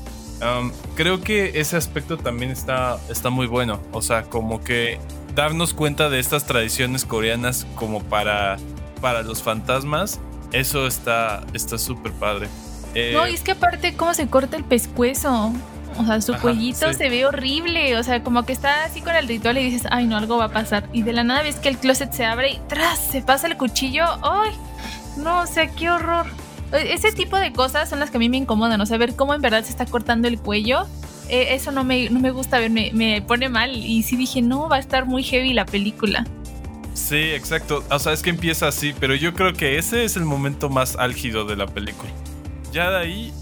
creo 0.96 1.20
que 1.20 1.60
ese 1.60 1.76
aspecto 1.76 2.16
también 2.18 2.50
está, 2.50 2.98
está 3.08 3.30
muy 3.30 3.46
bueno. 3.46 3.80
O 3.92 4.02
sea, 4.02 4.24
como 4.24 4.62
que 4.62 4.98
darnos 5.34 5.74
cuenta 5.74 6.08
de 6.08 6.18
estas 6.18 6.46
tradiciones 6.46 7.04
coreanas 7.04 7.66
como 7.74 8.02
para, 8.02 8.58
para 9.00 9.22
los 9.22 9.42
fantasmas, 9.42 10.20
eso 10.52 10.86
está 10.86 11.44
súper 11.78 12.12
padre. 12.12 12.48
no, 13.12 13.28
y 13.28 13.34
es 13.34 13.42
que 13.42 13.52
aparte, 13.52 13.94
cómo 13.94 14.14
se 14.14 14.26
corta 14.26 14.56
el 14.56 14.64
pescuezo. 14.64 15.52
O 16.00 16.06
sea, 16.06 16.20
su 16.20 16.34
cuellito 16.34 16.92
se 16.92 17.08
ve 17.08 17.26
horrible. 17.26 17.96
O 17.98 18.02
sea, 18.02 18.22
como 18.22 18.44
que 18.44 18.52
está 18.52 18.84
así 18.84 19.02
con 19.02 19.14
el 19.14 19.28
ritual 19.28 19.58
y 19.58 19.70
dices, 19.70 19.86
ay, 19.90 20.06
no, 20.06 20.16
algo 20.16 20.38
va 20.38 20.46
a 20.46 20.52
pasar. 20.52 20.88
Y 20.92 21.02
de 21.02 21.12
la 21.12 21.24
nada 21.24 21.42
ves 21.42 21.56
que 21.56 21.68
el 21.68 21.78
closet 21.78 22.12
se 22.12 22.24
abre 22.24 22.52
y 22.52 22.60
tras, 22.68 22.98
se 22.98 23.22
pasa 23.22 23.46
el 23.46 23.56
cuchillo. 23.56 24.04
Ay, 24.22 24.52
no, 25.16 25.42
o 25.42 25.46
sea, 25.46 25.68
qué 25.68 25.90
horror. 25.90 26.26
E, 26.72 26.94
ese 26.94 27.12
tipo 27.12 27.36
de 27.36 27.52
cosas 27.52 27.88
son 27.88 28.00
las 28.00 28.10
que 28.10 28.16
a 28.16 28.20
mí 28.20 28.28
me 28.28 28.38
incomodan. 28.38 28.80
O 28.80 28.86
sea, 28.86 28.96
ver 28.96 29.14
cómo 29.14 29.34
en 29.34 29.42
verdad 29.42 29.62
se 29.64 29.70
está 29.70 29.86
cortando 29.86 30.28
el 30.28 30.38
cuello. 30.38 30.86
E, 31.28 31.54
eso 31.54 31.70
no 31.70 31.84
me, 31.84 32.08
no 32.08 32.20
me 32.20 32.30
gusta 32.30 32.58
ver, 32.58 32.70
me, 32.70 32.90
me 32.92 33.20
pone 33.22 33.48
mal. 33.48 33.76
Y 33.76 34.02
sí 34.02 34.16
dije, 34.16 34.40
no, 34.40 34.68
va 34.68 34.76
a 34.76 34.80
estar 34.80 35.04
muy 35.04 35.22
heavy 35.22 35.52
la 35.52 35.66
película. 35.66 36.26
Sí, 36.94 37.32
exacto. 37.32 37.84
O 37.90 37.98
sea, 37.98 38.12
es 38.12 38.22
que 38.22 38.30
empieza 38.30 38.68
así, 38.68 38.94
pero 38.98 39.14
yo 39.14 39.34
creo 39.34 39.52
que 39.52 39.78
ese 39.78 40.04
es 40.04 40.16
el 40.16 40.24
momento 40.24 40.68
más 40.68 40.96
álgido 40.96 41.44
de 41.44 41.56
la 41.56 41.66
película. 41.66 42.10
Ya 42.72 42.90
de 42.90 42.98
ahí 42.98 43.32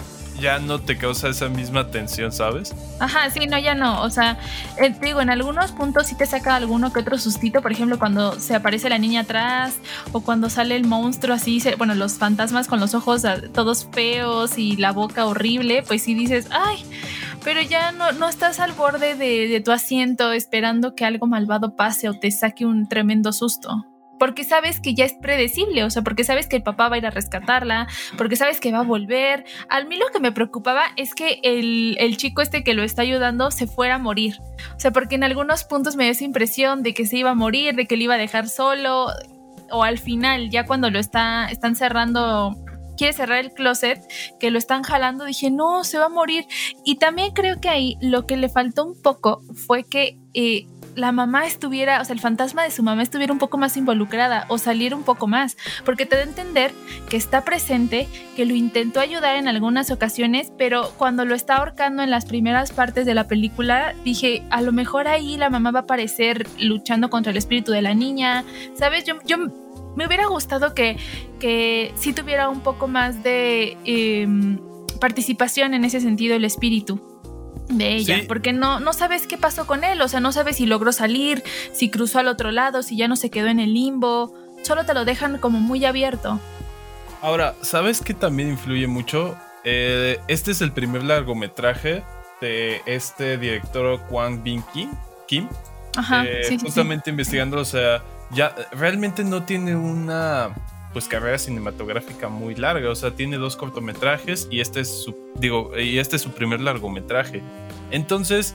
ya 0.41 0.59
no 0.59 0.81
te 0.81 0.97
causa 0.97 1.29
esa 1.29 1.49
misma 1.49 1.91
tensión, 1.91 2.33
¿sabes? 2.33 2.75
Ajá, 3.01 3.31
sí, 3.31 3.47
no, 3.47 3.59
ya 3.59 3.75
no. 3.75 4.03
O 4.03 4.11
sea, 4.11 4.39
eh, 4.77 4.91
te 4.91 5.07
digo, 5.07 5.21
en 5.21 5.31
algunos 5.31 5.73
puntos 5.73 6.07
sí 6.07 6.17
te 6.17 6.27
saca 6.27 6.57
alguno 6.57 6.93
que 6.93 7.01
otro 7.01 7.19
sustito, 7.19 7.63
por 7.63 7.73
ejemplo, 7.73 7.99
cuando 7.99 8.39
se 8.39 8.55
aparece 8.55 8.89
la 8.89 8.99
niña 8.99 9.21
atrás 9.21 9.79
o 10.13 10.21
cuando 10.21 10.51
sale 10.51 10.77
el 10.77 10.85
monstruo 10.85 11.35
así, 11.35 11.63
bueno, 11.77 11.95
los 11.95 12.15
fantasmas 12.15 12.69
con 12.69 12.81
los 12.81 12.95
ojos 12.95 13.25
ah, 13.25 13.37
todos 13.53 13.89
feos 13.93 14.59
y 14.59 14.77
la 14.77 14.93
boca 14.93 15.27
horrible, 15.27 15.83
pues 15.83 16.03
sí 16.03 16.15
dices, 16.15 16.49
ay, 16.51 16.85
pero 17.45 17.61
ya 17.63 17.93
no, 17.93 18.13
no 18.13 18.29
estás 18.29 18.61
al 18.61 18.73
borde 18.73 19.15
de, 19.15 19.49
de 19.49 19.61
tu 19.61 19.73
asiento 19.73 20.33
esperando 20.33 20.95
que 20.95 21.05
algo 21.05 21.27
malvado 21.27 21.77
pase 21.77 22.09
o 22.09 22.15
te 22.15 22.31
saque 22.31 22.67
un 22.67 22.89
tremendo 22.89 23.33
susto 23.33 23.85
porque 24.19 24.45
sabes 24.45 24.81
que 24.81 24.95
ya 24.95 25.05
es 25.05 25.15
predecible, 25.15 25.85
o 25.85 25.91
sea, 25.91 26.03
porque 26.03 26.25
sabes 26.25 26.47
que 26.47 26.57
el 26.57 26.63
papá 26.63 26.89
va 26.89 26.97
a 26.97 26.99
ir 26.99 27.07
a 27.07 27.11
rescatarla, 27.11 27.89
porque 28.17 28.37
sabes 28.37 28.61
que 28.61 28.73
va 28.73 28.81
a 28.81 28.85
volver. 28.85 29.45
A 29.69 29.83
mí 29.85 29.97
lo 29.97 30.07
que 30.13 30.21
me 30.21 30.33
preocupaba 30.33 30.85
es 30.97 31.15
que 31.15 31.41
el, 31.43 32.17
chico 32.17 32.43
este 32.43 32.65
que 32.65 32.75
lo 32.75 32.83
está 32.83 33.03
ayudando 33.03 33.51
se 33.51 33.67
fuera 33.67 33.97
a 33.97 33.99
morir. 33.99 34.41
O 34.77 34.81
sea, 34.81 34.91
porque 34.91 35.15
en 35.15 35.25
algunos 35.25 35.65
puntos 35.65 35.97
me 35.97 36.05
dio 36.05 36.13
esa 36.13 36.25
impresión 36.25 36.83
de 36.83 36.95
que 36.95 37.07
se 37.07 37.19
iba 37.19 37.31
a 37.31 37.35
morir, 37.35 37.75
de 37.75 37.87
que 37.87 37.97
le 37.97 38.05
iba 38.05 38.15
a 38.15 38.19
dejar 38.19 38.49
solo, 38.49 39.09
o 39.71 39.85
al 39.85 39.99
final, 39.99 40.51
ya 40.51 40.67
cuando 40.67 40.91
lo 40.91 40.99
está, 40.99 41.49
están 41.51 41.77
cerrando 41.77 42.57
quiere 42.97 43.13
cerrar 43.13 43.39
el 43.39 43.53
closet, 43.53 44.03
que 44.41 44.51
lo 44.51 44.59
están 44.59 44.83
jalando, 44.83 45.25
dije, 45.25 45.51
no, 45.51 45.85
se 45.85 45.99
va 45.99 46.07
a 46.07 46.11
morir. 46.11 46.47
Y 46.85 46.97
también 46.97 47.31
creo 47.31 47.61
que 47.61 47.69
ahí 47.69 47.97
lo 48.01 48.27
que 48.27 48.37
le 48.37 48.49
faltó 48.49 48.85
un 48.85 49.01
poco 49.01 49.41
fue 49.55 49.85
que 49.85 50.19
eh, 50.35 50.67
la 50.99 51.13
mamá 51.13 51.47
estuviera, 51.47 52.01
o 52.01 52.05
sea, 52.05 52.13
el 52.13 52.21
fantasma 52.21 52.65
de 52.65 52.71
su 52.71 52.83
mamá 52.83 53.03
estuviera 53.03 53.33
un 53.33 53.39
poco 53.39 53.57
más 53.57 53.77
involucrada 53.77 54.45
o 54.49 54.59
salir 54.59 54.95
un 54.95 55.05
poco 55.05 55.27
más, 55.27 55.57
porque 55.85 56.07
te 56.07 56.17
da 56.17 56.23
a 56.23 56.25
entender 56.25 56.73
que 57.09 57.17
está 57.17 57.45
presente, 57.45 58.09
que 58.37 58.45
lo 58.45 58.55
intentó 58.55 59.01
ayudar 59.01 59.37
en 59.37 59.49
algunas 59.49 59.91
ocasiones, 59.91 60.53
pero 60.59 60.93
cuando 60.99 61.25
lo 61.25 61.35
está 61.35 61.57
ahorcando 61.57 62.03
en 62.03 62.11
las 62.11 62.27
primeras 62.27 62.73
partes 62.73 63.07
de 63.07 63.15
la 63.15 63.29
película, 63.29 63.95
dije, 64.05 64.43
a 64.51 64.61
lo 64.61 64.73
mejor 64.73 65.07
ahí 65.07 65.37
la 65.37 65.51
mamá 65.51 65.71
va 65.71 65.81
a 65.81 65.83
aparecer 65.83 66.47
luchando 66.59 67.11
contra 67.11 67.31
el 67.31 67.37
espíritu 67.37 67.71
de 67.71 67.83
la 67.83 67.95
niña, 67.95 68.45
¿sabes? 68.75 69.05
Yo, 69.05 69.15
yo 69.25 69.39
me 69.97 70.07
hubiera 70.07 70.27
gustado 70.27 70.75
que, 70.75 70.97
que 71.39 71.93
sí 71.97 72.13
tuviera 72.13 72.49
un 72.49 72.61
poco 72.61 72.89
más 72.89 73.23
de 73.23 73.77
em, 73.85 74.59
participación 75.01 75.75
en 75.75 75.85
ese 75.85 76.01
sentido 76.01 76.35
el 76.35 76.45
espíritu 76.45 77.18
de 77.69 77.95
ella, 77.95 78.23
porque 78.27 78.53
no, 78.53 78.81
no 78.81 78.93
sabes 78.93 79.27
qué 79.27 79.37
pasó 79.37 79.67
con 79.67 79.85
él, 79.85 80.01
o 80.01 80.09
sea, 80.09 80.21
no 80.21 80.33
sabes 80.33 80.57
si 80.57 80.67
logró 80.67 80.93
salir, 80.93 81.43
si 81.73 81.91
cruzó 81.91 82.19
al 82.19 82.29
otro 82.29 82.51
lado, 82.51 82.83
si 82.83 82.97
ya 82.97 83.09
no 83.09 83.17
se 83.17 83.31
quedó 83.31 83.49
en 83.49 83.61
el 83.61 83.75
limbo, 83.75 84.35
solo 84.63 84.87
te 84.87 84.95
lo 84.95 85.05
dejan 85.05 85.39
como 85.39 85.61
muy 85.61 85.85
abierto. 85.85 86.41
Ahora, 87.21 87.55
¿sabes 87.63 88.01
qué 88.01 88.15
también 88.15 88.51
influye 88.51 88.87
mucho? 88.87 89.37
Eh, 89.65 90.19
este 90.29 90.53
es 90.53 90.61
el 90.61 90.73
primer 90.73 91.03
largometraje 91.03 92.03
de 92.41 92.81
este 92.87 93.37
director 93.37 94.01
Kwang 94.09 94.43
Bin 94.43 94.63
Kim. 94.73 94.91
Kim 95.27 95.49
Ajá, 95.97 96.25
eh, 96.25 96.45
sí, 96.45 96.51
sí, 96.51 96.59
sí. 96.61 96.67
justamente 96.67 97.11
investigando, 97.11 97.59
o 97.59 97.65
sea, 97.65 98.03
ya 98.31 98.55
realmente 98.73 99.25
no 99.25 99.43
tiene 99.43 99.75
una 99.75 100.55
pues 100.93 101.07
carrera 101.07 101.39
cinematográfica 101.39 102.29
muy 102.29 102.55
larga, 102.55 102.91
o 102.91 102.95
sea, 102.95 103.11
tiene 103.13 103.37
dos 103.37 103.57
cortometrajes 103.57 104.49
y 104.51 104.61
este 104.61 104.81
es 104.81 104.89
su 104.89 105.15
digo, 105.37 105.71
y 105.79 105.99
este 105.99 106.17
es 106.17 106.23
su 106.23 106.31
primer 106.31 106.61
largometraje. 106.61 107.43
Entonces, 107.91 108.55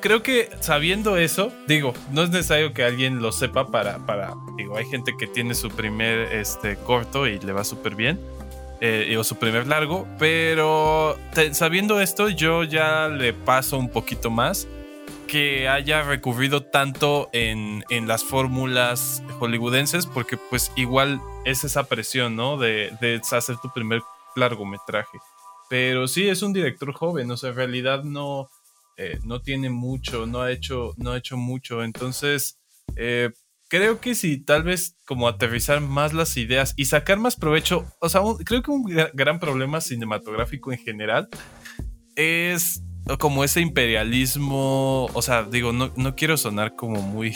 creo 0.00 0.22
que 0.22 0.50
sabiendo 0.60 1.16
eso, 1.16 1.52
digo, 1.66 1.94
no 2.12 2.22
es 2.22 2.30
necesario 2.30 2.72
que 2.72 2.84
alguien 2.84 3.22
lo 3.22 3.32
sepa 3.32 3.68
para 3.68 3.98
para 4.06 4.34
digo, 4.56 4.76
hay 4.76 4.84
gente 4.86 5.12
que 5.18 5.26
tiene 5.26 5.54
su 5.54 5.70
primer 5.70 6.32
este 6.32 6.76
corto 6.76 7.26
y 7.26 7.38
le 7.38 7.52
va 7.52 7.64
súper 7.64 7.94
bien. 7.94 8.18
eh, 8.80 9.16
o 9.18 9.24
su 9.24 9.36
primer 9.36 9.66
largo, 9.66 10.06
pero 10.18 11.16
sabiendo 11.52 12.00
esto 12.00 12.28
yo 12.28 12.62
ya 12.62 13.08
le 13.08 13.32
paso 13.32 13.76
un 13.76 13.88
poquito 13.88 14.30
más 14.30 14.68
que 15.28 15.68
haya 15.68 16.02
recurrido 16.02 16.64
tanto 16.64 17.28
en, 17.32 17.84
en 17.90 18.08
las 18.08 18.24
fórmulas 18.24 19.22
hollywoodenses, 19.38 20.06
porque 20.06 20.36
pues 20.50 20.72
igual 20.74 21.20
es 21.44 21.62
esa 21.62 21.84
presión, 21.84 22.34
¿no? 22.34 22.56
De, 22.56 22.90
de 23.00 23.20
hacer 23.30 23.56
tu 23.62 23.72
primer 23.72 24.02
largometraje. 24.34 25.18
Pero 25.70 26.08
sí, 26.08 26.28
es 26.28 26.42
un 26.42 26.52
director 26.52 26.92
joven, 26.92 27.30
o 27.30 27.36
sea, 27.36 27.50
en 27.50 27.56
realidad 27.56 28.02
no, 28.02 28.48
eh, 28.96 29.18
no 29.22 29.40
tiene 29.40 29.70
mucho, 29.70 30.26
no 30.26 30.40
ha 30.40 30.50
hecho, 30.50 30.94
no 30.96 31.12
ha 31.12 31.18
hecho 31.18 31.36
mucho. 31.36 31.84
Entonces, 31.84 32.58
eh, 32.96 33.30
creo 33.68 34.00
que 34.00 34.14
si 34.14 34.42
tal 34.42 34.62
vez 34.62 34.96
como 35.06 35.28
aterrizar 35.28 35.82
más 35.82 36.14
las 36.14 36.36
ideas 36.38 36.72
y 36.76 36.86
sacar 36.86 37.18
más 37.18 37.36
provecho, 37.36 37.84
o 38.00 38.08
sea, 38.08 38.22
creo 38.46 38.62
que 38.62 38.70
un 38.70 38.84
gra- 38.84 39.10
gran 39.12 39.38
problema 39.38 39.80
cinematográfico 39.82 40.72
en 40.72 40.78
general 40.78 41.28
es 42.16 42.82
como 43.16 43.44
ese 43.44 43.60
imperialismo, 43.60 45.06
o 45.06 45.22
sea, 45.22 45.44
digo, 45.44 45.72
no, 45.72 45.90
no 45.96 46.14
quiero 46.14 46.36
sonar 46.36 46.76
como 46.76 47.00
muy 47.00 47.34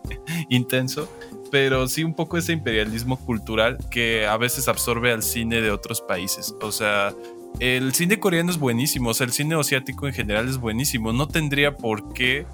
intenso, 0.50 1.08
pero 1.50 1.88
sí 1.88 2.04
un 2.04 2.14
poco 2.14 2.36
ese 2.36 2.52
imperialismo 2.52 3.16
cultural 3.16 3.78
que 3.90 4.26
a 4.26 4.36
veces 4.36 4.68
absorbe 4.68 5.12
al 5.12 5.22
cine 5.22 5.62
de 5.62 5.70
otros 5.70 6.02
países. 6.02 6.54
O 6.60 6.72
sea, 6.72 7.14
el 7.60 7.94
cine 7.94 8.18
coreano 8.18 8.50
es 8.50 8.58
buenísimo, 8.58 9.10
o 9.10 9.14
sea, 9.14 9.26
el 9.26 9.32
cine 9.32 9.54
asiático 9.54 10.06
en 10.06 10.12
general 10.12 10.48
es 10.48 10.58
buenísimo, 10.58 11.12
no 11.12 11.28
tendría 11.28 11.76
por 11.76 12.12
qué 12.12 12.46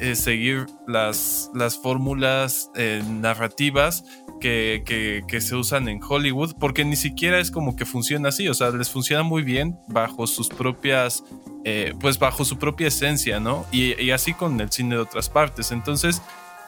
eh, 0.00 0.14
seguir 0.14 0.66
las, 0.86 1.50
las 1.54 1.76
fórmulas 1.78 2.70
eh, 2.74 3.02
narrativas 3.08 4.04
que, 4.40 4.82
que- 4.86 5.40
se 5.40 5.54
usan 5.56 5.88
en 5.88 6.00
Hollywood, 6.02 6.54
porque 6.58 6.84
ni 6.84 6.96
siquiera 6.96 7.38
es 7.40 7.50
como 7.50 7.76
que 7.76 7.84
funciona 7.86 8.28
así, 8.30 8.48
o 8.48 8.54
sea, 8.54 8.70
les 8.70 8.90
funciona 8.90 9.22
muy 9.22 9.42
bien 9.42 9.78
bajo 9.88 10.26
sus 10.26 10.48
propias, 10.48 11.24
eh, 11.64 11.94
pues 12.00 12.18
bajo 12.18 12.44
su 12.44 12.58
propia 12.58 12.88
esencia, 12.88 13.40
¿no? 13.40 13.64
Y, 13.72 14.00
y 14.02 14.10
así 14.10 14.34
con 14.34 14.60
el 14.60 14.70
cine 14.70 14.96
de 14.96 15.00
otras 15.02 15.28
partes. 15.28 15.72
Entonces, 15.72 16.20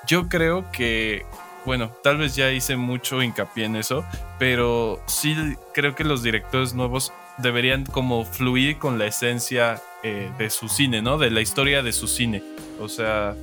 yo 0.07 0.29
creo 0.29 0.71
que, 0.73 1.25
bueno, 1.67 1.91
tal 2.03 2.17
vez 2.19 2.35
ya 2.37 2.51
hice 2.53 2.77
mucho 2.77 3.23
hincapié 3.23 3.65
en 3.67 3.77
eso, 3.77 4.05
pero 4.39 5.01
sí 5.07 5.35
creo 5.75 5.95
que 5.95 6.05
los 6.05 6.23
directores 6.23 6.75
nuevos 6.75 7.13
deberían 7.39 7.85
como 7.85 8.25
fluir 8.25 8.79
con 8.79 8.99
la 8.99 9.07
esencia 9.07 9.81
eh, 10.03 10.31
de 10.39 10.51
su 10.51 10.69
cine, 10.69 11.03
¿no? 11.03 11.19
De 11.19 11.31
la 11.31 11.41
historia 11.41 11.83
de 11.83 11.93
su 11.93 12.07
cine. 12.09 12.43
O 12.81 12.89
sea, 12.89 13.35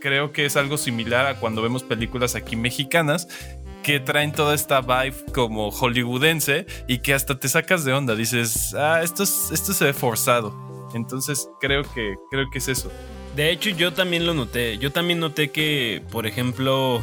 creo 0.00 0.32
que 0.32 0.44
es 0.46 0.56
algo 0.56 0.76
similar 0.78 1.26
a 1.26 1.36
cuando 1.40 1.62
vemos 1.62 1.82
películas 1.82 2.34
aquí 2.34 2.56
mexicanas 2.56 3.28
que 3.82 3.98
traen 3.98 4.30
toda 4.32 4.54
esta 4.54 4.80
vibe 4.80 5.14
como 5.34 5.70
hollywoodense 5.70 6.66
y 6.86 6.98
que 6.98 7.14
hasta 7.14 7.38
te 7.40 7.48
sacas 7.48 7.84
de 7.84 7.92
onda. 7.92 8.14
Dices, 8.14 8.74
ah, 8.74 9.00
esto, 9.02 9.22
es- 9.24 9.50
esto 9.52 9.72
se 9.72 9.86
ve 9.86 9.92
forzado. 9.92 10.54
Entonces 10.94 11.48
creo 11.60 11.82
que, 11.94 12.14
creo 12.30 12.50
que 12.50 12.58
es 12.58 12.68
eso. 12.68 12.92
De 13.34 13.50
hecho, 13.50 13.70
yo 13.70 13.92
también 13.92 14.26
lo 14.26 14.34
noté. 14.34 14.76
Yo 14.78 14.92
también 14.92 15.18
noté 15.18 15.50
que, 15.50 16.02
por 16.12 16.26
ejemplo, 16.26 17.02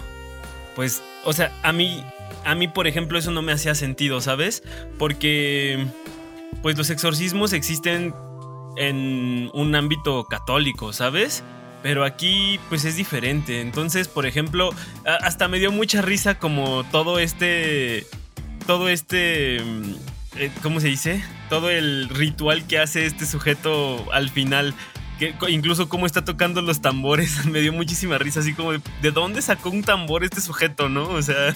pues, 0.75 1.01
o 1.25 1.33
sea, 1.33 1.51
a 1.63 1.73
mí, 1.73 2.03
a 2.45 2.53
mí, 2.55 2.67
por 2.67 2.85
ejemplo, 2.87 3.17
eso 3.17 3.31
no 3.31 3.41
me 3.41 3.51
hacía 3.51 3.73
sentido, 3.75 4.21
¿sabes? 4.21 4.63
Porque, 4.99 5.85
pues, 6.61 6.77
los 6.77 6.91
exorcismos 6.91 7.51
existen 7.51 8.13
en 8.79 9.51
un 9.53 9.75
ámbito 9.75 10.23
católico, 10.23 10.93
¿sabes? 10.93 11.43
Pero 11.83 12.05
aquí, 12.05 12.59
pues, 12.69 12.85
es 12.85 12.95
diferente. 12.95 13.61
Entonces, 13.61 14.07
por 14.07 14.25
ejemplo, 14.25 14.71
hasta 15.21 15.47
me 15.47 15.59
dio 15.59 15.71
mucha 15.71 16.01
risa 16.01 16.39
como 16.39 16.83
todo 16.85 17.19
este, 17.19 18.07
todo 18.65 18.89
este, 18.89 19.61
mm, 19.61 19.93
eh, 20.37 20.51
¿cómo 20.63 20.79
se 20.79 20.87
dice? 20.87 21.23
Todo 21.49 21.69
el 21.69 22.07
ritual 22.09 22.65
que 22.67 22.79
hace 22.79 23.05
este 23.05 23.25
sujeto 23.25 24.11
al 24.13 24.29
final 24.29 24.73
que 25.19 25.35
incluso 25.49 25.89
cómo 25.89 26.05
está 26.05 26.23
tocando 26.23 26.61
los 26.61 26.79
tambores, 26.79 27.45
me 27.47 27.59
dio 27.59 27.73
muchísima 27.73 28.17
risa, 28.17 28.39
así 28.39 28.53
como 28.53 28.71
de, 28.71 28.81
¿de 29.01 29.11
dónde 29.11 29.41
sacó 29.41 29.69
un 29.69 29.83
tambor 29.83 30.23
este 30.23 30.39
sujeto, 30.39 30.87
no? 30.87 31.09
O 31.09 31.21
sea, 31.21 31.53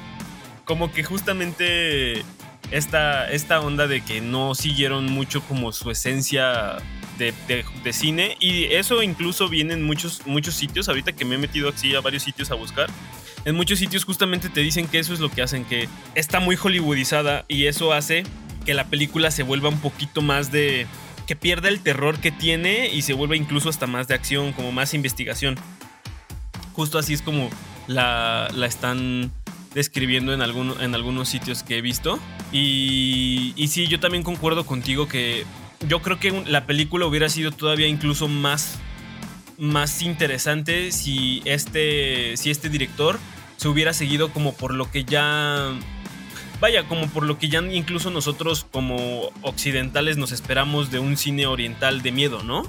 como 0.64 0.90
que 0.90 1.04
justamente 1.04 2.24
esta, 2.72 3.30
esta 3.30 3.60
onda 3.60 3.86
de 3.86 4.00
que 4.00 4.20
no 4.20 4.54
siguieron 4.54 5.06
mucho 5.12 5.40
como 5.42 5.72
su 5.72 5.90
esencia 5.90 6.76
de, 7.18 7.32
de- 7.46 7.64
de 7.84 7.92
cine 7.92 8.36
y 8.40 8.64
eso 8.64 9.02
incluso 9.02 9.48
viene 9.48 9.74
en 9.74 9.82
muchos, 9.82 10.26
muchos 10.26 10.54
sitios, 10.54 10.88
ahorita 10.88 11.12
que 11.12 11.24
me 11.24 11.36
he 11.36 11.38
metido 11.38 11.68
así 11.68 11.94
a 11.94 12.00
varios 12.00 12.22
sitios 12.24 12.50
a 12.50 12.54
buscar. 12.54 12.88
En 13.44 13.54
muchos 13.56 13.78
sitios 13.78 14.04
justamente 14.04 14.48
te 14.48 14.60
dicen 14.60 14.86
que 14.88 14.98
eso 14.98 15.12
es 15.12 15.20
lo 15.20 15.28
que 15.30 15.42
hacen, 15.42 15.64
que 15.64 15.88
está 16.14 16.40
muy 16.40 16.56
hollywoodizada 16.56 17.44
y 17.48 17.66
eso 17.66 17.92
hace 17.92 18.24
que 18.64 18.74
la 18.74 18.84
película 18.84 19.30
se 19.30 19.42
vuelva 19.42 19.68
un 19.68 19.80
poquito 19.80 20.22
más 20.22 20.50
de, 20.52 20.86
que 21.26 21.34
pierda 21.36 21.68
el 21.68 21.80
terror 21.80 22.18
que 22.20 22.30
tiene 22.30 22.88
y 22.88 23.02
se 23.02 23.12
vuelva 23.12 23.36
incluso 23.36 23.68
hasta 23.68 23.86
más 23.86 24.06
de 24.08 24.14
acción, 24.14 24.52
como 24.52 24.70
más 24.72 24.94
investigación. 24.94 25.56
Justo 26.72 26.98
así 26.98 27.12
es 27.14 27.22
como 27.22 27.50
la, 27.88 28.48
la 28.54 28.66
están 28.66 29.32
describiendo 29.74 30.32
en, 30.32 30.40
alguno- 30.42 30.80
en 30.80 30.94
algunos 30.94 31.28
sitios 31.28 31.62
que 31.62 31.78
he 31.78 31.80
visto. 31.82 32.18
Y, 32.52 33.54
y 33.56 33.68
sí, 33.68 33.88
yo 33.88 33.98
también 33.98 34.22
concuerdo 34.22 34.66
contigo 34.66 35.08
que 35.08 35.44
yo 35.88 36.02
creo 36.02 36.18
que 36.18 36.44
la 36.46 36.66
película 36.66 37.06
hubiera 37.06 37.28
sido 37.28 37.50
todavía 37.50 37.86
incluso 37.86 38.28
más, 38.28 38.78
más 39.58 40.02
interesante 40.02 40.92
si 40.92 41.42
este, 41.44 42.36
si 42.36 42.50
este 42.50 42.68
director 42.68 43.18
se 43.56 43.68
hubiera 43.68 43.92
seguido 43.92 44.32
como 44.32 44.54
por 44.54 44.74
lo 44.74 44.90
que 44.90 45.04
ya 45.04 45.72
vaya, 46.60 46.84
como 46.84 47.08
por 47.08 47.24
lo 47.24 47.38
que 47.38 47.48
ya 47.48 47.60
incluso 47.60 48.10
nosotros 48.10 48.66
como 48.70 49.30
occidentales 49.42 50.16
nos 50.16 50.30
esperamos 50.30 50.90
de 50.90 51.00
un 51.00 51.16
cine 51.16 51.46
oriental 51.46 52.02
de 52.02 52.12
miedo, 52.12 52.42
¿no? 52.42 52.62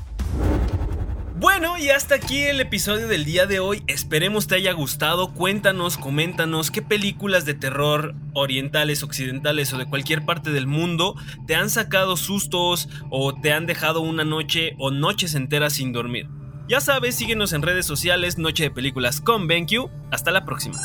Bueno, 1.36 1.80
y 1.80 1.90
hasta 1.90 2.16
aquí 2.16 2.44
el 2.44 2.62
episodio 2.62 3.08
del 3.08 3.26
día 3.26 3.48
de 3.48 3.60
hoy. 3.60 3.84
Esperemos 3.88 4.48
te 4.48 4.56
haya 4.56 4.72
gustado. 4.72 5.34
Cuéntanos, 5.34 5.98
coméntanos 5.98 6.70
qué 6.70 6.82
películas 6.82 7.44
de 7.46 7.56
terror 7.56 8.14
orientales, 8.34 9.02
occidentales 9.02 9.74
o 9.74 9.78
de 9.78 9.88
cualquier 9.88 10.26
parte 10.26 10.52
del 10.52 10.68
mundo 10.68 11.16
te 11.48 11.56
han 11.56 11.70
sacado 11.70 12.18
sustos 12.18 12.88
o 13.10 13.34
te 13.34 13.52
han 13.52 13.66
dejado 13.66 14.02
una 14.02 14.24
noche 14.24 14.76
o 14.78 14.92
noches 14.92 15.34
enteras 15.34 15.74
sin 15.74 15.92
dormir. 15.92 16.28
Ya 16.70 16.80
sabes, 16.80 17.16
síguenos 17.16 17.52
en 17.52 17.62
redes 17.62 17.86
sociales, 17.86 18.38
Noche 18.38 18.64
de 18.64 18.72
Películas 18.72 19.20
con 19.20 19.48
BenQ. 19.48 19.90
Hasta 20.12 20.32
la 20.32 20.46
próxima. 20.46 20.80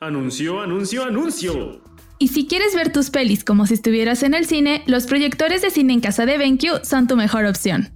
Anuncio, 0.00 0.60
anuncio, 0.60 1.04
anuncio. 1.04 1.80
Y 2.18 2.28
si 2.28 2.46
quieres 2.46 2.74
ver 2.74 2.92
tus 2.92 3.10
pelis 3.10 3.44
como 3.44 3.66
si 3.66 3.74
estuvieras 3.74 4.22
en 4.24 4.34
el 4.34 4.46
cine, 4.46 4.82
los 4.86 5.06
proyectores 5.06 5.62
de 5.62 5.70
cine 5.70 5.92
en 5.92 6.00
casa 6.00 6.26
de 6.26 6.38
BenQ 6.38 6.82
son 6.82 7.06
tu 7.06 7.16
mejor 7.16 7.46
opción. 7.46 7.92